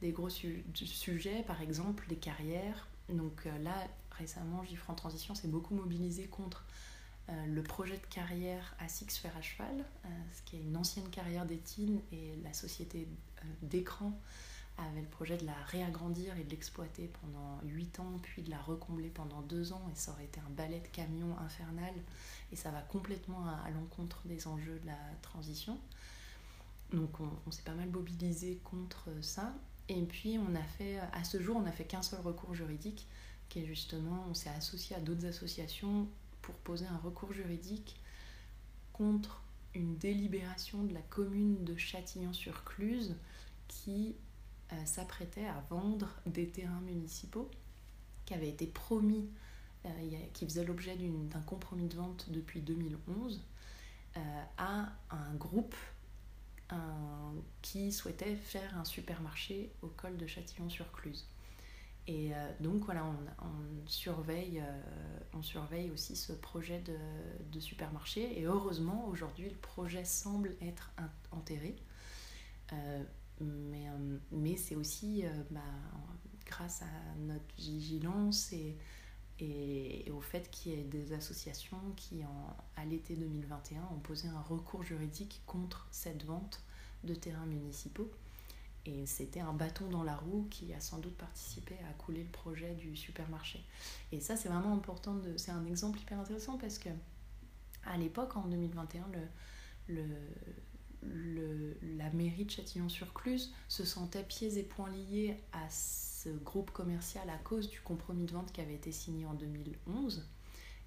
des 0.00 0.12
gros 0.12 0.30
sujets, 0.30 1.42
par 1.46 1.60
exemple 1.60 2.06
des 2.08 2.16
carrières. 2.16 2.86
Donc 3.08 3.46
euh, 3.46 3.58
là, 3.58 3.74
récemment, 4.12 4.62
Gifre 4.64 4.90
en 4.90 4.94
transition 4.94 5.34
s'est 5.34 5.48
beaucoup 5.48 5.74
mobilisé 5.74 6.26
contre 6.26 6.64
le 7.46 7.62
projet 7.62 7.96
de 7.96 8.06
carrière 8.06 8.74
à 8.78 8.88
Six 8.88 9.18
Fer 9.18 9.32
à 9.36 9.42
Cheval, 9.42 9.84
ce 10.32 10.42
qui 10.42 10.56
est 10.56 10.60
une 10.60 10.76
ancienne 10.76 11.08
carrière 11.10 11.46
d'Étine, 11.46 12.00
et 12.12 12.34
la 12.42 12.52
société 12.52 13.08
d'écran 13.62 14.12
avait 14.88 15.00
le 15.00 15.08
projet 15.08 15.36
de 15.36 15.46
la 15.46 15.54
réagrandir 15.66 16.36
et 16.36 16.44
de 16.44 16.50
l'exploiter 16.50 17.10
pendant 17.20 17.60
8 17.64 18.00
ans, 18.00 18.18
puis 18.22 18.42
de 18.42 18.50
la 18.50 18.60
recombler 18.60 19.08
pendant 19.08 19.42
2 19.42 19.72
ans, 19.72 19.82
et 19.92 19.96
ça 19.96 20.12
aurait 20.12 20.24
été 20.24 20.40
un 20.40 20.50
balai 20.50 20.80
de 20.80 20.86
camion 20.88 21.36
infernal, 21.38 21.94
et 22.52 22.56
ça 22.56 22.70
va 22.70 22.80
complètement 22.82 23.46
à, 23.46 23.70
l'encontre 23.70 24.22
des 24.26 24.46
enjeux 24.46 24.78
de 24.80 24.86
la 24.86 24.98
transition. 25.22 25.78
Donc 26.92 27.20
on, 27.20 27.50
s'est 27.50 27.62
pas 27.62 27.74
mal 27.74 27.90
mobilisé 27.90 28.60
contre 28.64 29.10
ça, 29.20 29.54
et 29.88 30.02
puis 30.02 30.38
on 30.38 30.54
a 30.54 30.62
fait, 30.62 30.98
à 31.12 31.24
ce 31.24 31.40
jour, 31.40 31.56
on 31.56 31.62
n'a 31.62 31.72
fait 31.72 31.84
qu'un 31.84 32.02
seul 32.02 32.20
recours 32.20 32.54
juridique, 32.54 33.06
qui 33.48 33.60
est 33.60 33.66
justement, 33.66 34.24
on 34.28 34.34
s'est 34.34 34.50
associé 34.50 34.96
à 34.96 35.00
d'autres 35.00 35.26
associations 35.26 36.08
pour 36.42 36.54
poser 36.56 36.86
un 36.86 36.98
recours 36.98 37.32
juridique 37.32 38.00
contre 38.92 39.42
une 39.74 39.96
délibération 39.96 40.82
de 40.84 40.92
la 40.92 41.02
commune 41.02 41.64
de 41.64 41.76
Châtillon-sur-Cluse 41.76 43.16
qui 43.68 44.16
euh, 44.72 44.84
s'apprêtait 44.84 45.46
à 45.46 45.64
vendre 45.70 46.08
des 46.26 46.48
terrains 46.48 46.80
municipaux 46.80 47.50
qui 48.24 48.34
avaient 48.34 48.48
été 48.48 48.66
promis, 48.66 49.28
euh, 49.86 49.88
qui 50.32 50.44
faisaient 50.44 50.64
l'objet 50.64 50.96
d'un 50.96 51.40
compromis 51.40 51.88
de 51.88 51.96
vente 51.96 52.30
depuis 52.30 52.60
2011, 52.60 53.42
euh, 54.16 54.20
à 54.58 54.92
un 55.10 55.34
groupe 55.34 55.74
qui 57.62 57.90
souhaitait 57.90 58.36
faire 58.36 58.78
un 58.78 58.84
supermarché 58.84 59.72
au 59.82 59.88
col 59.88 60.16
de 60.16 60.24
Châtillon-sur-Cluse. 60.28 61.26
Et 62.06 62.32
donc 62.58 62.84
voilà, 62.84 63.04
on, 63.40 63.86
surveille, 63.86 64.62
on 65.32 65.42
surveille 65.42 65.90
aussi 65.90 66.16
ce 66.16 66.32
projet 66.32 66.82
de, 66.82 67.60
supermarché. 67.60 68.40
Et 68.40 68.46
heureusement, 68.46 69.06
aujourd'hui, 69.08 69.48
le 69.48 69.56
projet 69.56 70.04
semble 70.04 70.56
être 70.60 70.90
enterré. 71.30 71.76
Mais, 73.40 73.88
euh, 73.88 74.18
mais 74.32 74.56
c'est 74.56 74.76
aussi 74.76 75.24
euh, 75.24 75.30
bah, 75.50 75.60
grâce 76.46 76.82
à 76.82 77.16
notre 77.18 77.54
vigilance 77.56 78.52
et, 78.52 78.76
et, 79.38 80.10
au 80.10 80.20
fait 80.20 80.50
qu'il 80.50 80.72
y 80.72 80.74
ait 80.74 80.84
des 80.84 81.12
associations 81.14 81.80
qui, 81.96 82.24
en, 82.24 82.56
à 82.76 82.84
l'été 82.84 83.16
2021, 83.16 83.80
ont 83.94 84.00
posé 84.00 84.28
un 84.28 84.40
recours 84.42 84.82
juridique 84.82 85.40
contre 85.46 85.88
cette 85.90 86.24
vente 86.24 86.62
de 87.04 87.14
terrains 87.14 87.46
municipaux. 87.46 88.10
Et 88.86 89.06
c'était 89.06 89.40
un 89.40 89.52
bâton 89.52 89.88
dans 89.88 90.02
la 90.02 90.16
roue 90.16 90.46
qui 90.50 90.72
a 90.72 90.80
sans 90.80 90.98
doute 90.98 91.16
participé 91.16 91.76
à 91.90 91.92
couler 91.94 92.22
le 92.22 92.30
projet 92.30 92.74
du 92.74 92.96
supermarché. 92.96 93.62
Et 94.10 94.20
ça, 94.20 94.36
c'est 94.36 94.48
vraiment 94.48 94.72
important. 94.74 95.14
De... 95.14 95.36
C'est 95.36 95.50
un 95.50 95.64
exemple 95.66 95.98
hyper 96.00 96.18
intéressant 96.18 96.56
parce 96.56 96.78
que 96.78 96.88
à 97.84 97.96
l'époque, 97.98 98.36
en 98.36 98.46
2021, 98.46 99.06
le, 99.12 99.94
le, 99.94 100.06
le, 101.02 101.76
la 101.96 102.10
mairie 102.10 102.44
de 102.44 102.50
Châtillon-sur-Cluse 102.50 103.52
se 103.68 103.84
sentait 103.84 104.22
pieds 104.24 104.58
et 104.58 104.62
poings 104.62 104.90
liés 104.90 105.36
à 105.52 105.68
ce 105.68 106.28
groupe 106.30 106.70
commercial 106.70 107.28
à 107.30 107.38
cause 107.38 107.68
du 107.68 107.80
compromis 107.80 108.24
de 108.26 108.32
vente 108.32 108.52
qui 108.52 108.60
avait 108.60 108.74
été 108.74 108.92
signé 108.92 109.26
en 109.26 109.34
2011. 109.34 110.26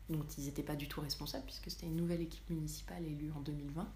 Donc 0.10 0.38
ils 0.38 0.46
n'étaient 0.46 0.64
pas 0.64 0.76
du 0.76 0.88
tout 0.88 1.02
responsables 1.02 1.46
puisque 1.46 1.72
c'était 1.72 1.88
une 1.88 1.96
nouvelle 1.96 2.22
équipe 2.22 2.50
municipale 2.50 3.06
élue 3.06 3.32
en 3.32 3.42
2020. 3.42 3.92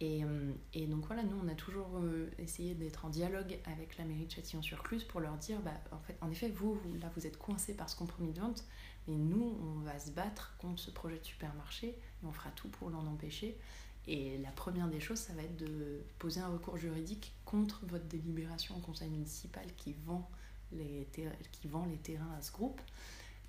Et, 0.00 0.22
euh, 0.24 0.52
et, 0.74 0.86
donc 0.86 1.06
voilà, 1.06 1.24
nous 1.24 1.36
on 1.42 1.48
a 1.48 1.54
toujours 1.54 1.98
euh, 1.98 2.30
essayé 2.38 2.74
d'être 2.74 3.04
en 3.04 3.08
dialogue 3.08 3.58
avec 3.64 3.98
la 3.98 4.04
mairie 4.04 4.26
de 4.26 4.30
Châtillon-sur-Cluse 4.30 5.04
pour 5.04 5.20
leur 5.20 5.36
dire, 5.36 5.60
bah, 5.60 5.72
en, 5.90 5.98
fait, 5.98 6.16
en 6.20 6.30
effet, 6.30 6.50
vous, 6.50 6.78
là 7.00 7.10
vous 7.16 7.26
êtes 7.26 7.36
coincés 7.36 7.74
par 7.74 7.88
ce 7.88 7.96
compromis 7.96 8.32
de 8.32 8.40
vente, 8.40 8.64
mais 9.08 9.16
nous 9.16 9.58
on 9.60 9.80
va 9.80 9.98
se 9.98 10.12
battre 10.12 10.56
contre 10.58 10.80
ce 10.80 10.92
projet 10.92 11.18
de 11.18 11.24
supermarché 11.24 11.88
et 11.88 12.26
on 12.26 12.32
fera 12.32 12.50
tout 12.50 12.68
pour 12.68 12.90
l'en 12.90 13.06
empêcher. 13.06 13.58
Et 14.06 14.38
la 14.38 14.50
première 14.52 14.88
des 14.88 15.00
choses, 15.00 15.18
ça 15.18 15.34
va 15.34 15.42
être 15.42 15.56
de 15.56 16.00
poser 16.18 16.40
un 16.40 16.48
recours 16.48 16.78
juridique 16.78 17.34
contre 17.44 17.84
votre 17.86 18.06
délibération 18.06 18.76
au 18.76 18.80
conseil 18.80 19.10
municipal 19.10 19.66
qui 19.76 19.94
vend 20.06 20.30
les, 20.72 21.08
qui 21.52 21.68
vend 21.68 21.84
les 21.86 21.98
terrains 21.98 22.32
à 22.38 22.40
ce 22.40 22.52
groupe. 22.52 22.80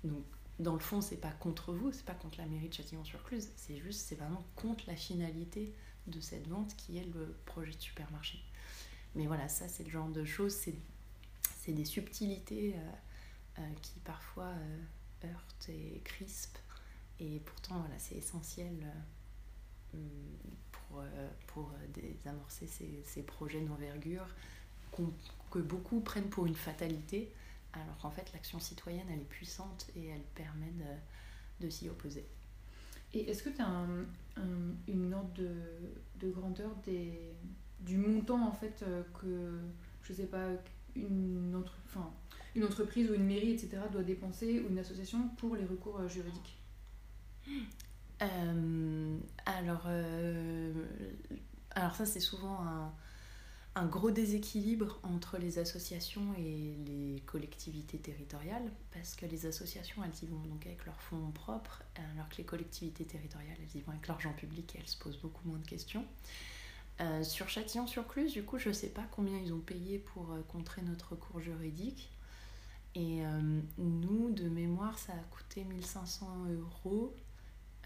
Donc, 0.04 0.24
dans 0.58 0.74
le 0.74 0.80
fond, 0.80 1.00
c'est 1.00 1.16
pas 1.16 1.30
contre 1.30 1.72
vous, 1.72 1.92
c'est 1.92 2.04
pas 2.04 2.14
contre 2.14 2.38
la 2.38 2.46
mairie 2.46 2.68
de 2.68 2.74
Châtillon-sur-Cluse, 2.74 3.48
c'est 3.56 3.78
juste, 3.78 4.00
c'est 4.00 4.16
vraiment 4.16 4.44
contre 4.56 4.84
la 4.86 4.96
finalité 4.96 5.72
de 6.06 6.20
cette 6.20 6.46
vente 6.48 6.74
qui 6.76 6.98
est 6.98 7.04
le 7.04 7.36
projet 7.46 7.72
de 7.72 7.80
supermarché. 7.80 8.42
Mais 9.14 9.26
voilà, 9.26 9.48
ça, 9.48 9.68
c'est 9.68 9.84
le 9.84 9.90
genre 9.90 10.08
de 10.08 10.24
choses, 10.24 10.54
c'est 10.54 11.72
des 11.72 11.84
subtilités 11.84 12.74
euh, 12.74 13.60
euh, 13.60 13.72
qui 13.82 13.98
parfois 14.00 14.48
euh, 14.48 14.78
heurtent 15.24 15.68
et 15.68 16.00
crispent. 16.04 16.58
Et 17.18 17.40
pourtant, 17.40 17.78
voilà, 17.80 17.98
c'est 17.98 18.14
essentiel 18.14 18.74
pour, 20.72 21.02
pour 21.48 21.70
désamorcer 21.92 22.66
ces, 22.66 23.02
ces 23.04 23.22
projets 23.22 23.60
d'envergure 23.60 24.26
que 25.50 25.58
beaucoup 25.58 26.00
prennent 26.00 26.30
pour 26.30 26.46
une 26.46 26.54
fatalité, 26.54 27.30
alors 27.74 27.98
qu'en 27.98 28.10
fait 28.10 28.32
l'action 28.32 28.58
citoyenne 28.58 29.06
elle 29.10 29.20
est 29.20 29.28
puissante 29.28 29.90
et 29.96 30.06
elle 30.06 30.22
permet 30.34 30.70
de, 30.70 31.66
de 31.66 31.70
s'y 31.70 31.88
opposer. 31.90 32.26
Et 33.12 33.28
est-ce 33.28 33.42
que 33.42 33.50
tu 33.50 33.60
as 33.60 33.66
un, 33.66 34.06
une 34.88 35.14
ordre 35.14 35.32
de, 35.34 35.50
de, 36.20 36.30
grandeur 36.30 36.70
des, 36.84 37.34
du 37.80 37.96
montant 37.96 38.46
en 38.46 38.52
fait 38.52 38.82
euh, 38.86 39.02
que, 39.20 39.58
je 40.02 40.12
sais 40.12 40.26
pas, 40.26 40.48
une, 40.96 41.64
une 42.54 42.64
entreprise 42.64 43.10
ou 43.10 43.14
une 43.14 43.26
mairie, 43.26 43.52
etc., 43.52 43.78
doit 43.92 44.02
dépenser 44.02 44.60
ou 44.60 44.70
une 44.70 44.78
association 44.78 45.28
pour 45.38 45.56
les 45.56 45.64
recours 45.64 45.98
euh, 46.00 46.08
juridiques 46.08 46.58
euh, 48.22 49.18
alors, 49.46 49.84
euh, 49.86 50.72
alors 51.70 51.94
ça 51.94 52.04
c'est 52.04 52.20
souvent 52.20 52.60
un, 52.60 52.92
un, 53.74 53.86
gros 53.86 54.10
déséquilibre 54.10 54.98
entre 55.02 55.38
les 55.38 55.58
associations 55.58 56.34
et 56.38 56.74
les 56.86 57.20
collectivités 57.26 57.98
territoriales 57.98 58.70
parce 58.92 59.14
que 59.14 59.26
les 59.26 59.46
associations 59.46 60.02
elles 60.04 60.24
y 60.24 60.30
vont 60.30 60.40
donc 60.40 60.66
avec 60.66 60.84
leurs 60.86 61.00
fonds 61.00 61.30
propres 61.32 61.82
alors 62.14 62.28
que 62.28 62.36
les 62.38 62.44
collectivités 62.44 63.04
territoriales 63.04 63.56
elles 63.60 63.80
y 63.80 63.82
vont 63.82 63.92
avec 63.92 64.06
l'argent 64.08 64.32
public 64.32 64.74
et 64.74 64.78
elles 64.78 64.88
se 64.88 64.98
posent 64.98 65.18
beaucoup 65.18 65.46
moins 65.48 65.58
de 65.58 65.66
questions. 65.66 66.04
Euh, 67.00 67.22
sur 67.22 67.48
Châtillon-sur-Cluse, 67.48 68.32
du 68.32 68.42
coup, 68.42 68.58
je 68.58 68.68
ne 68.68 68.74
sais 68.74 68.90
pas 68.90 69.06
combien 69.10 69.38
ils 69.38 69.54
ont 69.54 69.60
payé 69.60 69.98
pour 69.98 70.36
contrer 70.48 70.82
notre 70.82 71.12
recours 71.12 71.40
juridique. 71.40 72.10
Et 72.94 73.22
nous, 73.78 74.30
de 74.32 74.48
mémoire, 74.48 74.98
ça 74.98 75.12
a 75.12 75.22
coûté 75.30 75.64
1500 75.64 76.26
euros 76.50 77.14
euh, 77.16 77.29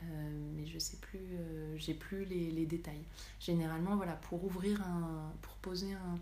mais 0.03 0.67
je 0.67 0.79
sais 0.79 0.97
plus, 0.99 1.21
euh, 1.21 1.77
j'ai 1.79 1.95
plus 1.95 2.25
les, 2.25 2.51
les, 2.51 2.67
détails. 2.67 3.05
Généralement, 3.41 3.97
voilà, 3.97 4.15
pour 4.15 4.45
ouvrir 4.45 4.83
un, 4.83 5.33
pour 5.43 5.55
poser 5.57 5.93
un, 5.95 6.19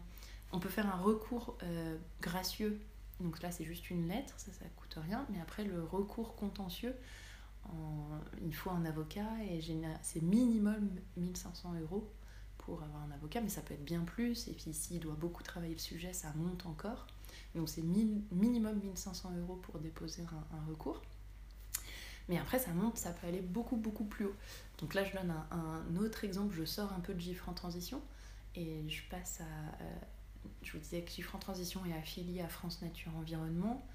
on 0.52 0.60
peut 0.60 0.68
faire 0.68 0.86
un 0.86 0.98
recours 0.98 1.56
euh, 1.62 1.96
gracieux. 2.20 2.80
Donc 3.20 3.40
là, 3.42 3.50
c'est 3.50 3.64
juste 3.64 3.90
une 3.90 4.08
lettre, 4.08 4.34
ça, 4.36 4.52
ça 4.52 4.64
coûte 4.76 4.98
rien. 5.02 5.26
Mais 5.30 5.40
après, 5.40 5.64
le 5.64 5.82
recours 5.84 6.34
contentieux, 6.36 6.94
il 8.44 8.54
faut 8.54 8.70
un 8.70 8.84
avocat 8.84 9.28
et 9.48 9.60
c'est 10.02 10.20
minimum 10.20 10.90
1500 11.16 11.74
euros 11.80 12.10
pour 12.58 12.82
avoir 12.82 13.02
un 13.02 13.10
avocat, 13.12 13.40
mais 13.40 13.48
ça 13.48 13.62
peut 13.62 13.74
être 13.74 13.84
bien 13.84 14.00
plus. 14.00 14.48
Et 14.48 14.52
puis, 14.52 14.74
s'il 14.74 14.98
doit 14.98 15.14
beaucoup 15.14 15.44
travailler 15.44 15.74
le 15.74 15.78
sujet, 15.78 16.12
ça 16.12 16.32
monte 16.34 16.66
encore. 16.66 17.06
Donc, 17.54 17.68
c'est 17.68 17.82
minimum 17.82 18.80
1500 18.80 19.36
euros 19.38 19.56
pour 19.56 19.78
déposer 19.78 20.22
un 20.22 20.68
recours. 20.68 21.00
Mais 22.32 22.38
après, 22.38 22.58
ça 22.58 22.72
monte, 22.72 22.96
ça 22.96 23.10
peut 23.10 23.26
aller 23.26 23.42
beaucoup, 23.42 23.76
beaucoup 23.76 24.04
plus 24.04 24.24
haut. 24.24 24.34
Donc 24.78 24.94
là, 24.94 25.04
je 25.04 25.12
donne 25.12 25.34
un, 25.50 25.96
autre 25.96 26.24
exemple. 26.24 26.54
Je 26.56 26.64
sors 26.64 26.90
un 26.94 27.00
peu 27.00 27.12
de 27.12 27.20
GIFRE 27.20 27.46
en 27.50 27.52
transition 27.52 28.00
et 28.56 28.88
je 28.88 29.02
passe 29.10 29.42
à. 29.42 29.82
Euh, 29.82 29.94
je 30.62 30.72
vous 30.72 30.78
disais 30.78 31.02
que 31.02 31.10
GIFRE 31.10 31.36
en 31.36 31.38
transition 31.38 31.84
est 31.84 31.92
affilié 31.92 32.40
à 32.40 32.48
France 32.48 32.80
Nature 32.80 33.14
Environnement. 33.18 33.86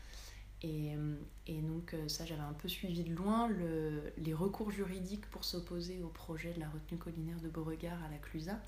Et, 0.62 0.96
euh, 0.96 1.16
et 1.48 1.62
donc, 1.62 1.96
euh, 1.96 2.08
ça, 2.08 2.28
j'avais 2.28 2.42
un 2.42 2.54
peu 2.54 2.68
suivi 2.68 3.04
de 3.04 3.16
loin 3.16 3.48
le, 3.48 4.14
les 4.18 4.36
recours 4.36 4.70
juridiques 4.70 5.26
pour 5.32 5.44
s'opposer 5.44 6.04
au 6.04 6.10
projet 6.10 6.54
de 6.54 6.60
la 6.60 6.70
retenue 6.70 7.00
collinaire 7.00 7.40
de 7.40 7.50
Beauregard 7.50 8.04
à 8.04 8.10
la 8.12 8.20
Clusa. 8.20 8.60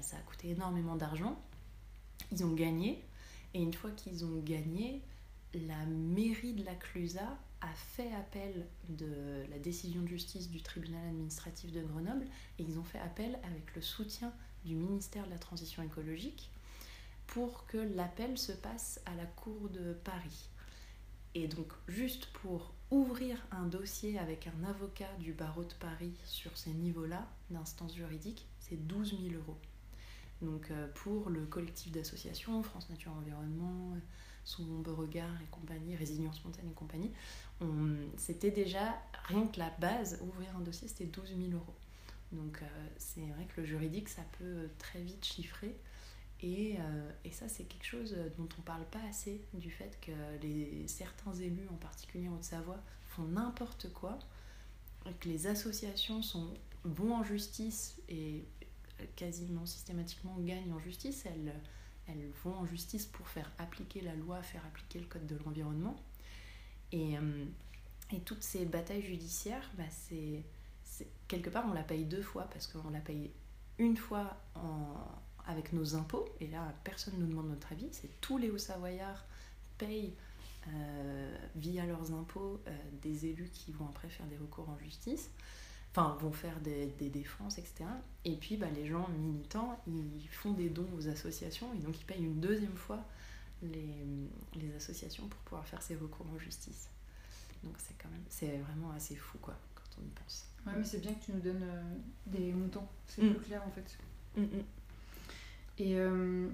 ça 0.00 0.16
a 0.16 0.20
coûté 0.22 0.50
énormément 0.50 0.96
d'argent. 0.96 1.40
Ils 2.32 2.44
ont 2.44 2.54
gagné. 2.54 3.04
Et 3.54 3.62
une 3.62 3.72
fois 3.72 3.92
qu'ils 3.92 4.24
ont 4.24 4.40
gagné, 4.40 5.00
la 5.54 5.86
mairie 5.86 6.54
de 6.54 6.64
la 6.64 6.74
Clusa 6.74 7.38
a 7.60 7.72
fait 7.74 8.12
appel 8.12 8.66
de 8.88 9.44
la 9.50 9.58
décision 9.58 10.02
de 10.02 10.08
justice 10.08 10.50
du 10.50 10.62
tribunal 10.62 11.06
administratif 11.08 11.72
de 11.72 11.82
Grenoble 11.82 12.26
et 12.58 12.62
ils 12.62 12.78
ont 12.78 12.84
fait 12.84 12.98
appel 12.98 13.38
avec 13.44 13.74
le 13.74 13.82
soutien 13.82 14.32
du 14.64 14.74
ministère 14.74 15.24
de 15.26 15.30
la 15.30 15.38
Transition 15.38 15.82
écologique 15.82 16.50
pour 17.26 17.66
que 17.66 17.78
l'appel 17.78 18.38
se 18.38 18.52
passe 18.52 19.00
à 19.06 19.14
la 19.14 19.26
Cour 19.26 19.68
de 19.70 19.94
Paris. 20.04 20.48
Et 21.34 21.48
donc 21.48 21.72
juste 21.88 22.26
pour 22.26 22.72
ouvrir 22.90 23.44
un 23.50 23.66
dossier 23.66 24.18
avec 24.18 24.46
un 24.46 24.64
avocat 24.64 25.12
du 25.18 25.32
barreau 25.32 25.64
de 25.64 25.74
Paris 25.74 26.14
sur 26.24 26.56
ces 26.56 26.70
niveaux-là 26.70 27.26
d'instance 27.50 27.94
juridique, 27.94 28.46
c'est 28.58 28.86
12 28.86 29.16
000 29.22 29.34
euros. 29.34 29.58
Donc 30.42 30.70
euh, 30.70 30.86
pour 30.94 31.30
le 31.30 31.46
collectif 31.46 31.92
d'associations, 31.92 32.62
France 32.62 32.88
Nature 32.90 33.12
Environnement, 33.12 33.96
sous 34.46 34.62
mon 34.62 34.78
Beauregard 34.78 35.42
et 35.42 35.46
compagnie, 35.50 35.94
Résilience 35.96 36.36
Spontanée 36.36 36.70
et 36.70 36.74
compagnie, 36.74 37.12
c'était 38.16 38.50
déjà, 38.52 38.96
rien 39.24 39.46
que 39.48 39.58
la 39.58 39.70
base, 39.78 40.18
ouvrir 40.22 40.56
un 40.56 40.60
dossier, 40.60 40.88
c'était 40.88 41.04
12 41.04 41.34
000 41.36 41.40
euros. 41.52 41.74
Donc 42.32 42.62
c'est 42.96 43.26
vrai 43.26 43.46
que 43.46 43.60
le 43.60 43.66
juridique, 43.66 44.08
ça 44.08 44.22
peut 44.38 44.70
très 44.78 45.00
vite 45.02 45.24
chiffrer. 45.24 45.76
Et, 46.42 46.76
et 47.24 47.30
ça, 47.32 47.48
c'est 47.48 47.64
quelque 47.64 47.86
chose 47.86 48.16
dont 48.38 48.48
on 48.58 48.62
parle 48.62 48.84
pas 48.86 49.00
assez, 49.08 49.42
du 49.54 49.70
fait 49.70 49.98
que 50.00 50.12
les, 50.42 50.86
certains 50.86 51.32
élus, 51.34 51.68
en 51.70 51.76
particulier 51.76 52.28
en 52.28 52.34
Haute-Savoie, 52.34 52.80
font 53.08 53.24
n'importe 53.24 53.92
quoi, 53.92 54.18
que 55.20 55.28
les 55.28 55.46
associations 55.48 56.22
sont 56.22 56.54
bons 56.84 57.12
en 57.12 57.24
justice 57.24 57.96
et 58.08 58.44
quasiment 59.16 59.66
systématiquement 59.66 60.36
gagnent 60.40 60.72
en 60.72 60.78
justice, 60.78 61.26
elles, 61.26 61.52
elles 62.08 62.30
vont 62.44 62.54
en 62.54 62.66
justice 62.66 63.06
pour 63.06 63.28
faire 63.28 63.50
appliquer 63.58 64.00
la 64.00 64.14
loi, 64.14 64.42
faire 64.42 64.64
appliquer 64.66 65.00
le 65.00 65.06
code 65.06 65.26
de 65.26 65.36
l'environnement. 65.44 65.96
Et, 66.92 67.16
euh, 67.16 67.44
toutes 68.24 68.42
ces 68.42 68.64
batailles 68.64 69.02
judiciaires, 69.02 69.68
bah 69.76 69.84
c'est, 69.90 70.44
quelque 71.26 71.50
part 71.50 71.66
on 71.68 71.72
la 71.72 71.82
paye 71.82 72.04
deux 72.04 72.22
fois 72.22 72.44
parce 72.52 72.68
qu'on 72.68 72.90
la 72.90 73.00
paye 73.00 73.32
une 73.78 73.96
fois 73.96 74.38
avec 75.46 75.72
nos 75.72 75.96
impôts, 75.96 76.28
et 76.40 76.46
là 76.46 76.72
personne 76.84 77.14
ne 77.14 77.20
nous 77.20 77.26
demande 77.26 77.48
notre 77.48 77.72
avis, 77.72 77.88
c'est 77.90 78.20
tous 78.20 78.38
les 78.38 78.50
Hauts-Savoyards 78.50 79.24
payent 79.76 80.14
euh, 80.68 81.36
via 81.54 81.86
leurs 81.86 82.12
impôts 82.12 82.60
euh, 82.66 82.70
des 83.02 83.26
élus 83.26 83.50
qui 83.52 83.70
vont 83.70 83.86
après 83.86 84.08
faire 84.08 84.26
des 84.26 84.36
recours 84.36 84.68
en 84.68 84.78
justice 84.78 85.30
enfin 85.96 86.16
vont 86.20 86.32
faire 86.32 86.60
des, 86.60 86.86
défenses, 87.08 87.58
etc. 87.58 87.84
Et 88.24 88.36
puis 88.36 88.56
bah, 88.56 88.68
les 88.74 88.86
gens 88.86 89.08
militants, 89.08 89.80
ils 89.86 90.28
font 90.30 90.52
des 90.52 90.68
dons 90.68 90.88
aux 90.96 91.08
associations 91.08 91.72
et 91.74 91.78
donc 91.78 91.98
ils 91.98 92.04
payent 92.04 92.24
une 92.24 92.40
deuxième 92.40 92.76
fois 92.76 93.02
les, 93.62 93.88
les 94.54 94.74
associations 94.74 95.26
pour 95.28 95.40
pouvoir 95.40 95.66
faire 95.66 95.80
ces 95.80 95.96
recours 95.96 96.26
en 96.34 96.38
justice. 96.38 96.88
Donc 97.64 97.74
c'est 97.78 97.94
quand 98.00 98.10
même, 98.10 98.24
c'est 98.28 98.58
vraiment 98.58 98.90
assez 98.92 99.16
fou 99.16 99.38
quoi 99.38 99.56
quand 99.74 100.00
on 100.00 100.06
y 100.06 100.10
pense. 100.10 100.46
Ouais, 100.66 100.72
mais 100.76 100.84
c'est 100.84 101.00
bien 101.00 101.14
que 101.14 101.24
tu 101.24 101.32
nous 101.32 101.40
donnes 101.40 101.62
euh, 101.62 101.82
des 102.26 102.52
montants, 102.52 102.90
c'est 103.06 103.22
mm. 103.22 103.34
plus 103.34 103.44
clair 103.46 103.62
en 103.66 103.70
fait. 103.70 103.98
Mm, 104.36 104.42
mm. 104.42 104.64
Et 105.78 105.96
euh, 105.96 106.48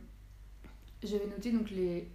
j'avais 1.03 1.27
noté 1.27 1.51
donc 1.51 1.71
les 1.71 2.09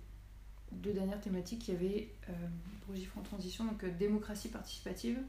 deux 0.71 0.93
dernières 0.93 1.19
thématiques, 1.19 1.67
il 1.67 1.73
y 1.73 1.77
avait 1.77 2.09
euh, 2.29 2.95
pour 3.13 3.23
transition, 3.23 3.65
donc 3.65 3.83
démocratie 3.97 4.49
participative. 4.49 5.19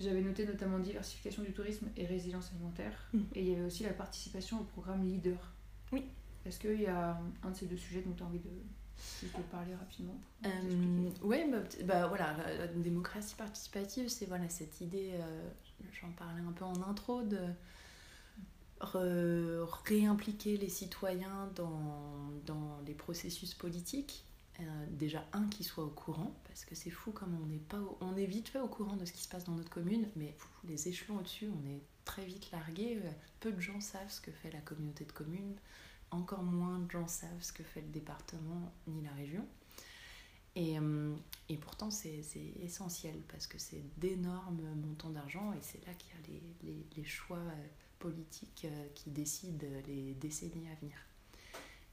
J'avais 0.00 0.22
noté 0.22 0.46
notamment 0.46 0.78
diversification 0.78 1.42
du 1.42 1.52
tourisme 1.52 1.88
et 1.96 2.06
résilience 2.06 2.50
alimentaire. 2.52 3.08
Mhm. 3.12 3.26
Et 3.34 3.42
il 3.42 3.48
y 3.48 3.54
avait 3.54 3.64
aussi 3.64 3.82
la 3.82 3.92
participation 3.92 4.60
au 4.60 4.64
programme 4.64 5.04
Leader. 5.04 5.52
Oui. 5.92 6.04
Est-ce 6.46 6.60
qu'il 6.60 6.80
y 6.80 6.86
a 6.86 7.18
un 7.42 7.50
de 7.50 7.56
ces 7.56 7.66
deux 7.66 7.76
sujets 7.76 8.02
dont 8.02 8.12
tu 8.12 8.22
as 8.22 8.26
envie 8.26 8.38
de, 8.38 8.48
parler 9.50 9.74
rapidement 9.74 10.18
euh, 10.46 11.10
Oui, 11.22 11.44
bah, 11.50 11.58
bah, 11.84 12.06
voilà, 12.06 12.36
la, 12.58 12.66
démocratie 12.68 13.34
participative, 13.34 14.08
c'est 14.08 14.26
voilà, 14.26 14.48
cette 14.48 14.80
idée, 14.80 15.12
euh, 15.14 15.48
j'en 16.00 16.10
parlais 16.12 16.42
un 16.42 16.52
peu 16.52 16.64
en 16.64 16.82
intro, 16.88 17.22
de 17.22 17.38
réimpliquer 18.80 20.56
les 20.56 20.68
citoyens 20.68 21.50
dans, 21.56 22.30
dans 22.46 22.80
les 22.86 22.94
processus 22.94 23.54
politiques 23.54 24.24
euh, 24.60 24.86
déjà 24.90 25.24
un 25.32 25.46
qui 25.48 25.62
soit 25.62 25.84
au 25.84 25.90
courant, 25.90 26.34
parce 26.44 26.64
que 26.64 26.74
c'est 26.74 26.90
fou 26.90 27.12
comme 27.12 27.38
on 27.40 27.46
n'est 27.46 27.58
pas, 27.58 27.80
on 28.00 28.16
est 28.16 28.26
vite 28.26 28.48
fait 28.48 28.58
au 28.58 28.66
courant 28.66 28.96
de 28.96 29.04
ce 29.04 29.12
qui 29.12 29.22
se 29.22 29.28
passe 29.28 29.44
dans 29.44 29.52
notre 29.52 29.70
commune, 29.70 30.08
mais 30.16 30.36
les 30.64 30.88
échelons 30.88 31.18
au-dessus, 31.18 31.48
on 31.48 31.68
est 31.68 31.82
très 32.04 32.24
vite 32.24 32.50
largué. 32.50 33.00
Euh, 33.04 33.10
peu 33.40 33.52
de 33.52 33.60
gens 33.60 33.80
savent 33.80 34.10
ce 34.10 34.20
que 34.20 34.32
fait 34.32 34.50
la 34.50 34.60
communauté 34.60 35.04
de 35.04 35.12
communes, 35.12 35.54
encore 36.10 36.42
moins 36.42 36.80
de 36.80 36.90
gens 36.90 37.06
savent 37.06 37.40
ce 37.40 37.52
que 37.52 37.62
fait 37.62 37.82
le 37.82 37.88
département 37.88 38.72
ni 38.88 39.02
la 39.02 39.12
région. 39.12 39.46
Et, 40.56 40.78
euh, 40.80 41.14
et 41.48 41.56
pourtant, 41.56 41.90
c'est 41.92 42.24
essentiel 42.60 43.20
parce 43.28 43.46
que 43.46 43.58
c'est 43.58 43.84
d'énormes 43.96 44.74
montants 44.74 45.10
d'argent 45.10 45.52
et 45.52 45.62
c'est 45.62 45.86
là 45.86 45.94
qu'il 45.94 46.10
y 46.10 46.14
a 46.14 46.26
les, 46.26 46.72
les, 46.72 46.86
les 46.96 47.04
choix 47.04 47.42
politiques 48.00 48.66
qui 48.96 49.10
décident 49.10 49.66
les 49.86 50.14
décennies 50.14 50.68
à 50.68 50.74
venir. 50.80 50.96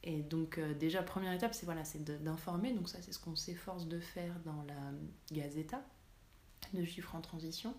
Et 0.05 0.21
donc 0.21 0.59
euh, 0.59 0.73
déjà, 0.75 1.01
première 1.01 1.33
étape, 1.33 1.53
c'est 1.53 1.65
voilà, 1.65 1.83
d'informer. 2.21 2.71
Donc 2.73 2.87
ça, 2.87 3.01
c'est 3.01 3.11
ce 3.11 3.19
qu'on 3.19 3.35
s'efforce 3.35 3.87
de 3.87 3.99
faire 3.99 4.39
dans 4.45 4.63
la 4.63 5.35
Gazeta 5.35 5.83
de 6.73 6.83
chiffres 6.85 7.15
en 7.15 7.21
transition. 7.21 7.73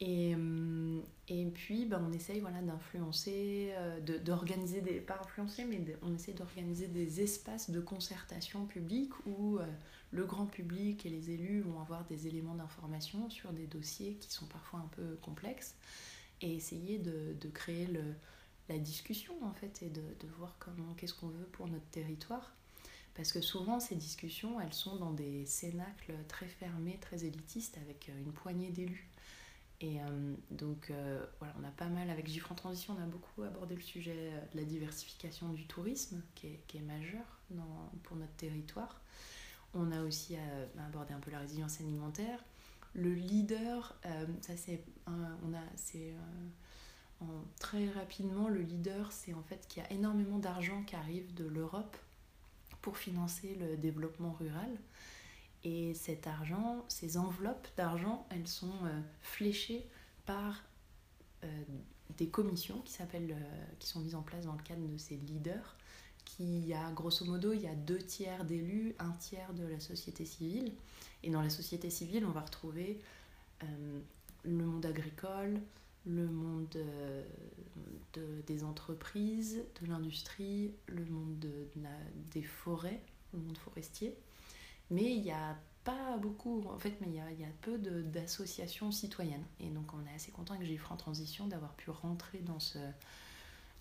Et, 0.00 0.34
euh, 0.36 1.00
et 1.28 1.46
puis, 1.46 1.86
ben, 1.86 2.04
on 2.08 2.12
essaye 2.12 2.40
voilà, 2.40 2.60
d'influencer, 2.60 3.70
euh, 3.76 4.00
d'organiser 4.18 4.80
des... 4.80 5.00
Pas 5.00 5.20
influencer, 5.22 5.64
mais 5.64 5.80
on 6.02 6.12
essaie 6.12 6.32
d'organiser 6.32 6.88
des 6.88 7.20
espaces 7.20 7.70
de 7.70 7.80
concertation 7.80 8.66
publique 8.66 9.12
où 9.26 9.58
le 10.10 10.24
grand 10.24 10.46
public 10.46 11.06
et 11.06 11.08
les 11.08 11.30
élus 11.30 11.60
vont 11.60 11.80
avoir 11.80 12.04
des 12.06 12.26
éléments 12.26 12.56
d'information 12.56 13.30
sur 13.30 13.52
des 13.52 13.66
dossiers 13.66 14.14
qui 14.14 14.32
sont 14.32 14.46
parfois 14.46 14.80
un 14.80 14.88
peu 14.96 15.16
complexes 15.22 15.76
et 16.40 16.52
essayer 16.56 16.98
de, 16.98 17.36
de 17.40 17.48
créer 17.48 17.86
le, 17.86 18.02
la 18.68 18.78
discussion 18.78 19.34
en 19.42 19.52
fait 19.52 19.82
et 19.82 19.90
de, 19.90 20.00
de 20.00 20.28
voir 20.38 20.56
comment 20.58 20.94
qu'est-ce 20.94 21.14
qu'on 21.14 21.28
veut 21.28 21.46
pour 21.52 21.68
notre 21.68 21.86
territoire. 21.86 22.54
Parce 23.14 23.32
que 23.32 23.40
souvent 23.40 23.78
ces 23.78 23.94
discussions 23.94 24.60
elles 24.60 24.72
sont 24.72 24.96
dans 24.96 25.12
des 25.12 25.44
cénacles 25.44 26.14
très 26.28 26.46
fermés 26.46 26.98
très 27.00 27.24
élitistes 27.24 27.76
avec 27.78 28.08
euh, 28.08 28.18
une 28.20 28.32
poignée 28.32 28.70
d'élus. 28.70 29.08
Et 29.80 30.00
euh, 30.00 30.34
donc 30.50 30.90
euh, 30.90 31.26
voilà 31.40 31.54
on 31.60 31.64
a 31.64 31.70
pas 31.70 31.88
mal 31.88 32.08
avec 32.08 32.28
Gifre 32.28 32.52
en 32.52 32.54
transition 32.54 32.96
on 32.98 33.02
a 33.02 33.06
beaucoup 33.06 33.42
abordé 33.42 33.74
le 33.74 33.82
sujet 33.82 34.32
de 34.52 34.58
la 34.58 34.64
diversification 34.64 35.50
du 35.50 35.66
tourisme 35.66 36.22
qui 36.34 36.46
est, 36.46 36.60
qui 36.68 36.78
est 36.78 36.82
majeur 36.82 37.40
pour 38.04 38.16
notre 38.16 38.32
territoire. 38.34 39.00
On 39.74 39.90
a 39.90 40.02
aussi 40.02 40.36
abordé 40.78 41.12
un 41.14 41.20
peu 41.20 41.30
la 41.30 41.38
résilience 41.40 41.80
alimentaire. 41.80 42.44
Le 42.94 43.12
leader 43.12 43.98
ça 44.40 44.56
c'est 44.56 44.84
on 45.06 45.54
a 45.54 45.62
c'est 45.76 46.14
très 47.58 47.88
rapidement, 47.90 48.48
le 48.48 48.60
leader, 48.60 49.12
c'est 49.12 49.34
en 49.34 49.42
fait 49.42 49.66
qu'il 49.68 49.82
y 49.82 49.86
a 49.86 49.92
énormément 49.92 50.38
d'argent 50.38 50.82
qui 50.84 50.96
arrive 50.96 51.32
de 51.34 51.44
l'Europe 51.44 51.96
pour 52.82 52.98
financer 52.98 53.54
le 53.54 53.76
développement 53.76 54.32
rural. 54.32 54.70
Et 55.64 55.94
cet 55.94 56.26
argent, 56.26 56.84
ces 56.88 57.16
enveloppes 57.16 57.68
d'argent, 57.76 58.26
elles 58.30 58.48
sont 58.48 58.84
euh, 58.84 59.00
fléchées 59.20 59.86
par 60.26 60.62
euh, 61.44 61.62
des 62.18 62.28
commissions 62.28 62.80
qui, 62.80 62.92
s'appellent, 62.92 63.36
euh, 63.38 63.64
qui 63.78 63.88
sont 63.88 64.00
mises 64.00 64.16
en 64.16 64.22
place 64.22 64.44
dans 64.44 64.54
le 64.54 64.62
cadre 64.62 64.86
de 64.86 64.96
ces 64.96 65.16
leaders, 65.16 65.76
qui 66.24 66.74
a 66.74 66.90
grosso 66.90 67.24
modo, 67.24 67.52
il 67.52 67.60
y 67.60 67.68
a 67.68 67.74
deux 67.74 67.98
tiers 67.98 68.44
d'élus, 68.44 68.94
un 68.98 69.12
tiers 69.12 69.54
de 69.54 69.64
la 69.64 69.78
société 69.78 70.24
civile. 70.24 70.72
Et 71.22 71.30
dans 71.30 71.42
la 71.42 71.50
société 71.50 71.90
civile, 71.90 72.24
on 72.24 72.30
va 72.30 72.40
retrouver 72.40 73.00
le 74.44 74.64
monde 74.64 74.84
agricole, 74.84 75.60
le 76.06 76.26
monde 76.26 76.74
euh, 76.76 77.24
de, 78.14 78.42
des 78.46 78.64
entreprises, 78.64 79.62
de 79.80 79.86
l'industrie, 79.86 80.72
le 80.88 81.04
monde 81.06 81.38
de, 81.38 81.68
des 82.32 82.42
forêts, 82.42 83.00
le 83.32 83.40
monde 83.40 83.58
forestier. 83.58 84.14
Mais 84.90 85.14
il 85.14 85.22
n'y 85.22 85.32
a 85.32 85.56
pas 85.84 86.16
beaucoup, 86.18 86.62
en 86.68 86.78
fait, 86.78 86.94
mais 87.00 87.08
il 87.08 87.14
y 87.14 87.44
a, 87.44 87.48
peu 87.62 87.78
d'associations 87.78 88.90
citoyennes. 88.92 89.44
Et 89.60 89.68
donc 89.68 89.92
on 89.94 90.06
est 90.06 90.14
assez 90.14 90.30
content 90.30 90.54
avec 90.54 90.66
GIFRE 90.66 90.92
en 90.92 90.96
transition 90.96 91.46
d'avoir 91.46 91.72
pu 91.74 91.90
rentrer 91.90 92.38
dans 92.38 92.60
ce... 92.60 92.78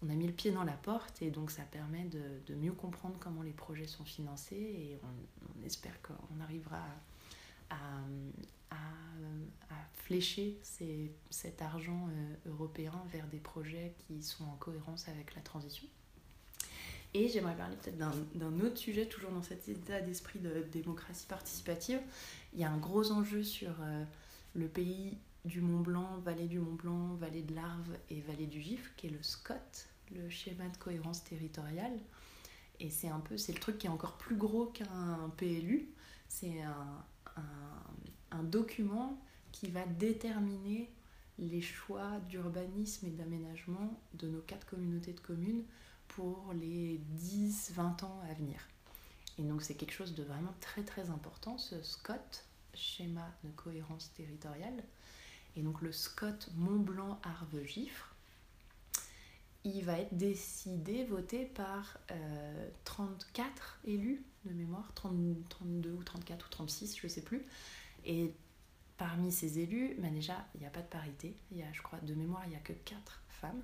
On 0.03 0.09
a 0.09 0.15
mis 0.15 0.25
le 0.25 0.33
pied 0.33 0.49
dans 0.49 0.63
la 0.63 0.73
porte 0.73 1.21
et 1.21 1.29
donc 1.29 1.51
ça 1.51 1.61
permet 1.61 2.05
de, 2.05 2.23
de 2.47 2.55
mieux 2.55 2.71
comprendre 2.71 3.17
comment 3.19 3.43
les 3.43 3.51
projets 3.51 3.85
sont 3.85 4.03
financés 4.03 4.55
et 4.55 4.99
on, 5.03 5.59
on 5.59 5.63
espère 5.63 5.93
qu'on 6.01 6.41
arrivera 6.41 6.77
à, 6.77 7.10
à, 7.71 8.01
à 8.71 8.75
flécher 10.11 10.59
ces, 10.61 11.09
cet 11.29 11.61
argent 11.61 12.09
euh, 12.09 12.49
européen 12.51 12.93
vers 13.13 13.25
des 13.27 13.39
projets 13.39 13.93
qui 13.99 14.21
sont 14.21 14.43
en 14.43 14.57
cohérence 14.57 15.07
avec 15.07 15.35
la 15.35 15.41
transition. 15.41 15.87
Et 17.13 17.29
j'aimerais 17.29 17.55
parler 17.55 17.77
peut-être 17.77 17.97
d'un 17.97 18.59
autre 18.61 18.77
sujet, 18.77 19.05
toujours 19.05 19.31
dans 19.31 19.41
cet 19.41 19.69
état 19.69 20.01
d'esprit 20.01 20.39
de 20.39 20.65
démocratie 20.71 21.27
participative. 21.27 22.01
Il 22.53 22.59
y 22.59 22.63
a 22.63 22.71
un 22.71 22.77
gros 22.77 23.11
enjeu 23.11 23.43
sur 23.43 23.71
euh, 23.81 24.03
le 24.53 24.67
pays 24.67 25.17
du 25.43 25.61
Mont 25.61 25.79
Blanc, 25.79 26.19
vallée 26.23 26.47
du 26.47 26.59
Mont 26.59 26.75
Blanc, 26.75 27.15
vallée 27.15 27.43
de 27.43 27.55
l'Arve 27.55 27.97
et 28.09 28.21
vallée 28.21 28.47
du 28.47 28.61
Gifre, 28.61 28.91
qui 28.95 29.07
est 29.07 29.11
le 29.11 29.23
SCOT, 29.23 29.53
le 30.13 30.29
schéma 30.29 30.67
de 30.67 30.77
cohérence 30.77 31.23
territoriale. 31.23 31.97
Et 32.79 32.89
c'est 32.89 33.09
un 33.09 33.19
peu, 33.19 33.37
c'est 33.37 33.53
le 33.53 33.59
truc 33.59 33.77
qui 33.77 33.87
est 33.87 33.89
encore 33.89 34.17
plus 34.17 34.35
gros 34.35 34.65
qu'un 34.67 35.31
PLU. 35.37 35.89
C'est 36.27 36.61
un, 36.61 37.05
un, 37.37 38.43
document 38.43 39.21
qui 39.51 39.69
va 39.69 39.85
déterminer 39.85 40.89
les 41.37 41.61
choix 41.61 42.19
d'urbanisme 42.27 43.05
et 43.05 43.11
d'aménagement 43.11 44.01
de 44.15 44.27
nos 44.27 44.41
quatre 44.41 44.65
communautés 44.65 45.13
de 45.13 45.19
communes 45.19 45.63
pour 46.07 46.51
les 46.53 46.99
10-20 47.19 48.03
ans 48.03 48.19
à 48.29 48.33
venir. 48.33 48.67
Et 49.37 49.43
donc 49.43 49.61
c'est 49.61 49.75
quelque 49.75 49.93
chose 49.93 50.15
de 50.15 50.23
vraiment 50.23 50.53
très 50.59 50.83
très 50.83 51.09
important, 51.11 51.57
ce 51.57 51.81
SCOT, 51.81 52.13
schéma 52.73 53.29
de 53.43 53.51
cohérence 53.51 54.11
territoriale. 54.13 54.83
Et 55.55 55.61
donc 55.61 55.81
le 55.81 55.91
SCOT 55.91 56.51
Mont-Blanc-Arve-Gifre, 56.55 58.15
il 59.63 59.85
va 59.85 59.99
être 59.99 60.17
décidé, 60.17 61.05
voté 61.05 61.45
par 61.45 61.97
euh, 62.11 62.69
34 62.85 63.79
élus 63.85 64.23
de 64.45 64.53
mémoire, 64.53 64.91
32 64.95 65.91
ou 65.91 66.03
34 66.03 66.45
ou 66.45 66.49
36, 66.49 66.97
je 66.97 67.05
ne 67.05 67.09
sais 67.09 67.21
plus. 67.21 67.45
Et 68.05 68.33
parmi 68.97 69.31
ces 69.31 69.59
élus, 69.59 69.95
bah 69.99 70.09
déjà, 70.09 70.45
il 70.55 70.61
n'y 70.61 70.67
a 70.67 70.69
pas 70.69 70.81
de 70.81 70.87
parité. 70.87 71.35
Il 71.51 71.57
y 71.57 71.63
a, 71.63 71.71
je 71.73 71.81
crois, 71.81 71.99
de 71.99 72.13
mémoire, 72.13 72.43
il 72.45 72.49
n'y 72.49 72.55
a 72.55 72.59
que 72.59 72.73
4 72.73 73.23
femmes. 73.29 73.63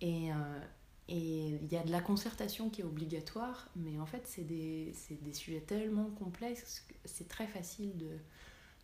Et, 0.00 0.32
euh, 0.32 0.60
et 1.08 1.58
il 1.62 1.72
y 1.72 1.76
a 1.76 1.84
de 1.84 1.90
la 1.90 2.00
concertation 2.00 2.68
qui 2.68 2.80
est 2.80 2.84
obligatoire, 2.84 3.68
mais 3.76 3.98
en 3.98 4.06
fait, 4.06 4.22
c'est 4.26 4.44
des, 4.44 4.92
des, 5.22 5.32
sujets 5.32 5.60
tellement 5.60 6.10
complexes 6.10 6.84
que 6.88 6.94
c'est 7.04 7.28
très 7.28 7.46
facile 7.46 7.96
de, 7.96 8.18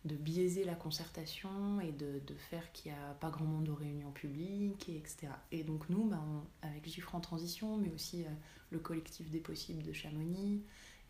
de 0.05 0.15
biaiser 0.15 0.65
la 0.65 0.75
concertation 0.75 1.79
et 1.79 1.91
de, 1.91 2.19
de 2.27 2.35
faire 2.35 2.71
qu'il 2.73 2.91
n'y 2.91 2.97
a 2.97 3.13
pas 3.13 3.29
grand 3.29 3.45
monde 3.45 3.69
aux 3.69 3.75
réunions 3.75 4.11
publiques, 4.11 4.89
et 4.89 4.97
etc. 4.97 5.27
Et 5.51 5.63
donc 5.63 5.87
nous, 5.89 6.05
bah, 6.05 6.21
avec 6.61 6.87
Gifre 6.87 7.15
en 7.15 7.21
transition, 7.21 7.77
mais 7.77 7.91
aussi 7.91 8.23
euh, 8.23 8.29
le 8.69 8.79
collectif 8.79 9.29
des 9.29 9.39
possibles 9.39 9.83
de 9.83 9.93
Chamonix 9.93 10.61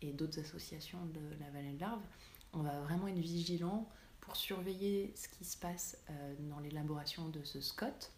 et 0.01 0.11
d'autres 0.11 0.39
associations 0.39 1.05
de 1.07 1.21
la 1.39 1.49
vallée 1.49 1.73
de 1.73 1.79
l'Arve, 1.79 2.03
on 2.53 2.61
va 2.61 2.81
vraiment 2.81 3.07
être 3.07 3.17
vigilants 3.17 3.89
pour 4.21 4.35
surveiller 4.35 5.11
ce 5.15 5.27
qui 5.27 5.43
se 5.43 5.57
passe 5.57 5.97
euh, 6.09 6.35
dans 6.49 6.59
l'élaboration 6.59 7.29
de 7.29 7.43
ce 7.43 7.61
SCOT. 7.61 8.11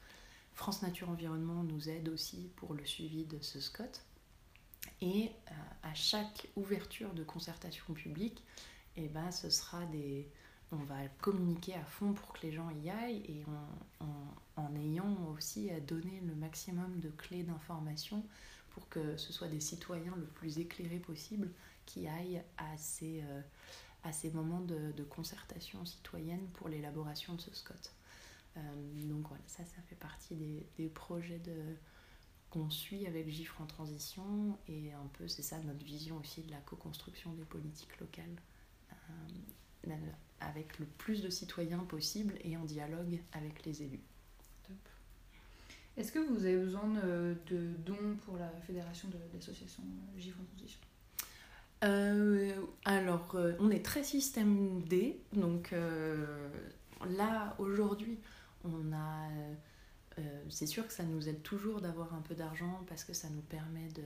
France 0.53 0.81
Nature 0.81 1.09
Environnement 1.09 1.63
nous 1.63 1.89
aide 1.89 2.09
aussi 2.09 2.49
pour 2.57 2.73
le 2.73 2.85
suivi 2.85 3.23
de 3.25 3.39
ce 3.41 3.61
SCOT. 3.61 4.01
Et 5.01 5.31
euh, 5.47 5.51
à 5.83 5.93
chaque 5.93 6.47
ouverture 6.55 7.13
de 7.13 7.23
concertation 7.23 7.93
publique, 7.93 8.43
eh 8.97 9.07
ben, 9.07 9.31
ce 9.31 9.49
sera 9.49 9.85
des, 9.85 10.29
on 10.71 10.77
va 10.77 11.07
communiquer 11.21 11.75
à 11.75 11.83
fond 11.83 12.13
pour 12.13 12.33
que 12.33 12.45
les 12.45 12.51
gens 12.51 12.69
y 12.69 12.89
aillent 12.89 13.23
et 13.27 13.43
en, 14.57 14.75
ayant 14.75 15.17
aussi 15.33 15.69
à 15.69 15.79
donner 15.79 16.21
le 16.21 16.35
maximum 16.35 16.99
de 16.99 17.09
clés 17.09 17.43
d'information 17.43 18.23
pour 18.71 18.89
que 18.89 19.15
ce 19.17 19.31
soit 19.31 19.47
des 19.47 19.59
citoyens 19.59 20.15
le 20.17 20.25
plus 20.25 20.59
éclairés 20.59 20.99
possible 20.99 21.49
qui 21.85 22.07
aillent 22.07 22.41
à 22.57 22.77
ces, 22.77 23.23
euh, 23.23 24.31
moments 24.33 24.61
de, 24.61 25.03
concertation 25.09 25.85
citoyenne 25.85 26.45
pour 26.53 26.67
l'élaboration 26.67 27.35
de 27.35 27.41
ce 27.41 27.53
SCOT. 27.53 27.73
Euh, 28.57 28.61
donc 29.07 29.27
voilà, 29.27 29.43
ça, 29.47 29.63
ça 29.65 29.81
fait 29.87 29.95
partie 29.95 30.35
des, 30.77 30.89
projets 30.89 31.39
de, 31.39 31.75
qu'on 32.49 32.69
suit 32.69 33.05
avec 33.05 33.29
GIFRE 33.29 33.61
en 33.61 33.65
transition 33.65 34.57
et 34.67 34.93
un 34.93 35.07
peu 35.13 35.27
c'est 35.27 35.41
ça 35.41 35.59
notre 35.59 35.85
vision 35.85 36.17
aussi 36.17 36.41
de 36.41 36.51
la 36.51 36.59
co-construction 36.61 37.33
des 37.33 37.45
politiques 37.45 37.99
locales. 37.99 38.41
Euh, 38.91 38.95
avec 40.39 40.79
le 40.79 40.85
plus 40.85 41.21
de 41.21 41.29
citoyens 41.29 41.79
possible 41.79 42.33
et 42.43 42.57
en 42.57 42.65
dialogue 42.65 43.19
avec 43.33 43.65
les 43.65 43.83
élus. 43.83 44.03
Est-ce 45.97 46.11
que 46.11 46.19
vous 46.19 46.45
avez 46.45 46.57
besoin 46.57 46.89
de, 47.47 47.69
dons 47.85 48.17
pour 48.25 48.37
la 48.37 48.49
fédération 48.67 49.07
de 49.09 49.17
l'association 49.33 49.83
Gifre 50.17 50.39
en 50.41 50.45
transition? 50.45 50.79
Euh, 51.83 52.53
alors, 52.83 53.35
euh, 53.35 53.53
on 53.59 53.69
est 53.69 53.83
très 53.83 54.03
système 54.03 54.81
D, 54.83 55.19
donc 55.33 55.71
euh, 55.71 56.49
là, 57.09 57.55
aujourd'hui, 57.59 58.19
on 58.63 58.93
a. 58.93 59.29
c'est 60.49 60.65
sûr 60.65 60.87
que 60.87 60.93
ça 60.93 61.03
nous 61.03 61.29
aide 61.29 61.43
toujours 61.43 61.81
d'avoir 61.81 62.13
un 62.13 62.21
peu 62.21 62.35
d'argent 62.35 62.83
parce 62.87 63.03
que 63.03 63.13
ça 63.13 63.29
nous 63.29 63.41
permet 63.41 63.87
de, 63.89 64.03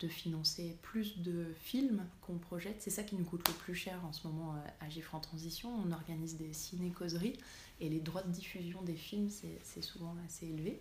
de 0.00 0.08
financer 0.08 0.76
plus 0.82 1.18
de 1.18 1.46
films 1.60 2.04
qu'on 2.22 2.38
projette. 2.38 2.76
C'est 2.80 2.90
ça 2.90 3.02
qui 3.02 3.16
nous 3.16 3.24
coûte 3.24 3.46
le 3.48 3.54
plus 3.54 3.74
cher 3.74 4.00
en 4.04 4.12
ce 4.12 4.26
moment 4.26 4.54
euh, 4.54 4.86
à 4.86 5.16
en 5.16 5.20
Transition. 5.20 5.70
On 5.84 5.92
organise 5.92 6.36
des 6.36 6.52
ciné-causeries 6.52 7.36
et 7.80 7.88
les 7.88 8.00
droits 8.00 8.22
de 8.22 8.30
diffusion 8.30 8.80
des 8.82 8.94
films, 8.94 9.28
c'est 9.30 9.82
souvent 9.82 10.14
assez 10.26 10.46
élevé. 10.46 10.80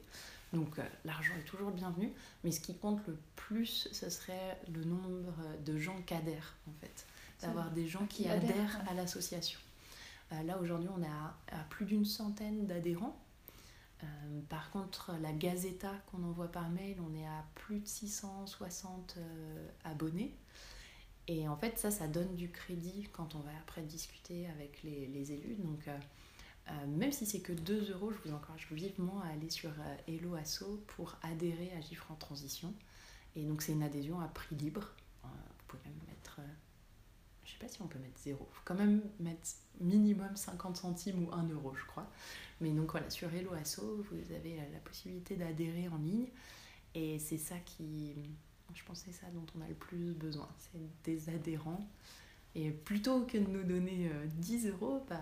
Donc 0.53 0.79
euh, 0.79 0.83
l'argent 1.03 1.33
est 1.39 1.47
toujours 1.47 1.71
bienvenu, 1.71 2.11
mais 2.43 2.51
ce 2.51 2.59
qui 2.59 2.75
compte 2.75 3.05
le 3.07 3.17
plus, 3.35 3.89
ce 3.91 4.09
serait 4.09 4.59
le 4.73 4.83
nombre 4.83 5.33
de 5.65 5.77
gens 5.77 5.99
qui 6.05 6.13
adhèrent 6.13 6.55
en 6.67 6.73
fait. 6.81 7.05
D'avoir 7.41 7.69
des 7.69 7.87
gens 7.87 8.05
qui, 8.07 8.27
adhèrent, 8.27 8.81
à 8.89 8.95
l'association. 8.95 9.59
Euh, 10.31 10.41
là 10.43 10.57
aujourd'hui, 10.59 10.89
on 10.95 11.03
est 11.03 11.53
à 11.55 11.63
plus 11.69 11.85
d'une 11.85 12.05
centaine 12.05 12.65
d'adhérents 12.65 13.15
euh, 14.03 14.41
par 14.49 14.69
contre, 14.71 15.13
la 15.21 15.31
Gazeta 15.33 15.91
qu'on 16.11 16.23
envoie 16.23 16.51
par 16.51 16.69
mail, 16.69 16.97
on 17.01 17.15
est 17.15 17.25
à 17.25 17.45
plus 17.55 17.79
de 17.79 17.87
660 17.87 19.15
euh, 19.17 19.69
abonnés. 19.83 20.35
Et 21.27 21.47
en 21.47 21.57
fait, 21.57 21.77
ça, 21.77 21.91
ça 21.91 22.07
donne 22.07 22.35
du 22.35 22.51
crédit 22.51 23.07
quand 23.11 23.35
on 23.35 23.39
va 23.39 23.51
après 23.59 23.81
discuter 23.81 24.47
avec 24.47 24.81
les, 24.83 25.31
élus. 25.31 25.55
Donc, 25.55 25.87
euh, 25.87 26.85
même 26.87 27.11
si 27.11 27.25
c'est 27.25 27.41
que 27.41 27.51
2 27.51 27.91
euros, 27.91 28.11
je 28.11 28.29
vous 28.29 28.35
encourage 28.35 28.67
vivement 28.71 29.21
à 29.21 29.27
aller 29.29 29.49
sur 29.49 29.71
Hello 30.07 30.35
Asso 30.35 30.83
pour 30.87 31.15
adhérer 31.23 31.71
à 31.77 31.81
Gifre 31.81 32.11
en 32.11 32.15
transition. 32.15 32.73
Et 33.35 33.43
donc, 33.43 33.61
c'est 33.61 33.73
une 33.73 33.83
adhésion 33.83 34.21
à 34.21 34.27
prix 34.27 34.55
libre. 34.55 34.93
vous 35.23 35.29
pouvez 35.67 35.83
même 35.83 35.99
mettre. 36.07 36.39
je 37.43 37.51
sais 37.51 37.59
pas 37.59 37.67
si 37.67 37.81
on 37.81 37.87
peut 37.87 37.99
mettre 37.99 38.19
0. 38.19 38.47
Il 38.49 38.55
faut 38.55 38.61
quand 38.63 38.75
même 38.75 39.01
mettre 39.19 39.49
minimum 39.81 40.33
50 40.33 40.77
centimes 40.77 41.25
ou 41.25 41.33
1 41.33 41.49
euro, 41.49 41.75
je 41.75 41.85
crois. 41.85 42.09
Mais 42.61 42.71
donc 42.71 42.91
voilà, 42.91 43.09
sur 43.09 43.33
Hello 43.33 43.53
Asso, 43.53 43.81
vous 43.81 44.33
avez 44.33 44.57
la 44.71 44.79
possibilité 44.79 45.35
d'adhérer 45.35 45.87
en 45.89 45.97
ligne. 45.97 46.27
Et 46.95 47.19
c'est 47.19 47.37
ça 47.37 47.55
qui, 47.59 48.15
je 48.73 48.83
pense, 48.83 49.03
c'est 49.05 49.11
ça 49.11 49.27
dont 49.33 49.45
on 49.57 49.61
a 49.61 49.67
le 49.67 49.75
plus 49.75 50.13
besoin. 50.13 50.49
C'est 50.57 50.79
des 51.03 51.29
adhérents. 51.29 51.87
Et 52.55 52.71
plutôt 52.71 53.21
que 53.21 53.37
de 53.37 53.47
nous 53.47 53.63
donner 53.63 54.09
10 54.37 54.65
euh, 54.65 54.71
euros, 54.71 55.05
bah, 55.07 55.21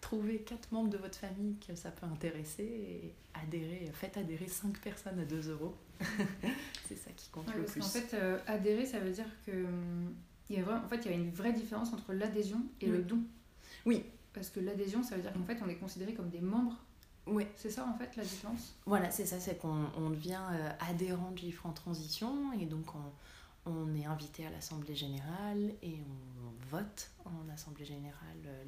trouvez 0.00 0.38
4 0.38 0.72
membres 0.72 0.88
de 0.88 0.96
votre 0.96 1.18
famille 1.18 1.56
que 1.58 1.74
ça 1.74 1.90
peut 1.90 2.06
intéresser 2.06 2.62
et 2.64 3.14
adhérer, 3.34 3.90
faites 3.92 4.16
adhérer 4.16 4.48
5 4.48 4.78
personnes 4.80 5.18
à 5.18 5.24
2 5.24 5.50
euros. 5.50 5.76
c'est 6.88 6.96
ça 6.96 7.10
qui 7.14 7.28
compte 7.28 7.54
le 7.54 7.64
plus. 7.64 7.82
En 7.82 7.88
fait, 7.88 8.14
euh, 8.14 8.38
adhérer, 8.46 8.86
ça 8.86 9.00
veut 9.00 9.10
dire 9.10 9.28
que 9.44 9.50
hum, 9.50 10.14
il 10.48 10.58
y 10.58 10.62
a 10.62 10.82
en 10.82 10.88
fait, 10.88 11.04
il 11.04 11.10
y 11.10 11.14
a 11.14 11.16
une 11.16 11.30
vraie 11.30 11.52
différence 11.52 11.92
entre 11.92 12.14
l'adhésion 12.14 12.62
et 12.80 12.86
le 12.86 13.02
don. 13.02 13.20
Oui, 13.84 14.04
parce 14.38 14.50
que 14.50 14.60
l'adhésion, 14.60 15.02
ça 15.02 15.16
veut 15.16 15.22
dire 15.22 15.32
qu'en 15.32 15.44
fait, 15.44 15.58
on 15.64 15.68
est 15.68 15.76
considéré 15.76 16.14
comme 16.14 16.30
des 16.30 16.40
membres. 16.40 16.76
Oui. 17.26 17.46
C'est 17.56 17.70
ça, 17.70 17.86
en 17.86 17.98
fait, 17.98 18.16
la 18.16 18.22
différence? 18.22 18.74
Voilà, 18.86 19.10
c'est 19.10 19.26
ça, 19.26 19.38
c'est 19.40 19.58
qu'on 19.58 20.10
devient 20.10 20.40
euh, 20.52 20.70
adhérent 20.88 21.32
de 21.32 21.38
GIFRE 21.38 21.66
en 21.66 21.72
transition, 21.72 22.52
et 22.52 22.66
donc 22.66 22.86
on, 22.94 23.70
on 23.70 23.94
est 23.94 24.06
invité 24.06 24.46
à 24.46 24.50
l'Assemblée 24.50 24.94
Générale, 24.94 25.72
et 25.82 25.98
on, 26.00 26.68
vote 26.70 27.10
en 27.24 27.48
Assemblée 27.50 27.86
Générale 27.86 28.36
euh, 28.44 28.64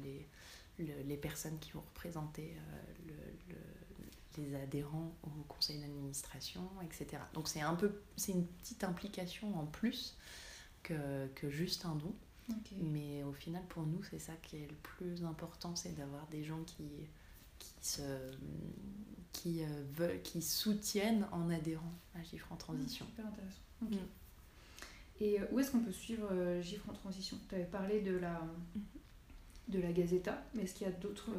les, 0.79 1.03
les 1.03 1.17
personnes 1.17 1.59
qui 1.59 1.71
vont 1.71 1.81
représenter 1.81 2.55
euh, 2.57 3.13
le, 3.49 3.55
les 4.41 4.55
adhérents 4.55 5.11
au 5.23 5.43
conseil 5.47 5.77
d'administration, 5.79 6.67
etc. 6.83 7.21
Donc 7.35 7.47
c'est 7.47 7.61
un 7.61 7.75
peu, 7.75 8.01
c'est 8.15 8.31
une 8.31 8.47
petite 8.47 8.83
implication 8.83 9.55
en 9.59 9.67
plus 9.67 10.17
que, 10.81 11.27
que 11.35 11.49
juste 11.49 11.85
un 11.85 11.95
don. 11.95 12.13
Mais 12.81 13.23
au 13.23 13.33
final, 13.33 13.63
pour 13.69 13.83
nous, 13.83 14.03
c'est 14.03 14.19
ça 14.19 14.33
qui 14.41 14.57
est 14.57 14.67
le 14.67 14.75
plus 14.75 15.23
important, 15.23 15.75
c'est 15.75 15.95
d'avoir 15.95 16.27
des 16.27 16.43
gens 16.43 16.61
qui, 16.65 16.87
qui, 17.59 17.73
se, 17.81 18.01
qui, 19.31 19.63
euh, 19.63 19.83
veulent, 19.93 20.21
qui 20.21 20.41
soutiennent 20.41 21.27
en 21.31 21.49
adhérant 21.49 21.93
à 22.15 22.23
Gifre 22.23 22.51
en 22.51 22.55
transition. 22.55 23.05
super 23.05 23.27
intéressant. 23.27 23.61
Mm. 23.81 23.95
Et 25.19 25.39
euh, 25.39 25.45
où 25.51 25.59
est-ce 25.59 25.71
qu'on 25.71 25.79
peut 25.79 25.91
suivre 25.91 26.27
euh, 26.31 26.61
Gifre 26.61 26.89
en 26.89 26.93
transition? 26.93 27.37
Tu 27.47 27.55
avais 27.55 27.65
parlé 27.65 28.01
de 28.01 28.17
la, 28.17 28.41
de 29.67 29.79
la 29.79 29.91
Gazeta, 29.91 30.43
mais 30.53 30.63
est-ce 30.63 30.73
qu'il 30.75 30.87
y 30.87 30.89
a 30.89 30.93
d'autres... 30.93 31.31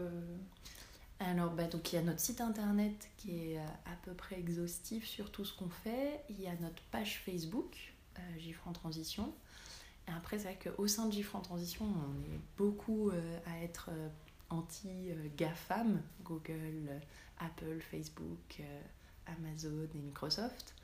Alors, 1.18 1.52
bah, 1.52 1.68
donc, 1.68 1.92
il 1.92 1.96
y 1.96 1.98
a 2.00 2.02
notre 2.02 2.18
site 2.18 2.40
internet 2.40 3.08
qui 3.16 3.52
est 3.52 3.58
à 3.58 3.96
peu 4.02 4.12
près 4.12 4.40
exhaustif 4.40 5.06
sur 5.06 5.30
tout 5.30 5.44
ce 5.44 5.56
qu'on 5.56 5.68
fait. 5.68 6.24
Il 6.28 6.40
y 6.40 6.48
a 6.48 6.56
notre 6.56 6.82
page 6.90 7.22
Facebook, 7.24 7.94
Gifre 8.38 8.66
en 8.66 8.72
transition. 8.72 9.32
Après, 10.06 10.38
c'est 10.38 10.44
vrai 10.44 10.58
qu'au 10.58 10.86
sein 10.86 11.06
de 11.06 11.12
GIFRE 11.12 11.36
en 11.36 11.40
transition, 11.40 11.84
on 11.84 12.34
est 12.34 12.40
beaucoup 12.56 13.10
euh, 13.10 13.38
à 13.46 13.62
être 13.62 13.90
euh, 13.92 14.08
anti-GAFAM, 14.50 16.02
Google, 16.24 16.88
euh, 16.88 16.98
Apple, 17.38 17.80
Facebook, 17.80 18.62
Amazon 19.26 19.88
et 19.94 19.98
Microsoft. 19.98 20.74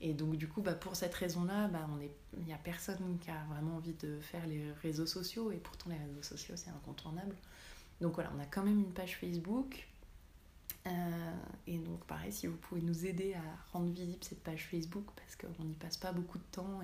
Et 0.00 0.12
donc, 0.12 0.36
du 0.36 0.48
coup, 0.48 0.60
bah, 0.60 0.74
pour 0.74 0.96
cette 0.96 1.14
raison-là, 1.14 1.68
bah, 1.68 1.88
il 2.36 2.44
n'y 2.44 2.52
a 2.52 2.58
personne 2.58 3.18
qui 3.20 3.30
a 3.30 3.44
vraiment 3.48 3.76
envie 3.76 3.94
de 3.94 4.20
faire 4.20 4.46
les 4.46 4.70
réseaux 4.82 5.06
sociaux, 5.06 5.50
et 5.50 5.56
pourtant, 5.56 5.90
les 5.90 5.98
réseaux 5.98 6.22
sociaux, 6.22 6.54
c'est 6.56 6.70
incontournable. 6.70 7.34
Donc, 8.00 8.14
voilà, 8.14 8.30
on 8.36 8.40
a 8.40 8.46
quand 8.46 8.62
même 8.62 8.78
une 8.78 8.92
page 8.92 9.16
Facebook. 9.16 9.88
et 11.66 11.78
donc, 11.78 12.04
pareil, 12.04 12.32
si 12.32 12.46
vous 12.46 12.56
pouvez 12.56 12.80
nous 12.80 13.06
aider 13.06 13.34
à 13.34 13.72
rendre 13.72 13.92
visible 13.92 14.22
cette 14.22 14.42
page 14.42 14.68
Facebook, 14.70 15.04
parce 15.16 15.34
qu'on 15.34 15.64
n'y 15.64 15.74
passe 15.74 15.96
pas 15.96 16.12
beaucoup 16.12 16.38
de 16.38 16.46
temps 16.52 16.80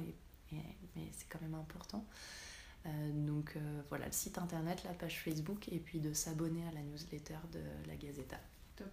mais, 0.95 1.09
c'est 1.13 1.29
quand 1.29 1.41
même 1.41 1.55
important. 1.55 2.05
Euh, 2.87 2.91
donc 3.13 3.55
euh, 3.57 3.81
voilà, 3.89 4.07
le 4.07 4.13
site 4.13 4.39
internet, 4.39 4.83
la 4.85 4.93
page 4.93 5.21
Facebook 5.21 5.69
et 5.71 5.79
puis 5.79 6.01
de 6.01 6.13
s'abonner 6.13 6.63
à 6.69 6.73
la 6.73 6.83
newsletter 6.83 7.39
de 7.53 7.61
la 7.89 7.97
Gazeta. 7.97 8.37
Top. 8.77 8.91